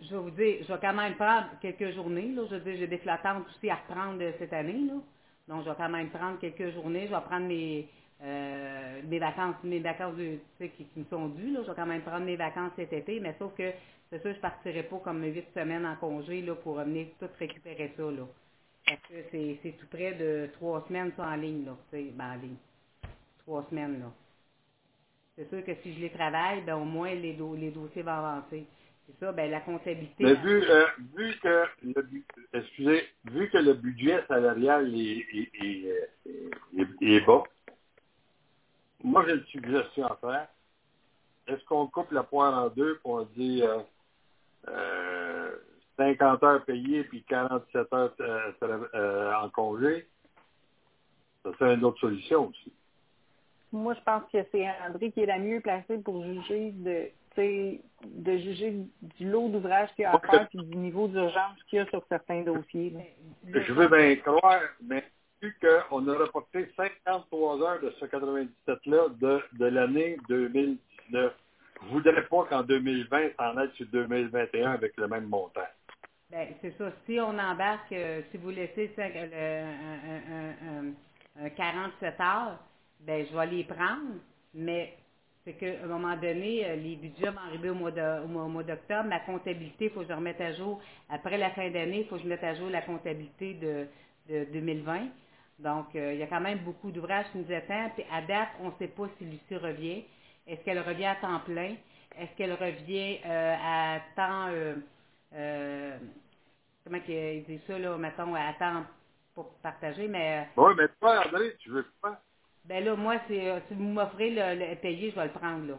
je, 0.02 0.14
vais 0.14 0.22
vous 0.22 0.30
dire, 0.30 0.56
je 0.62 0.72
vais 0.72 0.78
quand 0.80 0.92
même 0.92 1.14
prendre 1.14 1.46
quelques 1.60 1.94
journées. 1.94 2.32
Là. 2.34 2.42
Je 2.50 2.56
veux 2.56 2.60
dire, 2.60 2.76
j'ai 2.78 2.86
des 2.86 2.98
flattantes 2.98 3.46
aussi 3.48 3.70
à 3.70 3.76
reprendre 3.76 4.22
cette 4.38 4.52
année. 4.52 4.86
Là. 4.86 4.94
Donc, 5.48 5.64
je 5.64 5.70
vais 5.70 5.76
quand 5.76 5.88
même 5.88 6.10
prendre 6.10 6.38
quelques 6.38 6.72
journées. 6.74 7.06
Je 7.06 7.14
vais 7.14 7.20
prendre 7.22 7.46
mes, 7.46 7.88
euh, 8.22 9.00
mes 9.08 9.18
vacances, 9.18 9.56
mes 9.64 9.80
vacances 9.80 10.14
qui, 10.58 10.68
qui, 10.68 11.00
me 11.00 11.04
sont 11.04 11.28
dues. 11.28 11.52
Là. 11.52 11.60
Je 11.62 11.70
vais 11.70 11.76
quand 11.76 11.86
même 11.86 12.02
prendre 12.02 12.26
mes 12.26 12.36
vacances 12.36 12.72
cet 12.76 12.92
été, 12.92 13.18
mais 13.18 13.34
sauf 13.38 13.54
que 13.56 13.70
c'est 14.12 14.20
sûr, 14.20 14.32
je 14.32 14.36
ne 14.36 14.42
partirai 14.42 14.82
pas 14.82 14.98
comme 14.98 15.24
huit 15.24 15.46
semaines 15.54 15.86
en 15.86 15.96
congé 15.96 16.42
là, 16.42 16.54
pour 16.54 16.74
venir 16.74 17.06
tout 17.18 17.28
récupérer 17.38 17.94
ça. 17.96 18.02
Là. 18.02 18.26
Parce 18.86 19.00
que 19.08 19.14
c'est 19.30 19.74
tout 19.80 19.86
près 19.90 20.12
de 20.12 20.50
trois 20.52 20.84
semaines 20.86 21.12
ça, 21.16 21.28
en 21.28 21.36
ligne, 21.36 21.64
là. 21.64 21.76
Ben, 21.90 22.12
en 22.20 22.34
ligne. 22.34 22.56
Trois 23.38 23.64
semaines, 23.70 24.00
là. 24.00 24.12
C'est 25.34 25.48
sûr 25.48 25.64
que 25.64 25.74
si 25.82 25.94
je 25.94 26.00
les 26.00 26.10
travaille, 26.10 26.60
ben 26.60 26.76
au 26.76 26.84
moins 26.84 27.14
les, 27.14 27.32
les 27.32 27.70
dossiers 27.70 28.02
vont 28.02 28.10
avancer. 28.10 28.66
C'est 29.06 29.18
ça, 29.18 29.32
ben 29.32 29.50
la 29.50 29.60
comptabilité. 29.60 30.24
Mais 30.24 30.34
vu, 30.34 30.62
euh, 30.62 30.86
vu 31.16 31.34
que 31.42 31.64
le 31.82 32.06
excusez, 32.52 33.08
vu 33.24 33.48
que 33.48 33.56
le 33.56 33.72
budget 33.72 34.22
salarial 34.28 34.94
est, 34.94 35.26
est, 35.32 36.06
est, 36.76 36.86
est 37.00 37.20
bas, 37.26 37.44
moi 39.02 39.24
j'ai 39.26 39.32
une 39.36 39.46
suggestion 39.46 40.04
à 40.04 40.16
faire. 40.16 40.48
Est-ce 41.46 41.64
qu'on 41.64 41.86
coupe 41.86 42.12
la 42.12 42.22
poire 42.22 42.66
en 42.66 42.68
deux 42.68 42.98
pour 42.98 43.20
euh, 43.20 43.26
euh, 43.38 43.82
50 45.96 46.42
heures 46.42 46.64
payées 46.64 47.04
puis 47.04 47.24
47 47.28 47.92
heures 47.92 48.14
euh, 48.20 48.52
euh, 48.94 49.34
en 49.34 49.48
congé? 49.50 50.06
Ça 51.44 51.50
serait 51.58 51.74
une 51.74 51.84
autre 51.84 52.00
solution 52.00 52.48
aussi. 52.48 52.72
Moi, 53.72 53.94
je 53.94 54.00
pense 54.02 54.22
que 54.32 54.38
c'est 54.52 54.66
André 54.86 55.10
qui 55.10 55.20
est 55.20 55.26
la 55.26 55.38
mieux 55.38 55.60
placée 55.60 55.98
pour 55.98 56.22
juger 56.24 56.72
de 56.72 57.08
de 57.36 58.36
juger 58.38 58.74
du 59.18 59.30
lot 59.30 59.48
d'ouvrage 59.48 59.88
qu'il 59.94 60.02
y 60.02 60.04
a 60.04 60.14
à 60.14 60.20
faire 60.20 60.48
et 60.52 60.56
du 60.58 60.76
niveau 60.76 61.08
d'urgence 61.08 61.62
qu'il 61.68 61.78
y 61.78 61.80
a 61.80 61.86
sur 61.86 62.04
certains 62.08 62.42
dossiers. 62.42 62.94
Je 63.46 63.72
veux 63.72 63.88
bien 63.88 64.16
croire, 64.16 64.60
mais 64.82 65.04
vu 65.40 65.56
qu'on 65.60 66.06
a 66.08 66.18
reporté 66.18 66.68
53 66.76 67.62
heures 67.62 67.80
de 67.80 67.90
ce 67.98 68.04
97-là 68.04 69.08
de, 69.20 69.40
de 69.58 69.64
l'année 69.66 70.18
2019, 70.28 71.32
ne 71.86 71.90
voudrais 71.90 72.26
pas 72.26 72.44
qu'en 72.48 72.62
2020, 72.62 73.30
ça 73.36 73.52
en 73.52 73.56
aille 73.58 73.70
sur 73.74 73.86
2021 73.88 74.72
avec 74.72 74.96
le 74.96 75.08
même 75.08 75.26
montant. 75.26 75.60
Ben, 76.30 76.48
c'est 76.62 76.76
ça. 76.78 76.90
Si 77.06 77.20
on 77.20 77.38
embarque, 77.38 77.92
euh, 77.92 78.22
si 78.30 78.38
vous 78.38 78.50
laissez 78.50 78.90
cinq- 78.96 79.14
le- 79.14 79.34
un, 79.34 80.22
un- 80.32 80.88
un- 81.40 81.46
un 81.46 81.50
47 81.50 82.20
heures, 82.20 82.58
ben, 83.00 83.26
je 83.30 83.36
vais 83.36 83.46
les 83.46 83.64
prendre, 83.64 84.16
mais 84.54 84.94
c'est 85.44 85.52
qu'à 85.54 85.84
un 85.84 85.88
moment 85.88 86.16
donné, 86.16 86.66
euh, 86.66 86.76
les 86.76 86.96
budgets 86.96 87.30
vont 87.30 87.40
arriver 87.48 87.70
au 87.70 87.74
mois 87.74 87.92
d'octobre. 87.92 89.04
Ma 89.08 89.20
comptabilité, 89.20 89.86
il 89.86 89.90
faut 89.90 90.00
que 90.00 90.08
je 90.08 90.14
remette 90.14 90.40
à 90.40 90.52
jour. 90.54 90.80
Après 91.10 91.38
la 91.38 91.50
fin 91.50 91.70
d'année, 91.70 92.00
il 92.00 92.06
faut 92.06 92.16
que 92.16 92.22
je 92.22 92.28
mette 92.28 92.44
à 92.44 92.54
jour 92.54 92.70
la 92.70 92.82
comptabilité 92.82 93.54
de, 93.54 93.86
de 94.30 94.44
2020. 94.52 95.08
Donc, 95.60 95.94
euh, 95.94 96.14
il 96.14 96.20
y 96.20 96.22
a 96.22 96.26
quand 96.28 96.40
même 96.40 96.58
beaucoup 96.60 96.90
d'ouvrages 96.90 97.26
qui 97.32 97.38
nous 97.38 97.52
attendent. 97.54 97.92
Puis 97.94 98.04
à 98.12 98.22
date, 98.22 98.48
on 98.62 98.68
ne 98.68 98.72
sait 98.78 98.88
pas 98.88 99.08
si 99.18 99.26
Lucie 99.26 99.56
revient. 99.56 100.04
Est-ce 100.46 100.62
qu'elle 100.64 100.80
revient 100.80 101.06
à 101.06 101.16
temps 101.16 101.40
plein? 101.40 101.76
Est-ce 102.18 102.34
qu'elle 102.36 102.52
revient 102.54 103.18
euh, 103.24 103.56
à 103.60 104.00
temps... 104.16 104.48
euh, 104.48 104.74
euh, 105.34 105.98
comment 106.84 107.00
qu'il 107.00 107.44
dit 107.44 107.60
ça, 107.66 107.78
là, 107.78 107.96
mettons, 107.96 108.34
à 108.34 108.52
temps 108.54 108.84
pour 109.34 109.54
partager, 109.58 110.08
mais 110.08 110.48
Oui, 110.56 110.72
mais 110.76 110.88
toi, 111.00 111.24
André, 111.26 111.56
tu 111.58 111.70
veux 111.70 111.86
pas? 112.02 112.20
ben 112.64 112.84
là, 112.84 112.94
moi, 112.96 113.16
c'est 113.28 113.62
si 113.68 113.74
vous 113.74 113.82
m'offrez 113.84 114.30
le, 114.30 114.70
le 114.70 114.76
payer, 114.76 115.10
je 115.10 115.16
vais 115.16 115.24
le 115.26 115.32
prendre 115.32 115.66
là. 115.66 115.78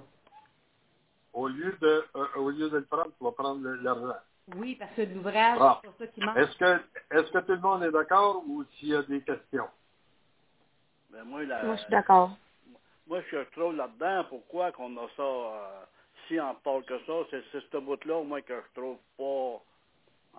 Au 1.33 1.47
lieu 1.47 1.77
de, 1.81 2.05
euh, 2.15 2.25
au 2.35 2.49
lieu 2.49 2.69
de 2.69 2.77
le 2.77 2.85
prendre, 2.85 3.11
tu 3.17 3.23
vas 3.23 3.31
prendre 3.31 3.61
le- 3.61 3.75
l'argent. 3.75 4.17
Oui, 4.55 4.75
parce 4.75 4.93
que 4.93 5.01
l'ouvrage, 5.03 5.59
Ah. 5.61 5.79
c'est 5.81 5.87
pour 5.89 5.97
ça 5.97 6.07
qu'il 6.07 6.25
manque. 6.25 6.37
Est-ce 6.37 6.57
que, 6.57 6.81
est-ce 7.11 7.31
que 7.31 7.39
tout 7.39 7.53
le 7.53 7.59
monde 7.59 7.83
est 7.83 7.91
d'accord 7.91 8.43
ou 8.47 8.63
s'il 8.65 8.89
y 8.89 8.95
a 8.95 9.03
des 9.03 9.21
questions? 9.21 9.67
Ben, 11.11 11.23
moi, 11.23 11.43
la- 11.45 11.63
Moi, 11.63 11.75
je 11.75 11.81
suis 11.81 11.91
d'accord. 11.91 12.31
Moi, 13.07 13.21
je 13.31 13.37
trouve 13.51 13.75
là-dedans, 13.75 14.25
pourquoi 14.29 14.71
qu'on 14.71 14.95
a 14.97 15.07
ça 15.17 15.23
euh, 15.23 15.83
si 16.27 16.39
en 16.39 16.55
parle 16.55 16.83
que 16.85 16.97
ça, 17.05 17.13
c'est 17.31 17.43
c'est 17.51 17.61
ce 17.71 17.77
bout-là, 17.77 18.23
moi, 18.23 18.41
que 18.41 18.53
je 18.55 18.81
trouve 18.81 18.97
pas, 19.17 19.61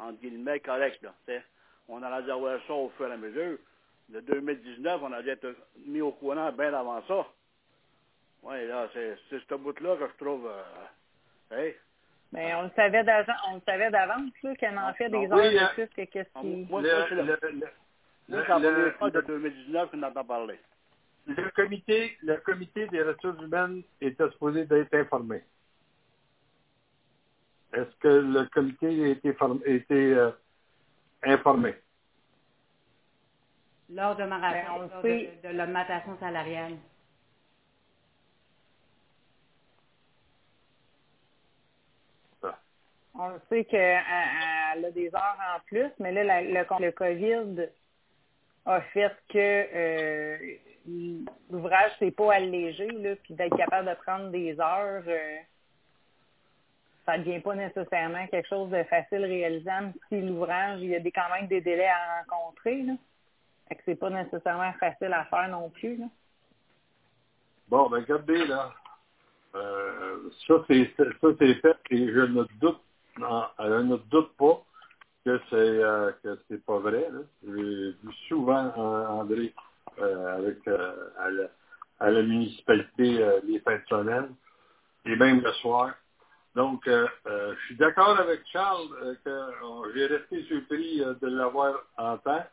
entre 0.03 0.21
guillemets, 0.21 0.61
correct, 0.61 1.03
là. 1.03 1.15
On 1.89 2.03
a 2.03 2.23
dû 2.23 2.31
avoir 2.31 2.59
ça 2.67 2.73
au 2.75 2.91
fur 2.91 3.09
et 3.09 3.13
à 3.13 3.17
mesure. 3.17 3.59
De 4.09 4.21
2019, 4.21 5.01
on 5.03 5.13
a 5.13 5.23
dû 5.23 5.31
être 5.31 5.55
mis 5.87 6.01
au 6.01 6.13
courant 6.13 6.53
bien 6.53 6.73
avant 6.75 7.03
ça. 7.07 7.27
Oui, 8.43 8.67
là, 8.67 8.89
c'est 8.93 9.19
c'est 9.31 9.41
ce 9.49 9.55
bout-là 9.55 9.97
que 9.97 10.09
je 10.09 10.25
trouve, 10.25 10.47
euh, 10.47 11.57
hey, 11.57 11.77
Mais 12.33 12.55
on 12.55 12.65
le 12.65 12.71
savait 12.77 13.05
d'avance, 13.05 13.41
on 13.49 13.55
le 13.57 13.61
savait 13.67 13.91
d'avance, 13.91 14.33
là, 14.43 14.57
qu'elle 14.57 14.79
en 14.79 14.95
fait 14.95 15.09
des 15.11 15.17
Oui, 15.17 15.31
heures 15.59 15.71
de 15.71 15.75
plus 15.75 15.89
que 15.89 16.03
qu'est-ce 16.11 16.31
Ah, 16.35 16.41
qui... 16.43 16.47
moi, 16.69 16.83
Le- 16.83 16.93
moi, 16.97 17.09
le- 17.11 17.17
le- 17.17 17.25
le- 17.25 17.71
moi, 18.29 18.41
le- 18.41 18.45
c'est 18.45 18.49
la 18.49 18.59
le- 18.59 18.65
première 18.73 18.95
fois 18.99 19.11
de 19.11 19.19
le- 19.21 19.27
2019 19.27 19.91
qu'on 19.91 20.03
entend 20.03 20.25
parler. 20.25 20.61
Le 21.27 21.51
comité, 21.51 22.17
le 22.23 22.37
comité 22.39 22.87
des 22.89 23.03
ressources 23.03 23.41
humaines 23.43 23.83
était 24.01 24.29
supposé 24.31 24.65
d'être 24.67 24.95
informé. 24.95 25.43
Est-ce 27.73 27.97
que 27.97 28.09
le 28.09 28.45
comité 28.51 28.87
a 29.05 29.09
été, 29.09 29.33
form- 29.33 29.63
a 29.67 29.71
été, 29.71 30.15
euh, 30.15 30.31
informé? 31.25 31.75
Lors 33.91 34.17
de 34.17 34.25
ma 34.25 34.39
Ben, 34.39 34.65
rapport, 34.65 34.77
on 34.77 34.95
lors 34.95 35.03
sait- 35.03 35.39
de, 35.43 35.49
de 35.49 35.59
l'augmentation 35.59 36.19
salariale. 36.19 36.77
On 43.17 43.29
le 43.29 43.41
sait 43.49 43.65
qu'elle 43.65 44.03
a 44.85 44.91
des 44.91 45.09
heures 45.15 45.39
en 45.57 45.61
plus, 45.67 45.89
mais 46.01 46.11
là, 46.11 46.25
la- 46.25 46.43
le, 46.43 46.85
le 46.85 46.91
COVID 46.93 47.69
a 48.67 48.81
fait 48.81 49.13
que 49.29 49.39
euh, 49.39 50.57
l'ouvrage 51.51 51.93
s'est 51.99 52.11
pas 52.11 52.35
allégé, 52.35 52.87
là, 52.89 53.17
puis 53.17 53.35
d'être 53.35 53.57
capable 53.57 53.89
de 53.89 53.95
prendre 53.95 54.31
des 54.31 54.59
heures, 54.61 55.03
euh, 55.07 55.37
ça 57.07 57.19
devient 57.19 57.41
pas 57.41 57.55
nécessairement 57.55 58.27
quelque 58.29 58.49
chose 58.49 58.71
de 58.71 58.83
facile 58.85 59.25
réalisable 59.25 59.93
si 60.09 60.21
l'ouvrage, 60.21 60.81
il 60.81 60.91
y 60.91 60.97
a 60.97 61.01
des, 61.01 61.13
quand 61.13 61.29
même 61.35 61.47
des 61.47 61.61
délais 61.61 61.89
à 61.89 62.23
rencontrer, 62.23 62.83
là. 62.83 62.95
Fait 63.69 63.79
c'est 63.87 63.95
pas 63.95 64.11
nécessairement 64.11 64.73
facile 64.75 65.13
à 65.13 65.25
faire 65.25 65.49
non 65.49 65.71
plus, 65.71 65.97
là. 65.97 66.07
Bon, 67.69 67.89
ben 67.89 68.01
regardez 68.01 68.47
là. 68.47 68.73
Euh, 69.55 70.31
ça, 70.47 70.55
c'est 70.69 70.91
c'est 70.97 71.55
fait 71.61 71.77
et 71.91 72.09
je 72.09 72.21
ne 72.21 72.45
doute 73.97 74.37
pas 74.37 74.63
que 75.25 75.41
c'est 75.49 75.57
euh, 75.57 76.13
c'est 76.49 76.65
pas 76.65 76.79
vrai. 76.79 77.09
J'ai 77.43 77.51
vu 77.53 78.13
souvent 78.29 78.73
euh, 78.77 79.07
André 79.07 79.55
avec 80.03 80.67
euh, 80.69 81.49
à, 81.99 82.11
la, 82.11 82.23
municipalité 82.23 83.23
euh, 83.23 83.41
les 83.45 83.61
fins 83.61 83.77
de 83.77 83.87
semaine 83.89 84.35
et 85.07 85.17
même 85.17 85.41
le 85.41 85.53
soir. 85.55 85.95
Donc, 86.55 86.87
euh, 86.87 87.07
euh, 87.27 87.55
je 87.55 87.67
suis 87.67 87.77
d'accord 87.77 88.19
avec 88.19 88.41
Charles 88.53 88.89
euh, 89.03 89.15
que 89.25 89.31
euh, 89.31 89.93
j'ai 89.95 90.07
resté 90.07 90.43
surpris 90.45 91.03
euh, 91.03 91.15
de 91.21 91.29
l'avoir 91.29 91.75
en 91.99 92.17
temps. 92.19 92.45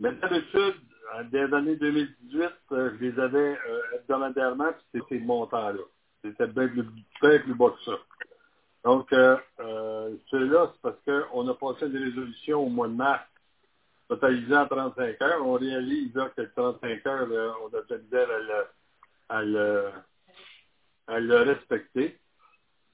Mais 0.00 0.12
d'habitude, 0.12 0.74
euh, 1.14 1.22
les 1.32 1.54
années 1.54 1.76
2018, 1.76 2.50
euh, 2.72 2.90
je 2.98 3.04
les 3.04 3.20
avais 3.20 3.58
euh, 3.68 3.80
hebdomadairement, 3.94 4.72
puis 4.72 5.00
c'était 5.00 5.20
ce 5.20 5.24
montant-là. 5.24 5.82
C'était 6.22 6.48
bien 6.48 6.68
plus, 6.68 6.82
bien 7.22 7.38
plus 7.40 7.54
bas 7.54 7.70
que 7.70 7.84
ça. 7.84 7.98
Donc, 8.84 9.12
euh, 9.12 9.36
euh, 9.60 10.16
ceux-là, 10.30 10.72
c'est 10.72 10.82
parce 10.82 10.98
qu'on 11.04 11.48
a 11.48 11.54
passé 11.54 11.86
une 11.86 11.96
résolution 11.96 12.66
au 12.66 12.68
mois 12.68 12.88
de 12.88 12.94
mars 12.94 13.22
totalisant 14.16 14.66
35 14.68 15.22
heures. 15.22 15.46
On 15.46 15.54
réalise 15.54 16.14
là, 16.14 16.30
que 16.36 16.42
35 16.42 17.06
heures, 17.06 17.28
là, 17.28 17.54
on 17.62 17.68
a 17.68 17.82
de 17.82 17.86
la 17.90 17.98
misère 17.98 18.30
à 18.30 18.38
le, 18.40 18.66
à 19.30 19.42
le, 19.44 19.92
à 21.08 21.20
le 21.20 21.36
respecter. 21.42 22.18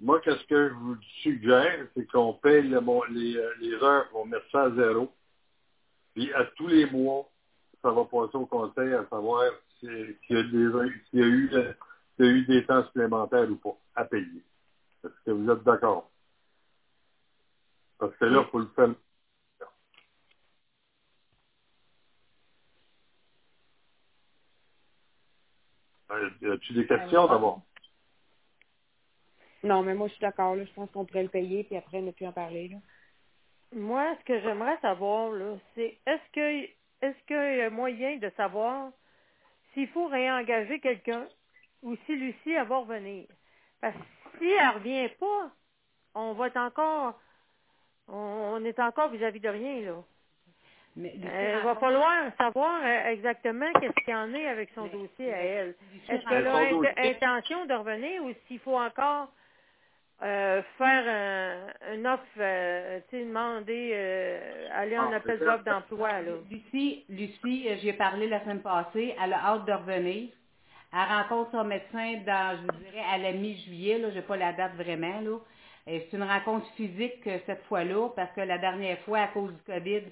Moi, 0.00 0.20
qu'est-ce 0.22 0.44
que 0.46 0.70
je 0.70 0.74
vous 0.74 0.96
suggère, 1.22 1.88
c'est 1.94 2.06
qu'on 2.08 2.34
paye 2.34 2.68
le, 2.68 2.80
mon- 2.82 3.04
les, 3.04 3.36
euh, 3.36 3.54
les 3.60 3.74
heures, 3.76 4.08
on 4.14 4.26
met 4.26 4.38
ça 4.52 4.64
à 4.64 4.70
zéro. 4.72 5.12
Puis 6.14 6.32
à 6.34 6.44
tous 6.56 6.68
les 6.68 6.86
mois, 6.90 7.28
ça 7.82 7.90
va 7.92 8.04
passer 8.04 8.36
au 8.36 8.46
conseil 8.46 8.94
à 8.94 9.06
savoir 9.08 9.44
si- 9.80 9.86
s'il 10.26 10.36
y, 10.36 11.20
eu, 11.20 11.50
euh, 11.54 11.72
s'il 12.16 12.26
y 12.26 12.28
a 12.28 12.32
eu 12.32 12.46
des 12.46 12.66
temps 12.66 12.84
supplémentaires 12.86 13.50
ou 13.50 13.56
pas 13.56 13.76
à 13.96 14.04
payer. 14.06 14.44
Est-ce 15.04 15.14
que 15.26 15.32
vous 15.32 15.50
êtes 15.50 15.64
d'accord? 15.64 16.10
Parce 17.98 18.16
que 18.16 18.26
là, 18.26 18.44
il 18.46 18.50
faut 18.50 18.60
le 18.60 18.68
faire. 18.76 18.94
Euh, 26.12 26.30
As-tu 26.43 26.72
des 26.72 26.86
questions 26.86 27.26
d'abord? 27.26 27.62
Non, 29.62 29.82
mais 29.82 29.95
moi, 29.95 30.09
je 30.09 30.12
suis 30.14 30.20
d'accord. 30.20 30.57
Je 30.57 30.72
pense 30.72 30.91
qu'on 30.91 31.05
pourrait 31.05 31.24
le 31.24 31.28
payer, 31.28 31.64
puis 31.64 31.76
après, 31.76 32.01
ne 32.01 32.11
plus 32.12 32.26
en 32.26 32.32
parler. 32.32 32.68
Là. 32.68 32.78
Moi, 33.72 34.16
ce 34.20 34.24
que 34.24 34.41
j'aimerais 34.41 34.78
savoir, 34.80 35.30
là, 35.30 35.57
c'est 35.74 35.99
est-ce 36.07 36.32
que 36.32 36.68
est-ce 37.03 37.26
qu'il 37.26 37.59
y 37.59 37.62
a 37.62 37.70
moyen 37.70 38.16
de 38.16 38.30
savoir 38.36 38.91
s'il 39.72 39.88
faut 39.88 40.07
réengager 40.07 40.80
quelqu'un 40.80 41.26
ou 41.82 41.97
si 42.05 42.16
Lucie 42.16 42.53
elle 42.53 42.66
va 42.66 42.78
revenir? 42.78 43.26
Parce 43.80 43.97
que 43.97 44.38
si 44.38 44.51
elle 44.51 44.68
revient 44.70 45.09
pas, 45.18 45.51
on 46.14 46.32
va 46.34 46.49
être 46.49 46.59
encore 46.59 47.18
on, 48.09 48.57
on 48.57 48.64
est 48.64 48.78
encore 48.78 49.11
vis-à-vis 49.11 49.41
de 49.41 49.49
rien, 49.49 49.80
là. 49.82 50.03
Mais 51.01 51.14
Euh, 51.24 51.57
il 51.61 51.64
va 51.64 51.74
falloir 51.76 52.24
savoir 52.38 52.80
euh, 52.84 53.11
exactement 53.11 53.72
qu'est-ce 53.80 54.05
qu'il 54.05 54.12
y 54.12 54.16
en 54.16 54.32
est 54.34 54.46
avec 54.46 54.70
son 54.74 54.82
Mais- 54.84 54.90
dossier 54.90 55.32
à 55.32 55.38
elle. 55.42 55.74
Est-ce 56.09 56.28
qu'elle 56.28 56.46
a 56.46 57.09
intention 57.09 57.64
de 57.66 57.74
revenir 57.74 58.22
ou 58.24 58.32
s'il 58.46 58.59
faut 58.61 58.76
encore 58.78 59.28
euh, 60.22 60.61
faire 60.76 61.05
un, 61.88 61.94
une 61.94 62.07
offre, 62.07 62.22
euh, 62.38 63.01
tu 63.09 63.16
sais, 63.16 63.24
demander, 63.24 63.90
euh, 63.94 64.68
aller 64.74 64.98
en 64.98 65.11
Ah, 65.11 65.16
appel 65.16 65.38
d'offre 65.38 65.64
d'emploi, 65.64 66.12
là? 66.20 66.32
Lucie, 66.51 67.07
Lucie, 67.09 67.66
j'ai 67.82 67.94
parlé 67.94 68.26
la 68.28 68.40
semaine 68.42 68.61
passée, 68.61 69.14
elle 69.22 69.32
a 69.32 69.38
hâte 69.46 69.64
de 69.64 69.72
revenir. 69.72 70.28
Elle 70.92 71.09
rencontre 71.09 71.53
son 71.53 71.64
médecin 71.64 72.18
dans, 72.26 72.59
je 72.59 72.62
vous 72.66 72.84
dirais, 72.84 73.03
à 73.11 73.16
la 73.16 73.32
mi-juillet, 73.32 73.98
là, 73.98 74.11
j'ai 74.11 74.20
pas 74.20 74.36
la 74.36 74.53
date 74.53 74.74
vraiment, 74.74 75.20
là. 75.22 75.38
C'est 75.86 76.12
une 76.12 76.22
rencontre 76.24 76.66
physique 76.74 77.26
cette 77.46 77.62
fois-là, 77.64 78.11
parce 78.14 78.30
que 78.32 78.42
la 78.42 78.59
dernière 78.59 78.98
fois, 79.01 79.20
à 79.20 79.28
cause 79.28 79.53
du 79.55 79.62
COVID, 79.62 80.03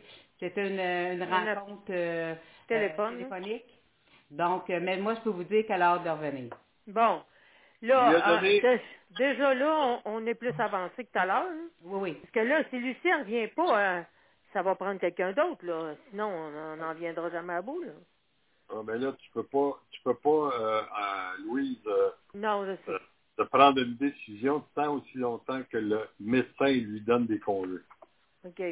c'était 0.41 0.69
une, 0.69 1.21
une 1.23 1.23
rencontre 1.57 1.83
euh, 1.91 2.35
Téléphone, 2.67 3.15
euh, 3.15 3.17
téléphonique. 3.29 3.65
Donc, 4.31 4.69
euh, 4.71 4.81
mais 4.83 4.97
moi, 4.99 5.15
je 5.15 5.21
peux 5.21 5.31
vous 5.31 5.45
dire 5.45 5.67
qu'elle 5.67 5.83
a 5.83 5.93
hâte 5.95 6.05
de 6.05 6.11
revenir. 6.11 6.51
Bon. 6.87 7.23
Là, 7.83 8.11
euh, 8.31 8.41
dé- 8.61 8.81
déjà 9.13 9.55
là, 9.55 10.01
on, 10.05 10.17
on 10.17 10.27
est 10.27 10.35
plus 10.35 10.53
avancé 10.59 11.05
que 11.05 11.11
tout 11.13 11.19
à 11.19 11.27
l'heure. 11.27 11.47
hein. 11.49 11.69
Oui, 11.85 12.01
oui. 12.03 12.13
Parce 12.15 12.33
que 12.33 12.41
là, 12.41 12.65
si 12.71 12.79
Lucie 12.79 13.07
ne 13.07 13.19
revient 13.21 13.49
pas, 13.49 13.81
euh, 13.99 14.03
ça 14.53 14.63
va 14.63 14.75
prendre 14.75 14.99
quelqu'un 15.01 15.33
d'autre, 15.33 15.65
là. 15.65 15.95
Sinon, 16.11 16.27
on 16.27 16.77
n'en 16.77 16.95
viendra 16.95 17.31
jamais 17.31 17.55
à 17.55 17.63
bout, 17.63 17.83
là. 17.83 17.93
Ah, 18.71 18.83
mais 18.85 18.99
là, 18.99 19.13
tu 19.13 19.31
peux 19.31 19.45
pas, 19.45 19.81
tu 19.91 20.01
peux 20.03 20.15
pas, 20.17 20.51
euh, 20.61 20.83
à 20.93 21.33
Louise, 21.45 21.81
euh, 21.87 22.11
Non, 22.35 22.67
je 22.67 22.75
sais. 22.85 22.91
euh, 22.93 22.99
de 23.39 23.45
prendre 23.45 23.81
une 23.81 23.97
décision 23.97 24.65
tant 24.75 24.95
aussi 24.97 25.17
longtemps 25.17 25.63
que 25.71 25.79
le 25.79 26.01
médecin 26.21 26.67
lui 26.67 27.01
donne 27.03 27.27
des 27.27 27.39
congés. 27.39 27.81
OK. 28.45 28.63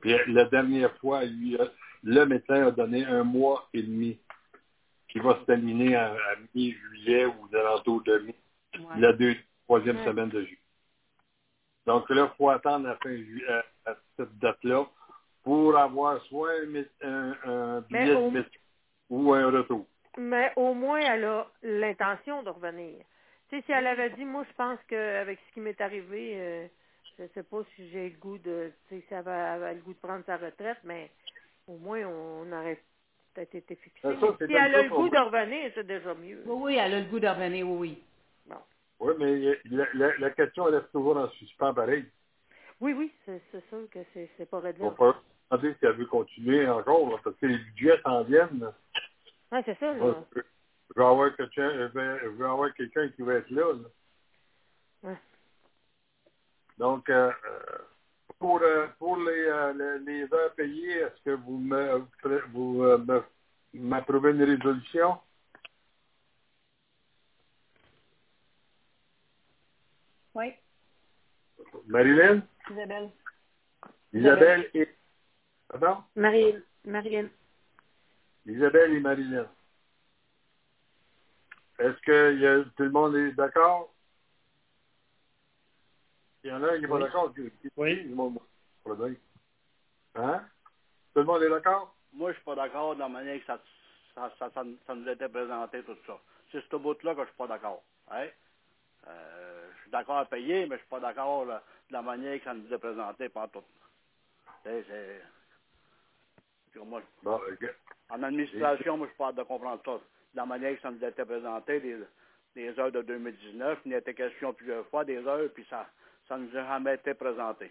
Puis 0.00 0.12
euh, 0.14 0.24
la 0.28 0.44
dernière 0.46 0.96
fois, 0.98 1.24
lui, 1.24 1.56
le 2.02 2.24
médecin 2.26 2.66
a 2.66 2.70
donné 2.70 3.04
un 3.04 3.24
mois 3.24 3.68
et 3.72 3.82
demi 3.82 4.18
qui 5.08 5.18
va 5.20 5.38
se 5.40 5.44
terminer 5.44 5.94
à, 5.96 6.12
à 6.12 6.36
mi-juillet 6.54 7.26
ou 7.26 7.48
aux 7.50 7.56
alentours 7.56 8.02
de 8.02 8.18
mi. 8.18 8.34
Ouais. 8.78 9.00
La 9.00 9.12
deux, 9.12 9.36
troisième 9.64 9.98
Ouais. 9.98 10.04
semaine 10.04 10.28
de 10.28 10.42
juillet. 10.42 10.58
Donc 11.86 12.08
là, 12.10 12.30
il 12.32 12.36
faut 12.36 12.50
attendre 12.50 12.88
la 12.88 12.96
fin 12.96 13.14
juillet, 13.14 13.46
à, 13.48 13.90
à 13.90 13.96
cette 14.16 14.36
date-là 14.38 14.86
pour 15.42 15.76
avoir 15.76 16.20
soit 16.22 16.52
un, 17.02 17.34
un, 17.44 17.80
billet 17.82 18.14
au- 18.14 18.28
de 18.28 18.34
métro 18.34 18.50
ou 19.10 19.32
un 19.34 19.50
retour. 19.50 19.86
Mais 20.16 20.52
au 20.56 20.74
moins, 20.74 21.00
elle 21.00 21.24
a 21.24 21.46
l'intention 21.62 22.42
de 22.42 22.50
revenir. 22.50 23.04
Tu 23.50 23.56
sais, 23.56 23.62
si 23.66 23.72
elle 23.72 23.86
avait 23.86 24.10
dit, 24.10 24.24
moi, 24.24 24.44
je 24.48 24.54
pense 24.54 24.78
qu'avec 24.88 25.38
ce 25.48 25.54
qui 25.54 25.60
m'est 25.60 25.80
arrivé, 25.80 26.40
euh, 26.40 26.66
je 27.18 27.26
sais 27.34 27.42
pas 27.42 27.62
si 27.74 27.90
j'ai 27.90 28.10
le 28.10 28.16
goût 28.16 28.38
de, 28.38 28.72
tu 28.88 29.00
sais, 29.00 29.04
elle 29.10 29.16
avait, 29.18 29.30
avait 29.30 29.74
le 29.74 29.80
goût 29.80 29.94
de 29.94 29.98
prendre 29.98 30.24
sa 30.24 30.36
retraite, 30.36 30.78
mais 30.84 31.10
au 31.66 31.76
moins, 31.76 32.04
on 32.06 32.50
aurait 32.52 32.82
peut-être 33.34 33.54
été 33.54 33.76
fixé. 33.76 34.00
Ça, 34.02 34.10
si 34.10 34.16
elle 34.48 34.56
a 34.56 34.70
ça 34.72 34.82
le 34.82 34.88
goût 34.90 35.08
de 35.08 35.18
revenir, 35.18 35.70
c'est 35.74 35.86
déjà 35.86 36.14
mieux. 36.14 36.42
Oui, 36.46 36.56
oui, 36.62 36.76
elle 36.76 36.94
a 36.94 37.00
le 37.00 37.06
goût 37.06 37.20
de 37.20 37.28
revenir, 37.28 37.68
oui, 37.68 37.78
oui. 37.78 38.04
Oui, 39.00 39.12
mais 39.18 39.58
la, 39.64 39.86
la- 39.94 40.16
la 40.18 40.30
question 40.30 40.68
elle 40.68 40.76
reste 40.76 40.92
toujours 40.92 41.16
en 41.16 41.28
suspens 41.30 41.74
pareil. 41.74 42.06
Oui, 42.80 42.92
oui, 42.92 43.12
c'est 43.26 43.42
sûr 43.68 43.88
que 43.90 43.98
c'est 44.12 44.30
c'est 44.36 44.48
pas 44.48 44.60
réglé. 44.60 44.84
va 44.84 44.94
falloir 44.94 45.22
demander 45.50 45.74
si 45.78 45.84
elle 45.84 45.92
veut 45.92 46.06
continuer 46.06 46.68
encore, 46.68 47.10
là, 47.10 47.16
parce 47.22 47.36
que 47.36 47.46
les 47.46 47.58
budgets 47.58 48.00
s'en 48.02 48.22
viennent. 48.24 48.60
là. 48.60 48.74
Oui, 49.52 49.58
c'est 49.64 49.78
ça, 49.78 49.92
là. 49.92 50.24
je 50.34 50.40
veux 50.94 52.46
avoir 52.46 52.74
quelqu'un 52.74 53.08
qui 53.10 53.22
va 53.22 53.34
être 53.34 53.50
là. 53.50 53.72
là. 53.72 53.88
Ouais. 55.10 55.16
Donc, 56.78 57.08
euh, 57.08 57.30
euh, 57.30 57.78
pour, 58.38 58.60
euh, 58.62 58.86
pour 58.98 59.16
les, 59.16 59.72
les, 59.76 59.98
les 60.00 60.34
heures 60.34 60.52
payées, 60.54 60.98
est-ce 61.02 61.22
que 61.24 61.30
vous 61.30 61.58
me 61.58 62.04
vous 62.52 62.82
euh, 62.82 62.98
me- 62.98 63.22
m'approuvez 63.74 64.32
une 64.32 64.42
résolution? 64.42 65.18
Oui, 70.34 70.52
Marilyn? 71.86 72.42
Isabelle. 72.70 73.10
Isabelle 74.12 74.70
et... 74.74 74.88
Pardon? 75.68 76.02
Marilyn. 76.16 76.60
Marilyn. 76.84 77.28
Isabelle 78.46 78.94
et 78.94 79.00
Marilyn. 79.00 79.48
Est-ce 81.78 82.00
que 82.02 82.34
y 82.36 82.46
a, 82.46 82.64
tout 82.76 82.82
le 82.82 82.90
monde 82.90 83.16
est 83.16 83.32
d'accord? 83.32 83.93
Il 86.44 86.50
y 86.50 86.52
en 86.52 86.62
a 86.62 86.72
un 86.72 86.74
qui 86.76 86.82
n'est 86.82 86.88
pas 86.88 86.98
d'accord. 86.98 87.32
Oui. 87.78 88.14
pas 88.84 88.94
dire. 88.96 89.16
Hein? 90.14 90.42
Tout 91.14 91.20
le 91.20 91.24
monde 91.24 91.42
est 91.42 91.48
d'accord? 91.48 91.94
Moi, 92.12 92.30
je 92.32 92.36
suis 92.36 92.44
pas 92.44 92.54
d'accord 92.54 92.94
de 92.94 93.00
la 93.00 93.08
manière 93.08 93.38
que 93.40 93.46
ça, 93.46 93.58
ça, 94.14 94.30
ça, 94.38 94.50
ça, 94.54 94.62
ça 94.86 94.94
nous 94.94 95.08
était 95.08 95.28
présenté, 95.28 95.82
tout 95.82 95.96
ça. 96.06 96.18
C'est 96.52 96.62
ce 96.70 96.76
bout-là 96.76 97.14
que 97.14 97.22
je 97.22 97.26
suis 97.28 97.36
pas 97.36 97.46
d'accord. 97.46 97.82
Hein? 98.10 98.26
Euh, 99.08 99.70
je 99.74 99.80
suis 99.82 99.90
d'accord 99.90 100.18
à 100.18 100.26
payer, 100.26 100.66
mais 100.66 100.76
je 100.76 100.80
suis 100.80 100.88
pas 100.90 101.00
d'accord 101.00 101.46
de 101.46 101.52
la 101.90 102.02
manière 102.02 102.38
que 102.38 102.44
ça 102.44 102.54
nous 102.54 102.72
est 102.72 102.78
présenté 102.78 103.28
par 103.30 103.48
tout. 103.50 103.64
C'est, 104.62 104.84
moi, 106.76 107.02
Bon, 107.22 107.36
ok. 107.36 107.74
en 108.10 108.22
administration, 108.22 108.98
moi, 108.98 109.06
je 109.06 109.12
suis 109.12 109.18
pas 109.18 109.28
hâte 109.28 109.36
de 109.36 109.42
comprendre 109.44 109.80
ça. 109.84 109.92
De 109.92 110.36
la 110.36 110.46
manière 110.46 110.74
que 110.76 110.82
ça 110.82 110.90
nous 110.90 111.02
était 111.04 111.24
présenté, 111.24 111.80
les, 111.80 111.96
les 112.56 112.78
heures 112.78 112.92
de 112.92 113.02
2019, 113.02 113.78
il 113.86 113.92
y 113.92 113.94
a 113.94 113.98
été 113.98 114.12
question 114.14 114.52
plusieurs 114.52 114.86
fois 114.88 115.04
des 115.04 115.18
heures, 115.26 115.48
puis 115.54 115.64
ça 115.70 115.86
ça 116.28 116.36
nous 116.36 116.48
a 116.56 116.64
jamais 116.64 116.94
été 116.94 117.14
présenté. 117.14 117.70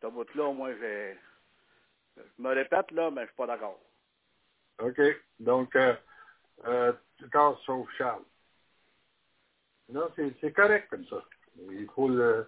Ce 0.00 0.06
bout-là, 0.06 0.52
moi, 0.52 0.70
j'ai... 0.74 1.18
Je 2.16 2.42
me 2.42 2.54
répète, 2.54 2.90
là, 2.92 3.10
mais 3.10 3.22
je 3.22 3.26
suis 3.26 3.36
pas 3.36 3.46
d'accord. 3.46 3.80
OK. 4.80 5.00
Donc, 5.40 5.74
euh, 5.76 5.94
euh, 6.66 6.92
d'accord, 7.20 7.60
sauf 7.64 7.88
Charles. 7.96 8.24
Non, 9.88 10.08
c'est 10.16 10.52
correct 10.52 10.88
comme 10.90 11.04
ça. 11.06 11.22
Il 11.70 11.86
faut 11.94 12.08
le, 12.08 12.46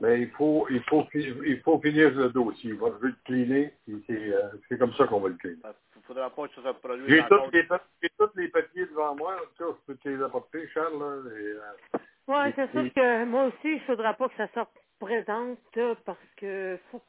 mais 0.00 0.22
il 0.22 0.30
faut, 0.32 0.66
il 0.70 0.82
faut, 0.84 1.04
fi- 1.10 1.34
il 1.44 1.60
faut 1.62 1.80
finir 1.80 2.10
le 2.14 2.30
dossier. 2.30 2.70
Il 2.70 2.78
va 2.78 2.90
le 3.00 3.14
cleaner, 3.24 3.74
c'est 4.06 4.34
euh, 4.34 4.50
c'est 4.68 4.78
comme 4.78 4.92
ça 4.94 5.06
qu'on 5.06 5.20
va 5.20 5.28
le 5.28 5.34
cleaner. 5.34 5.58
Il 5.64 5.98
ne 5.98 6.02
faudra 6.02 6.30
pas 6.30 6.48
que 6.48 6.54
ça 6.54 6.72
se 6.72 6.78
produise 6.78 7.08
J'ai 7.08 7.22
tous 7.28 8.30
les, 8.36 8.48
papiers 8.48 8.86
devant 8.86 9.16
moi. 9.16 9.36
Cas, 9.58 9.64
je 9.68 9.86
peux 9.86 9.96
te 9.96 10.08
les 10.08 10.22
apporter, 10.22 10.68
Charles. 10.68 10.98
Là, 10.98 11.30
et, 11.30 11.44
euh, 11.44 11.98
Oui, 12.28 12.52
c'est 12.56 12.70
sûr 12.72 12.92
que 12.92 13.24
moi 13.24 13.44
aussi, 13.44 13.56
il 13.64 13.74
ne 13.74 13.80
faudra 13.80 14.14
pas 14.14 14.28
que 14.28 14.36
ça 14.36 14.48
sorte 14.48 14.70
présente 14.98 15.58
parce 16.04 16.18
que 16.36 16.78
faut, 16.90 17.02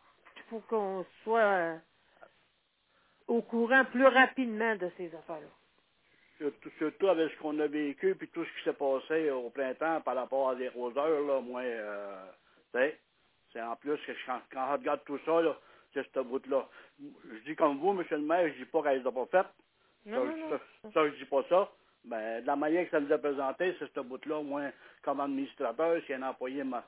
faut 0.50 0.60
qu'on 0.62 1.06
soit 1.24 1.40
euh, 1.40 1.78
au 3.28 3.42
courant 3.42 3.86
plus 3.86 4.06
rapidement 4.06 4.76
de 4.76 4.90
ces 4.98 5.14
affaires-là. 5.16 5.48
Surtout, 6.38 6.70
surtout 6.78 7.08
avec 7.08 7.32
ce 7.32 7.38
qu'on 7.40 7.60
a 7.60 7.68
vécu, 7.68 8.14
puis 8.16 8.28
tout 8.28 8.46
ce 8.46 8.50
qui 8.58 8.64
s'est 8.64 8.74
passé 8.74 9.32
au 9.32 9.50
printemps 9.50 10.02
par 10.02 10.16
rapport 10.16 10.50
à 10.50 10.56
des 10.56 10.70
roseurs, 10.70 11.22
là, 11.22 11.42
moi, 11.42 11.62
euh, 11.62 12.26
tu 12.74 12.80
sais, 12.80 13.00
c'est 13.52 13.62
en 13.62 13.76
plus 13.76 13.98
que 14.06 14.12
quand, 14.26 14.40
quand 14.52 14.68
on 14.70 14.74
regarde 14.74 15.04
tout 15.06 15.20
ça, 15.26 15.42
là, 15.42 15.58
c'est 15.94 16.06
ce 16.14 16.20
bout-là. 16.20 16.68
Je 17.00 17.40
dis 17.46 17.56
comme 17.56 17.80
vous, 17.80 17.94
monsieur 17.94 18.18
le 18.18 18.24
maire, 18.24 18.48
je 18.54 18.60
dis 18.64 18.70
pas 18.70 18.84
qu'elle 18.84 19.00
les 19.02 19.08
a 19.08 19.12
pas 19.12 19.26
faites. 19.32 19.48
Non, 20.06 20.26
ça, 20.26 20.36
non, 20.36 20.38
non. 20.38 20.60
ça, 20.84 20.92
ça, 20.94 21.10
je 21.10 21.16
dis 21.16 21.26
pas 21.26 21.44
ça. 21.50 21.72
Mais 22.08 22.42
de 22.42 22.48
la 22.48 22.56
manière 22.56 22.86
que 22.86 22.92
ça 22.92 23.00
nous 23.00 23.12
a 23.12 23.18
présenté, 23.18 23.76
c'est 23.80 23.94
ce 23.94 24.00
bout-là, 24.00 24.42
moi, 24.42 24.62
comme 25.04 25.20
administrateur, 25.20 26.02
si 26.06 26.14
un 26.14 26.24
employé 26.24 26.64
m'a 26.64 26.84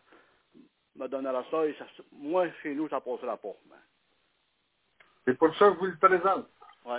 me 0.95 1.07
donnera 1.07 1.45
ça, 1.49 1.65
et 1.65 1.73
ça, 1.75 1.85
moi, 2.11 2.47
chez 2.61 2.75
nous, 2.75 2.89
ça 2.89 2.99
passera 2.99 3.37
pas. 3.37 3.55
Ben, 3.69 3.77
c'est 5.25 5.37
pour 5.37 5.55
ça 5.55 5.69
que 5.69 5.75
je 5.75 5.79
vous 5.79 5.85
le 5.85 5.97
présente. 5.97 6.47
Ouais. 6.85 6.93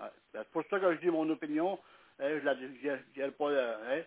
ouais. 0.00 0.10
Ben, 0.32 0.40
c'est 0.42 0.50
pour 0.50 0.64
ça 0.68 0.80
que 0.80 0.94
je 0.94 1.00
dis 1.00 1.10
mon 1.10 1.28
opinion. 1.30 1.78
Hein, 2.18 2.38
je 2.40 2.44
la 2.44 2.54
dis, 2.56 2.66
je, 2.82 3.30
pas, 3.30 3.50
hein, 3.50 4.02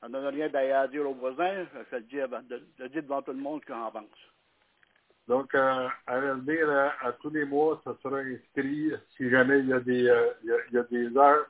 ça 0.00 0.08
ne 0.08 0.12
donne 0.12 0.34
rien 0.34 0.48
d'ailleurs 0.48 0.82
à 0.82 0.88
dire 0.88 1.08
aux 1.08 1.14
voisins. 1.14 1.66
Je 1.90 1.96
le 1.96 2.02
dis, 2.02 2.20
avant- 2.20 2.42
de- 2.42 2.86
dis 2.88 3.02
devant 3.02 3.20
tout 3.20 3.32
le 3.32 3.38
monde 3.38 3.60
ce 3.62 3.66
que 3.66 3.74
j'en 3.74 3.90
pense. 3.90 4.04
Donc, 5.28 5.54
euh, 5.54 5.88
à 6.06 6.18
l'avenir, 6.18 6.70
à 7.02 7.12
tous 7.20 7.30
les 7.30 7.44
mois, 7.44 7.80
ça 7.84 7.94
sera 8.02 8.18
inscrit, 8.18 8.92
si 9.16 9.30
jamais 9.30 9.58
il 9.58 9.68
y 9.68 9.72
a 9.72 9.80
des, 9.80 10.08
euh, 10.08 10.32
il 10.42 10.48
y 10.48 10.52
a, 10.52 10.56
il 10.68 10.74
y 10.74 10.78
a 10.78 10.82
des 10.84 11.16
heures, 11.16 11.46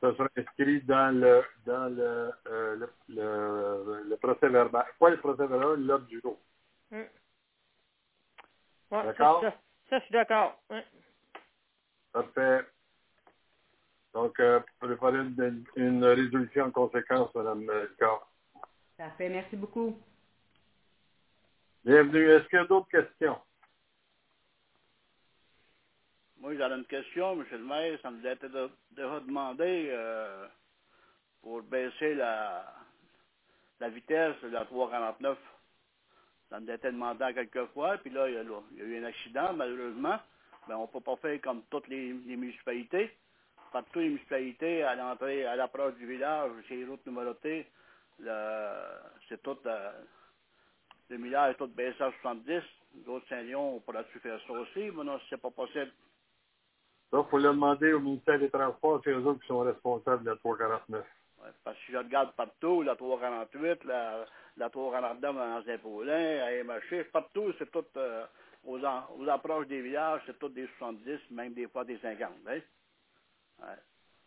ça 0.00 0.14
sera 0.14 0.28
inscrit 0.36 0.80
dans 0.82 1.14
le, 1.14 1.42
dans 1.66 1.94
le, 1.94 2.32
euh, 2.46 2.76
le, 2.76 2.90
le, 3.08 4.02
le 4.08 4.16
procès 4.16 4.48
verbal. 4.48 4.86
Pas 4.98 5.10
le 5.10 5.18
procès 5.18 5.46
verbal, 5.46 5.80
l'ordre 5.84 6.06
du 6.06 6.20
jour. 6.20 6.38
Hum. 6.92 7.06
Ouais, 8.90 9.04
D'accord? 9.04 9.40
Ça, 9.42 9.50
ça, 9.50 9.56
ça, 9.90 9.98
je 9.98 10.04
suis 10.04 10.12
d'accord. 10.12 10.60
Ouais. 10.70 10.84
Parfait. 12.12 12.66
Donc, 14.12 14.40
euh, 14.40 14.60
préparer 14.80 15.18
une, 15.18 15.64
une 15.76 16.04
résolution 16.04 16.64
en 16.64 16.70
conséquence, 16.72 17.32
Mme 17.34 17.70
Ricard. 17.70 18.28
Parfait, 18.96 19.28
merci 19.28 19.56
beaucoup. 19.56 20.00
Bienvenue. 21.84 22.28
Est-ce 22.28 22.48
qu'il 22.48 22.58
y 22.58 22.62
a 22.62 22.66
d'autres 22.66 22.88
questions? 22.88 23.38
Moi, 26.40 26.56
j'avais 26.56 26.74
une 26.74 26.86
question, 26.86 27.32
M. 27.32 27.44
le 27.52 27.58
maire, 27.58 27.98
ça 28.00 28.10
me 28.10 28.26
été 28.26 28.48
de- 28.48 28.70
déjà 28.92 29.20
demandé 29.20 29.88
euh, 29.90 30.46
pour 31.42 31.60
baisser 31.62 32.14
la, 32.14 32.64
vitesse 33.90 34.40
de 34.42 34.48
la 34.48 34.64
349. 34.64 35.36
Ça 36.48 36.58
me 36.58 36.72
été 36.72 36.90
demandé 36.90 37.26
quelques 37.34 37.66
fois, 37.72 37.98
puis 37.98 38.10
là, 38.10 38.26
il 38.26 38.36
y 38.36 38.38
a, 38.38 38.84
eu 38.84 38.98
un 39.02 39.04
accident, 39.04 39.52
malheureusement. 39.52 40.18
Mais 40.66 40.74
on 40.74 40.82
ne 40.82 40.86
peut 40.86 41.00
pas 41.00 41.16
faire 41.16 41.38
comme 41.42 41.62
toutes 41.70 41.88
les, 41.88 42.14
municipalités. 42.14 43.14
Partout 43.70 43.98
les 43.98 44.08
municipalités, 44.08 44.82
à 44.82 44.94
l'entrée, 44.94 45.44
à 45.44 45.56
l'approche 45.56 45.94
du 45.96 46.06
village, 46.06 46.52
c'est 46.68 46.76
les 46.76 46.86
routes 46.86 47.04
numérotées, 47.06 47.66
c'est 49.28 49.42
tout, 49.42 49.58
euh, 49.66 49.92
le 51.10 51.18
millage 51.18 51.52
est 51.52 51.58
tout 51.58 51.68
baissé 51.68 52.02
à 52.02 52.10
70. 52.22 52.62
D'autres 53.04 53.28
Saint-Lyon, 53.28 53.76
on 53.76 53.80
pourrait 53.80 54.04
faire 54.22 54.40
ça 54.46 54.52
aussi, 54.54 54.90
mais 54.90 55.04
non, 55.04 55.20
c'est 55.28 55.36
pas 55.36 55.50
possible. 55.50 55.92
Donc, 57.12 57.26
il 57.26 57.30
faut 57.30 57.38
le 57.38 57.44
demander 57.44 57.92
au 57.92 58.00
ministère 58.00 58.38
des 58.38 58.50
Transports, 58.50 59.00
c'est 59.04 59.10
eux 59.10 59.24
autres 59.26 59.40
qui 59.40 59.48
sont 59.48 59.60
responsables 59.60 60.24
de 60.24 60.30
la 60.30 60.36
349. 60.36 61.04
Ouais, 61.42 61.48
parce 61.64 61.76
que 61.76 61.82
si 61.86 61.92
je 61.92 61.96
regarde 61.98 62.32
partout, 62.36 62.82
la 62.82 62.94
348, 62.94 63.84
la, 63.84 64.24
la 64.56 64.70
349 64.70 65.34
dans 65.34 65.64
Saint-Paulin, 65.64 66.38
à 66.42 66.52
MH, 66.62 67.04
partout, 67.12 67.52
c'est 67.58 67.70
tout 67.70 67.84
euh, 67.96 68.24
aux, 68.64 68.84
en- 68.84 69.06
aux 69.18 69.28
approches 69.28 69.66
des 69.66 69.80
villages, 69.80 70.20
c'est 70.26 70.38
tout 70.38 70.48
des 70.50 70.68
70, 70.78 71.18
même 71.30 71.52
des 71.54 71.66
fois 71.68 71.84
des 71.84 71.98
50. 71.98 72.30
Hein? 72.46 72.58
Ouais. 73.60 73.66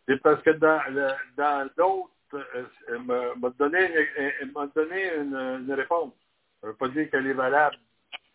C'est 0.06 0.20
parce 0.22 0.42
que 0.42 0.50
dans 0.50 0.82
le, 0.90 1.08
dans 1.36 1.70
l'autre, 1.78 2.10
euh, 2.34 2.64
elle 2.88 2.98
m'a 3.04 3.50
donné, 3.50 3.86
une- 3.86 4.32
elle 4.40 4.52
m'a 4.52 4.66
donné 4.66 5.14
une, 5.16 5.34
une 5.34 5.72
réponse. 5.72 6.12
Ça 6.60 6.66
ne 6.66 6.72
veut 6.72 6.76
pas 6.76 6.88
dire 6.88 7.10
qu'elle 7.10 7.26
est 7.28 7.32
valable, 7.32 7.76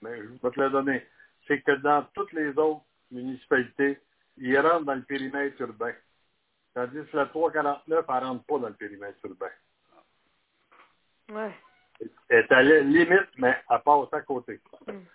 mais 0.01 0.17
je 0.17 0.27
vais 0.41 0.51
te 0.51 0.59
la 0.59 0.69
donner. 0.69 1.05
C'est 1.47 1.61
que 1.61 1.73
dans 1.73 2.03
toutes 2.15 2.31
les 2.33 2.49
autres 2.57 2.81
municipalités, 3.11 3.99
ils 4.39 4.57
rentrent 4.59 4.85
dans 4.85 4.95
le 4.95 5.03
périmètre 5.03 5.59
urbain. 5.61 5.93
Tandis 6.73 7.05
que 7.09 7.17
la 7.17 7.25
349, 7.27 8.05
elle 8.07 8.15
ne 8.15 8.19
rentre 8.27 8.43
pas 8.45 8.59
dans 8.59 8.67
le 8.69 8.73
périmètre 8.75 9.19
urbain. 9.25 9.51
Ouais. 11.29 11.53
Elle 12.29 12.39
est 12.39 12.51
à 12.51 12.63
la 12.63 12.79
limite, 12.81 13.29
mais 13.37 13.57
elle 13.69 13.81
passe 13.81 14.13
à 14.13 14.21
côté. 14.21 14.59
Hum. 14.87 15.05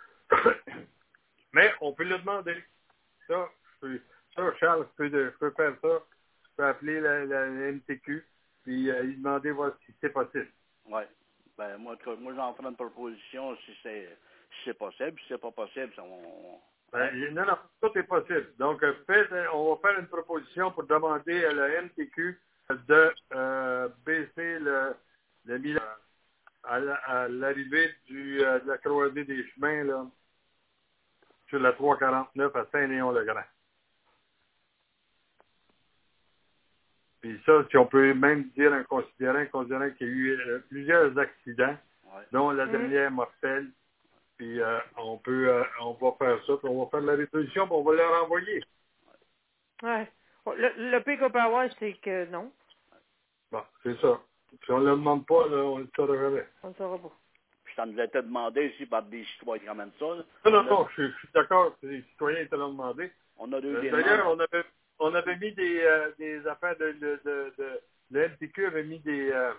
mais 1.52 1.72
on 1.80 1.92
peut 1.92 2.04
le 2.04 2.18
demander. 2.18 2.62
Ça, 3.26 3.48
je 3.74 3.80
peux- 3.80 4.00
ça 4.34 4.56
Charles, 4.58 4.86
je 4.90 4.96
peux, 4.96 5.10
de- 5.10 5.30
je 5.32 5.38
peux 5.38 5.50
faire 5.52 5.74
ça. 5.80 6.02
Je 6.42 6.48
peux 6.56 6.64
appeler 6.66 7.00
la, 7.00 7.24
la- 7.24 7.46
la 7.46 7.72
MTQ 7.72 8.24
puis 8.62 8.90
euh, 8.90 9.02
lui 9.02 9.16
demander 9.16 9.50
voir 9.50 9.72
si 9.84 9.94
c'est 10.00 10.10
possible. 10.10 10.50
Ouais. 10.86 11.08
Ben, 11.56 11.76
moi, 11.78 11.96
moi, 12.18 12.34
j'en 12.34 12.54
ferai 12.54 12.68
une 12.68 12.76
proposition 12.76 13.56
si 13.58 13.76
c'est 13.82 14.08
si 14.50 14.60
c'est 14.66 14.74
possible. 14.78 15.18
Si 15.20 15.26
c'est 15.28 15.38
pas 15.40 15.50
possible, 15.52 15.92
ça, 15.94 16.02
on, 16.02 16.60
non, 17.32 17.44
non, 17.46 17.58
tout 17.82 17.98
est 17.98 18.04
possible. 18.04 18.52
Donc, 18.58 18.82
euh, 18.82 18.92
faites, 19.06 19.30
euh, 19.32 19.46
on 19.52 19.74
va 19.74 19.80
faire 19.88 19.98
une 19.98 20.06
proposition 20.06 20.70
pour 20.72 20.84
demander 20.84 21.44
à 21.44 21.52
la 21.52 21.82
MTQ 21.82 22.38
de 22.70 23.12
euh, 23.34 23.88
baisser 24.06 24.58
le, 24.60 24.94
le 25.46 25.58
bilan 25.58 25.82
à 26.64 26.78
la- 26.80 26.94
à 26.94 27.28
l'arrivée 27.28 27.90
du 28.06 28.40
euh, 28.42 28.58
de 28.60 28.68
la 28.68 28.78
croisée 28.78 29.24
des 29.24 29.44
chemins 29.50 29.84
là, 29.84 30.06
sur 31.48 31.58
la 31.60 31.72
349 31.72 32.54
à 32.56 32.66
Saint-Léon-le-Grand. 32.72 33.44
Puis 37.20 37.40
ça, 37.46 37.64
si 37.70 37.76
on 37.76 37.86
peut 37.86 38.12
même 38.14 38.50
dire 38.50 38.72
en 38.72 38.84
considérant, 38.84 39.44
considérant 39.46 39.90
qu'il 39.90 40.06
y 40.08 40.10
a 40.10 40.12
eu 40.12 40.30
euh, 40.40 40.58
plusieurs 40.68 41.18
accidents, 41.18 41.76
ouais. 42.04 42.22
dont 42.32 42.50
la 42.50 42.66
Mhm. 42.66 42.72
dernière 42.72 43.10
mortelle, 43.10 43.70
puis 44.36 44.60
euh, 44.60 44.78
on 44.96 45.16
peut 45.18 45.48
euh, 45.48 45.62
on 45.80 45.92
va 45.92 46.12
faire 46.18 46.38
ça, 46.46 46.56
puis 46.56 46.68
on 46.68 46.84
va 46.84 46.90
faire 46.90 47.00
la 47.00 47.14
résolution, 47.16 47.66
puis 47.66 47.74
on 47.74 47.82
va 47.82 47.94
leur 47.94 48.24
envoyer. 48.24 48.62
Ouais. 49.82 50.08
Le, 50.46 50.90
le 50.90 51.00
pire 51.02 51.18
qu'on 51.18 51.30
peut 51.30 51.40
avoir, 51.40 51.68
c'est 51.78 51.94
que 51.94 52.26
non. 52.26 52.52
Bon, 53.50 53.62
c'est 53.82 53.98
ça. 54.00 54.20
Si 54.64 54.70
on 54.70 54.78
ne 54.80 54.84
le 54.86 54.90
demande 54.92 55.26
pas, 55.26 55.46
là, 55.48 55.56
on 55.56 55.78
ne 55.78 55.84
le 55.84 55.90
saura 55.96 56.16
jamais. 56.16 56.46
On 56.62 56.68
ne 56.68 56.74
saura 56.74 56.98
pas. 56.98 57.12
Puis 57.64 57.74
ça 57.74 57.86
nous 57.86 57.98
a 57.98 58.04
été 58.04 58.20
demandé 58.22 58.66
ici 58.74 58.86
par 58.86 59.02
des 59.02 59.24
citoyens 59.24 59.64
quand 59.66 59.74
même 59.74 59.90
ça. 59.98 60.04
là. 60.06 60.22
Non, 60.44 60.50
non, 60.50 60.58
a- 60.58 60.62
non, 60.70 60.88
je, 60.96 61.02
je 61.08 61.16
suis 61.18 61.28
d'accord 61.34 61.78
que 61.80 61.86
les 61.86 62.02
citoyens 62.02 62.46
te 62.46 62.54
l'ont 62.54 62.70
demandé. 62.70 63.10
On 63.38 63.52
a 63.52 63.60
deux 63.60 63.76
Euh. 63.76 63.90
D'ailleurs, 63.90 64.28
on 64.28 64.38
avait, 64.38 64.64
on 64.98 65.14
avait 65.14 65.36
mis 65.36 65.52
des, 65.52 65.80
euh, 65.82 66.12
des 66.18 66.46
affaires 66.46 66.76
de, 66.76 66.92
de, 66.92 67.20
de, 67.24 67.52
de 67.58 67.80
le 68.10 68.66
avait 68.66 68.84
mis 68.84 69.00
des, 69.00 69.32
euh, 69.32 69.52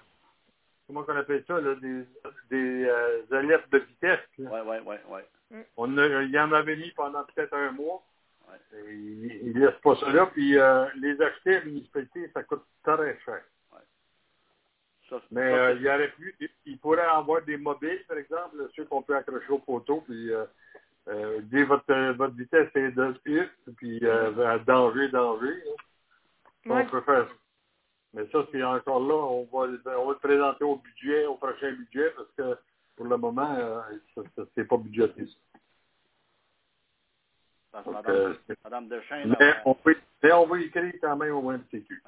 comment 0.88 1.03
qu'on 1.03 1.15
appelle 1.15 1.43
ça, 1.47 1.59
là, 1.59 1.75
des, 1.75 2.03
des 2.49 2.86
euh, 2.86 3.21
alertes 3.31 3.69
de 3.71 3.79
vitesse. 3.79 4.19
là. 4.38 4.49
Ouais, 4.51 4.61
ouais, 4.61 4.79
ouais, 4.81 5.01
ouais. 5.09 5.25
On 5.77 5.97
a, 5.97 6.05
il 6.23 6.31
y 6.31 6.39
en 6.39 6.51
avait 6.51 6.75
mis 6.75 6.91
pendant 6.91 7.23
peut-être 7.23 7.53
un 7.53 7.71
mois. 7.71 8.03
Ouais. 8.49 8.79
Et 8.91 8.93
Ils 9.43 9.53
ne 9.57 9.65
laissent 9.65 9.81
pas 9.81 9.95
ça 9.95 10.11
là. 10.11 10.25
Puis 10.27 10.57
euh, 10.57 10.86
les 10.95 11.19
acheter 11.21 11.55
à 11.55 11.59
la 11.59 11.65
municipalité, 11.65 12.29
ça 12.33 12.43
coûte 12.43 12.63
très 12.83 13.17
cher. 13.25 13.41
Ça, 15.09 15.21
Mais 15.29 15.51
ça, 15.51 15.55
euh, 15.57 15.73
il 15.73 15.83
y 15.83 15.88
aurait 15.88 16.09
pu, 16.13 16.36
il- 16.39 16.49
il 16.65 16.79
pourrait 16.79 17.01
avoir 17.01 17.43
des 17.43 17.57
mobiles, 17.57 18.03
par 18.07 18.17
exemple, 18.17 18.67
ceux 18.75 18.86
qu'on 18.86 19.03
peut 19.03 19.15
accrocher 19.15 19.49
au 19.49 19.59
poteau, 19.59 20.01
puis 20.01 20.33
euh, 20.33 20.45
euh, 21.07 21.41
dire 21.41 21.67
votre, 21.67 22.11
votre 22.13 22.33
vitesse 22.36 22.69
est 22.73 22.89
de 22.89 23.13
X, 23.23 23.47
puis 23.77 23.99
euh, 24.01 24.47
à 24.47 24.57
danger, 24.57 25.07
danger. 25.09 25.53
Ouais. 26.65 26.81
On 26.81 26.86
peut 26.88 27.01
faire 27.01 27.27
ça. 27.27 27.33
Mais 28.16 28.26
ça, 28.32 28.39
c'est 28.51 28.63
encore 28.63 29.01
là, 29.01 29.13
on 29.16 29.43
va, 29.51 29.68
le- 29.68 29.82
on 29.99 30.05
va 30.07 30.13
le 30.13 30.20
présenter 30.20 30.63
au 30.63 30.78
budget, 30.78 31.26
au 31.26 31.36
prochain 31.36 31.74
budget, 31.74 32.11
parce 32.16 32.32
que 32.38 32.57
pour 32.95 33.07
le 33.07 33.18
moment, 33.18 33.53
euh, 33.59 33.82
ça, 34.16 34.22
c'est 34.55 34.66
pas 34.66 34.78
budgété. 34.78 35.26
ça. 35.26 35.34
parce 37.74 37.86
que 37.86 37.89
Donc, 37.91 38.05
Madame, 38.05 38.16
euh, 38.49 38.55
Madame 38.63 38.88
Dechaine, 38.88 39.36
mais, 39.38 39.45
euh, 39.49 39.53
on 39.66 39.74
peut, 39.76 39.95
mais 40.24 40.32
on 40.32 40.45
va 40.47 40.59
écrire 40.61 40.93
quand 41.01 41.18
même 41.18 41.36
au 41.36 41.51
MTQ. 41.51 42.01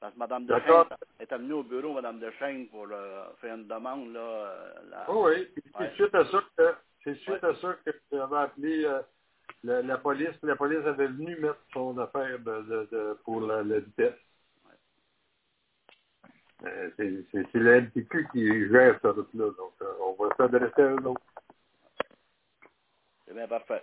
parce 0.00 0.14
que. 0.14 0.18
Dechaine 0.46 0.96
est 1.20 1.34
venue 1.36 1.52
au 1.52 1.62
bureau, 1.62 1.92
Madame 1.92 2.18
Dechaine, 2.18 2.66
pour 2.68 2.86
euh, 2.90 3.26
faire 3.42 3.56
une 3.56 3.66
demande, 3.68 4.14
là. 4.14 4.54
la- 4.90 5.04
Oh 5.10 5.26
oui, 5.28 5.48
c'est 5.54 5.78
Ouais. 5.78 5.92
suite 5.96 6.14
à 6.14 6.24
ça 6.24 6.42
que 6.56 6.74
c'est 7.04 7.14
suite 7.16 7.44
à 7.44 7.54
ça 7.56 7.74
que 7.84 7.90
j'avais 8.10 8.36
appelé 8.36 8.84
euh, 8.86 9.02
la, 9.64 9.82
la 9.82 9.98
police. 9.98 10.34
La 10.42 10.56
police 10.56 10.84
avait 10.86 11.08
venu 11.08 11.36
mettre 11.36 11.60
son 11.74 11.98
affaire 11.98 12.38
de, 12.38 12.62
de, 12.62 12.88
de- 12.90 13.18
pour 13.24 13.42
la, 13.42 13.62
la 13.62 13.80
vitesse. 13.80 14.14
Euh, 16.64 16.90
c'est 16.96 17.54
le 17.54 17.80
MTQ 17.80 18.28
qui 18.32 18.68
gère 18.68 18.94
cette 19.00 19.12
route-là. 19.12 19.50
Donc, 19.56 19.72
euh, 19.82 19.92
on 20.00 20.22
va 20.22 20.34
s'adresser 20.36 20.82
à 20.82 20.88
eux 20.88 21.06
autres. 21.06 21.22
C'est 23.26 23.34
bien 23.34 23.48
parfait. 23.48 23.82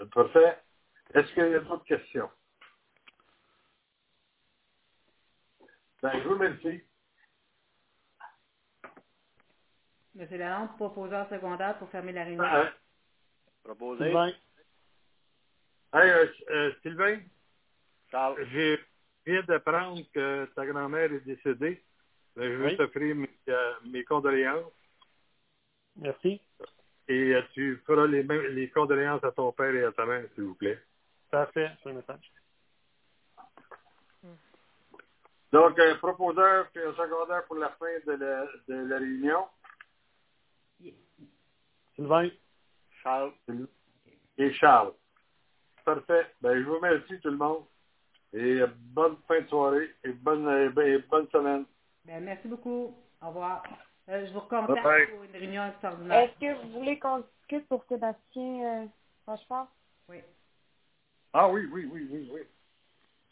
C'est 0.00 0.10
parfait. 0.10 0.58
Est-ce 1.14 1.32
qu'il 1.32 1.48
y 1.48 1.54
a 1.54 1.60
d'autres 1.60 1.84
questions? 1.84 2.30
Ben, 6.02 6.12
je 6.12 6.28
vous 6.28 6.34
remercie. 6.34 6.82
Monsieur 10.14 10.38
Lalonde, 10.38 10.76
proposeur 10.76 11.28
secondaire 11.28 11.78
pour 11.78 11.88
fermer 11.90 12.12
la 12.12 12.24
réunion. 12.24 12.44
Euh, 12.44 12.66
Proposé. 13.64 14.04
Sylvain, 14.04 14.28
hey, 15.94 16.10
euh, 16.10 16.26
euh, 16.50 16.72
Sylvain, 16.82 17.20
Charles. 18.10 18.36
Viens 19.26 19.42
d'apprendre 19.42 20.02
que 20.12 20.44
ta 20.54 20.66
grand-mère 20.66 21.12
est 21.12 21.20
décédée. 21.24 21.82
Ben, 22.36 22.50
je 22.50 22.56
veux 22.56 22.66
Oui. 22.66 22.76
t'offrir 22.76 23.14
mes, 23.14 23.30
euh, 23.48 23.72
mes 23.86 24.04
condoléances. 24.04 24.72
merci. 25.96 26.40
Et 27.06 27.34
euh, 27.34 27.42
tu 27.52 27.76
feras 27.86 28.06
les, 28.06 28.22
mêmes, 28.24 28.46
les 28.46 28.70
condoléances 28.70 29.22
à 29.24 29.30
ton 29.32 29.52
père 29.52 29.74
et 29.74 29.84
à 29.84 29.92
ta 29.92 30.06
mère, 30.06 30.24
s'il 30.34 30.44
vous 30.44 30.54
plaît. 30.54 30.80
Parfait, 31.30 31.70
c'est 31.82 31.90
un 31.90 31.94
message. 31.94 32.32
Donc, 35.52 35.78
un 35.78 35.94
proposeur 35.96 36.68
puis 36.72 36.82
un 36.82 36.94
secondaire 36.94 37.44
pour 37.46 37.56
la 37.56 37.68
fin 37.70 37.86
de 38.06 38.12
la, 38.12 38.46
de 38.66 38.88
la 38.88 38.98
réunion. 38.98 39.46
Sylvain, 41.94 42.28
Charles. 43.02 43.32
Et 44.38 44.52
Charles. 44.54 44.94
Parfait. 45.84 46.26
Ben, 46.40 46.58
je 46.58 46.64
vous 46.64 46.76
remercie 46.76 47.20
tout 47.20 47.30
le 47.30 47.36
monde. 47.36 47.64
Et 48.34 48.60
euh, 48.60 48.66
bonne 48.92 49.16
fin 49.28 49.40
de 49.40 49.46
soirée 49.46 49.90
et 50.02 50.10
bonne, 50.10 50.46
euh, 50.48 50.68
ben, 50.70 51.00
bonne 51.08 51.28
semaine. 51.28 51.64
Ben, 52.04 52.22
merci 52.24 52.48
beaucoup. 52.48 52.92
Au 53.22 53.28
revoir. 53.28 53.62
Euh, 54.08 54.26
je 54.26 54.32
vous 54.32 54.40
recontacte 54.40 54.84
Bye-bye. 54.84 55.10
pour 55.10 55.22
une 55.22 55.30
réunion 55.30 55.66
extraordinaire. 55.66 56.18
Est-ce 56.18 56.40
que 56.40 56.62
vous 56.62 56.72
voulez 56.72 56.98
qu'on 56.98 57.20
discute 57.20 57.68
pour 57.68 57.84
Sébastien 57.88 58.82
euh, 58.82 58.86
Rochefort? 59.26 59.68
Oui. 60.08 60.16
Ah 61.32 61.48
oui, 61.48 61.68
oui, 61.72 61.88
oui, 61.90 62.08
oui, 62.10 62.30
oui. 62.32 62.40